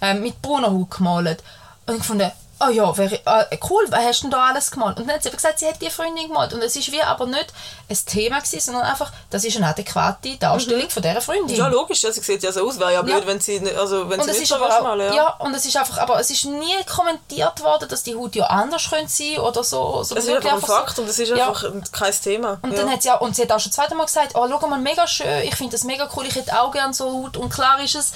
[0.00, 1.42] Ähm, mit brauner Haut gemalt.
[1.86, 2.22] Und ich fand,
[2.60, 4.98] oh ja, wäre, äh, cool, was hast du denn da alles gemalt?
[4.98, 6.52] Und dann hat sie gesagt, sie hat die Freundin gemalt.
[6.52, 7.46] Und es ist wie aber nicht
[7.88, 11.56] ein Thema gewesen, sondern einfach, das ist eine adäquate Darstellung von dieser Freundin.
[11.56, 12.78] Ja, logisch, ja, sie sieht ja so aus.
[12.78, 13.26] Wäre ja blöd, Ja.
[13.26, 15.14] wenn sie also wenn Und sie nicht so aber wäre, auch, mal, ja.
[15.14, 15.28] ja.
[15.38, 18.88] und es ist einfach, aber es ist nie kommentiert worden, dass die Haut ja anders
[18.90, 20.02] könnte sein oder so.
[20.02, 21.48] so Es ist einfach ein so- Fakt und es ist Ja.
[21.48, 22.58] einfach kein Thema.
[22.62, 22.78] Und ja.
[22.78, 24.78] dann hat sie auch, und sie hat auch schon zweimal Mal gesagt, oh, schau mal,
[24.78, 27.36] mega schön, ich finde das mega cool, ich hätte auch gerne so Haut.
[27.36, 28.12] Und klar ist es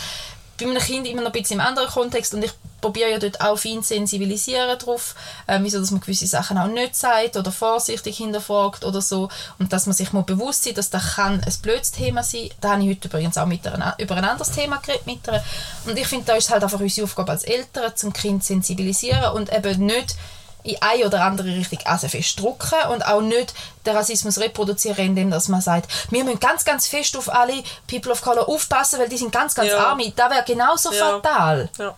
[0.59, 2.53] bei einem Kind immer noch ein bisschen im anderen Kontext und ich
[2.85, 5.15] probiere ja dort auch fein sensibilisieren drauf,
[5.47, 9.73] äh, wieso dass man gewisse Sachen auch nicht sagt oder vorsichtig hinterfragt oder so und
[9.73, 12.51] dass man sich mal bewusst sein, dass das kann ein blödes Thema sein.
[12.61, 15.43] Da habe ich heute übrigens auch mit einer, über ein anderes Thema geredet mit ihr.
[15.87, 19.33] Und ich finde, da ist halt einfach unsere Aufgabe als Eltern, zum Kind zu sensibilisieren
[19.33, 20.15] und eben nicht
[20.63, 23.55] in eine oder andere Richtung also fest drucken und auch nicht
[23.87, 28.13] den Rassismus reproduzieren, indem dass man sagt, wir müssen ganz, ganz fest auf alle People
[28.13, 29.87] of Color aufpassen, weil die sind ganz, ganz Ja.
[29.89, 30.01] arm.
[30.17, 31.21] Das wäre genauso Ja.
[31.21, 31.71] fatal.
[31.79, 31.95] ja.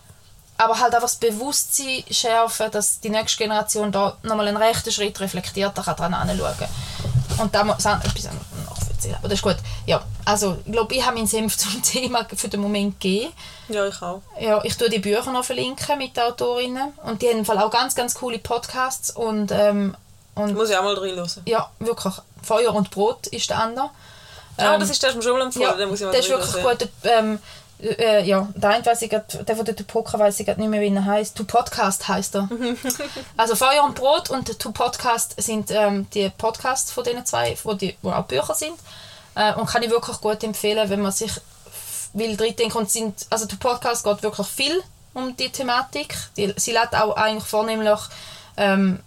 [0.57, 5.19] Aber halt einfach das Bewusstsein schärfen, dass die nächste Generation da nochmal einen rechten Schritt
[5.19, 6.69] reflektierter kann dran anschauen kann.
[7.39, 8.23] Und da muss ich etwas
[8.65, 9.15] noch erzählen.
[9.19, 9.57] Aber das ist gut.
[9.85, 13.31] Ja, also ich glaube, ich habe meinen Senf zum Thema für den Moment gegeben.
[13.69, 14.21] ja, ich auch.
[14.39, 16.93] Ja, ich tue die Bücher noch verlinken mit den Autorinnen.
[17.03, 19.11] Und die haben im Fall auch ganz, ganz coole Podcasts.
[19.11, 19.95] Und, ähm,
[20.33, 21.29] und Muss ich auch mal reinhören.
[21.45, 22.15] ja, wirklich.
[22.41, 23.89] Feuer und Brot ist der andere.
[24.57, 26.19] ah, Ähm, das ist der, mir schon mal empfohlen, ja, den muss ich mal der
[26.21, 26.89] ist wirklich gut.
[27.03, 27.39] Ähm,
[27.79, 30.69] äh, ja, der eine weiss ich grad, der von der Tupoka weiß ich grad nicht
[30.69, 31.37] mehr, wie er heißt.
[31.37, 32.49] Tu Podcast heißt er.
[33.37, 37.73] also Feuer und Brot und Tu Podcast sind ähm, die Podcasts von diesen zwei, wo,
[37.73, 38.77] die, wo auch Bücher sind.
[39.35, 41.31] Äh, und kann ich wirklich gut empfehlen, wenn man sich
[42.13, 42.77] will drindenken.
[42.77, 44.83] Und sind, also Tu Podcast geht wirklich viel
[45.13, 46.15] um die Thematik.
[46.35, 47.99] Die, sie lädt auch eigentlich vornehmlich
[48.57, 48.99] ähm,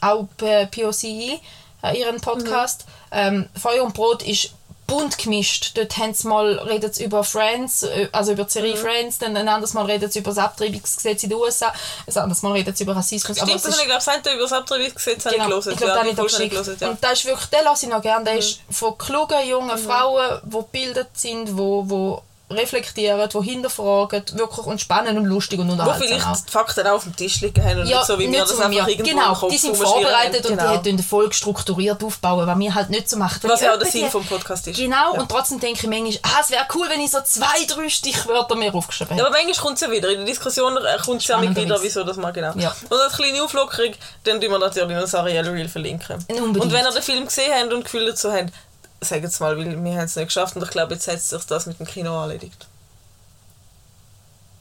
[0.00, 1.40] auch POC ein,
[1.82, 2.84] äh, ihren Podcast.
[3.12, 4.54] Ähm, Feuer und Brot ist
[4.88, 5.76] bunt gemischt.
[5.76, 8.78] Dort haben sie mal redet sie über Friends, äh, also über die Serie Mhm.
[8.78, 11.72] Friends, dann ein anderes Mal redet sie über das Abtreibungsgesetz in den USA,
[12.06, 13.36] ein anderes Mal redet sie über Rassismus.
[13.36, 15.70] Stimmt, es das habe ich glaube ich über das Abtreibungsgesetz habe ich Genau, gelesen.
[15.72, 16.86] ich glaube, ja, den habe die ich gelesen, ja.
[16.88, 16.92] Mhm.
[16.94, 18.24] Und das ist wirklich, den lasse ich noch gerne.
[18.24, 24.66] Der ist von klugen, jungen Frauen, die gebildet sind, wo, wo reflektieren, die hinterfragen, wirklich
[24.66, 26.36] und spannend und lustig und Wo unterhaltsam vielleicht auch.
[26.46, 28.40] die Fakten auch auf dem Tisch liegen haben und Ja, nicht so, wie wir nicht
[28.42, 28.88] das so einfach wir.
[28.88, 30.52] irgendwo Genau, die sind vorbereitet haben.
[30.52, 30.62] und genau.
[30.70, 33.40] die haben den Erfolg strukturiert aufbauen, was wir halt nicht so machen.
[33.42, 34.76] Was ja auch der Sinn die- vom Podcast ist.
[34.76, 35.20] Genau, Ja.
[35.20, 38.54] und trotzdem denke ich manchmal, ah, es wäre cool, wenn ich so zwei, drei Stichwörter
[38.56, 39.28] mehr aufgeschrieben Ja, hätte.
[39.36, 40.08] aber manchmal kommt es ja wieder.
[40.10, 42.52] In der Diskussion kommt es ja wieder, wieso das mal genau.
[42.56, 42.74] Ja.
[42.88, 43.92] Und als kleine Auflockerung,
[44.24, 46.24] dann tun wir natürlich noch das Ariel Reel verlinken.
[46.28, 46.56] Unbedingt.
[46.64, 48.52] Und wenn ihr den Film gesehen habt und Gefühl dazu habt,
[49.00, 51.44] sagt es mal, weil wir haben es nicht geschafft und ich glaube, jetzt hat sich
[51.44, 52.66] das mit dem Kino erledigt.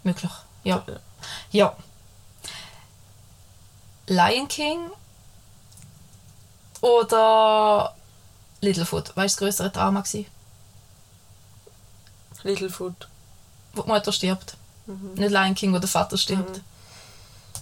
[0.04, 0.32] Möglich,
[0.64, 0.84] ja.
[1.52, 1.76] Ja.
[4.08, 4.90] Lion King
[6.82, 7.94] oder
[8.62, 9.16] Littlefoot?
[9.16, 10.26] Weißt du, das größere Drama war?
[12.44, 13.08] Littlefoot.
[13.74, 14.56] Wo die Mutter stirbt.
[14.86, 15.14] Mhm.
[15.16, 16.62] Nicht Lion King, wo der Vater stirbt.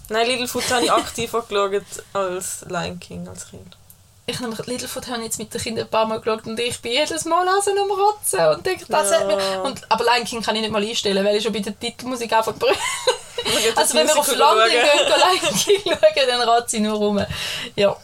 [0.08, 3.76] Nein, Littlefoot habe ich aktiver geschaut als Lion King als Kind.
[4.28, 6.92] Ich nämlich Littlefoot habe jetzt mit den Kindern ein paar Mal geschaut und ich bin
[6.92, 9.20] jedes Mal also am Rotzen und denke, das Ja.
[9.20, 9.62] hat mir...
[9.62, 12.32] Und, aber Lion King kann ich nicht mal einstellen, weil ich schon bei der Titelmusik
[12.32, 12.76] einfach brüllen.
[13.76, 17.24] Also wenn wir auf London gehen, Lion King schauen, dann rät sie nur rum.
[17.76, 17.96] Ja.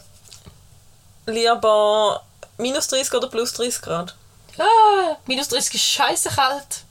[1.25, 2.23] Lieber
[2.57, 4.15] minus 30 oder plus 30 Grad?
[4.57, 6.83] Ah, minus 30 ist scheiße kalt.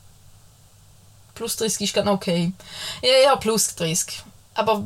[1.34, 2.52] Plus 30 ist ganz okay.
[3.00, 4.22] Ja, ja, plus 30.
[4.54, 4.82] Aber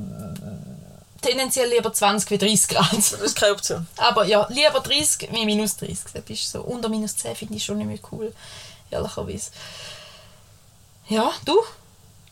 [1.27, 2.93] tendenziell lieber 20 wie 30 Grad.
[2.93, 3.87] Das ist keine Option.
[3.97, 5.99] Aber ja, lieber 30 wie minus 30.
[6.15, 6.61] Das ist so.
[6.63, 8.33] Unter minus 10 finde ich schon nicht mehr cool.
[8.91, 9.51] Ehrlicherweise.
[11.09, 11.57] Ja, du?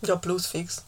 [0.02, 0.82] Ja, plus fix.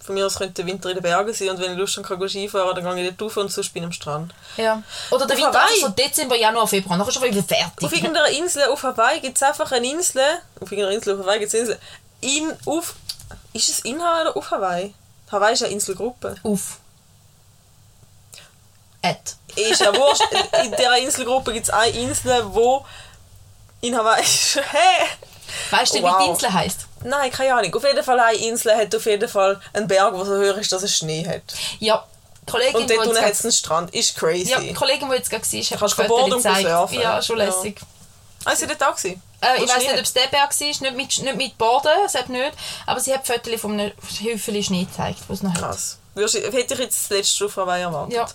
[0.00, 2.06] Von mir aus könnte der Winter in den Bergen sein und wenn ich Lust habe,
[2.06, 4.34] kann ich Skifahren, dann gehe ich dort rauf und sonst bin ich am Strand.
[4.58, 4.82] Ja.
[5.10, 5.74] Oder der Auf Winter Hawaii.
[5.74, 6.98] also so Dezember, Januar, Februar.
[6.98, 7.82] Nachher ist schon wieder fertig.
[7.86, 10.22] Auf irgendeiner Insel auf Hawaii gibt es einfach eine Insel.
[10.60, 11.78] Auf irgendeiner Insel auf Hawaii gibt es eine Insel.
[12.20, 12.94] In, auf,
[13.54, 14.94] ist es in Hawaii oder auf Hawaii?
[15.32, 16.34] Hawaii ist eine Inselgruppe.
[16.42, 16.78] Auf.
[19.04, 19.36] At.
[19.56, 20.22] Ist ja wurscht.
[20.64, 22.84] In dieser Inselgruppe gibt es eine Insel, wo
[23.80, 24.56] in Hawaii ist.
[24.72, 25.06] Hä?
[25.70, 26.22] Weißt du, wie Wow.
[26.24, 26.86] die Insel heisst?
[27.04, 27.74] Nein, keine Ahnung.
[27.74, 30.72] Auf jeden Fall eine Insel hat auf jeden Fall einen Berg, der so hoch ist,
[30.72, 31.42] dass es Schnee hat.
[31.78, 32.04] Ja.
[32.50, 33.94] Kollegin, Und dort unten hat es einen Strand.
[33.94, 34.50] Ist crazy.
[34.50, 36.68] Ja, die Kollegin, die jetzt gerade war, hat Kannst Fotos gezeigt.
[36.68, 37.00] surfen.
[37.00, 37.44] Ja, schon Ja.
[37.44, 37.80] lässig.
[38.44, 39.22] Ah, sie dort auch gewesen?
[39.40, 39.96] Äh, ich weiß nicht, hat?
[39.98, 42.52] ob es der Berg war, nicht mit, nicht mit Borden, das hat nicht.
[42.86, 45.60] Aber sie hat Fotos von einem Häufchen Schnee gezeigt, was noch hat.
[45.60, 45.98] Krass.
[46.14, 48.14] Würdest du- Hätte ich jetzt das letzte auf Hawaii erwartet?
[48.14, 48.26] Ja,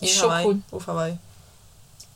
[0.00, 0.46] ist schon Hawaii.
[0.46, 0.62] cool.
[0.72, 1.18] Auf Hawaii.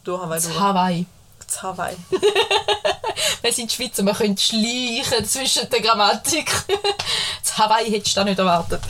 [0.05, 0.41] Durch Hawaii.
[0.41, 0.61] Durch.
[0.61, 1.07] Hawaii.
[1.47, 1.97] Das Hawaii.
[3.43, 6.51] Wir sind in der Schweiz und wir können schleichen zwischen der Grammatik.
[7.43, 8.83] Das Hawaii hättest du da nicht erwartet.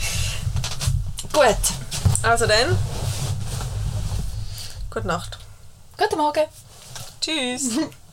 [1.33, 1.57] Gut,
[2.23, 2.77] Also dann.
[4.89, 5.37] Gute Nacht.
[5.97, 6.45] guten Morgen.
[7.21, 7.69] Tschüss.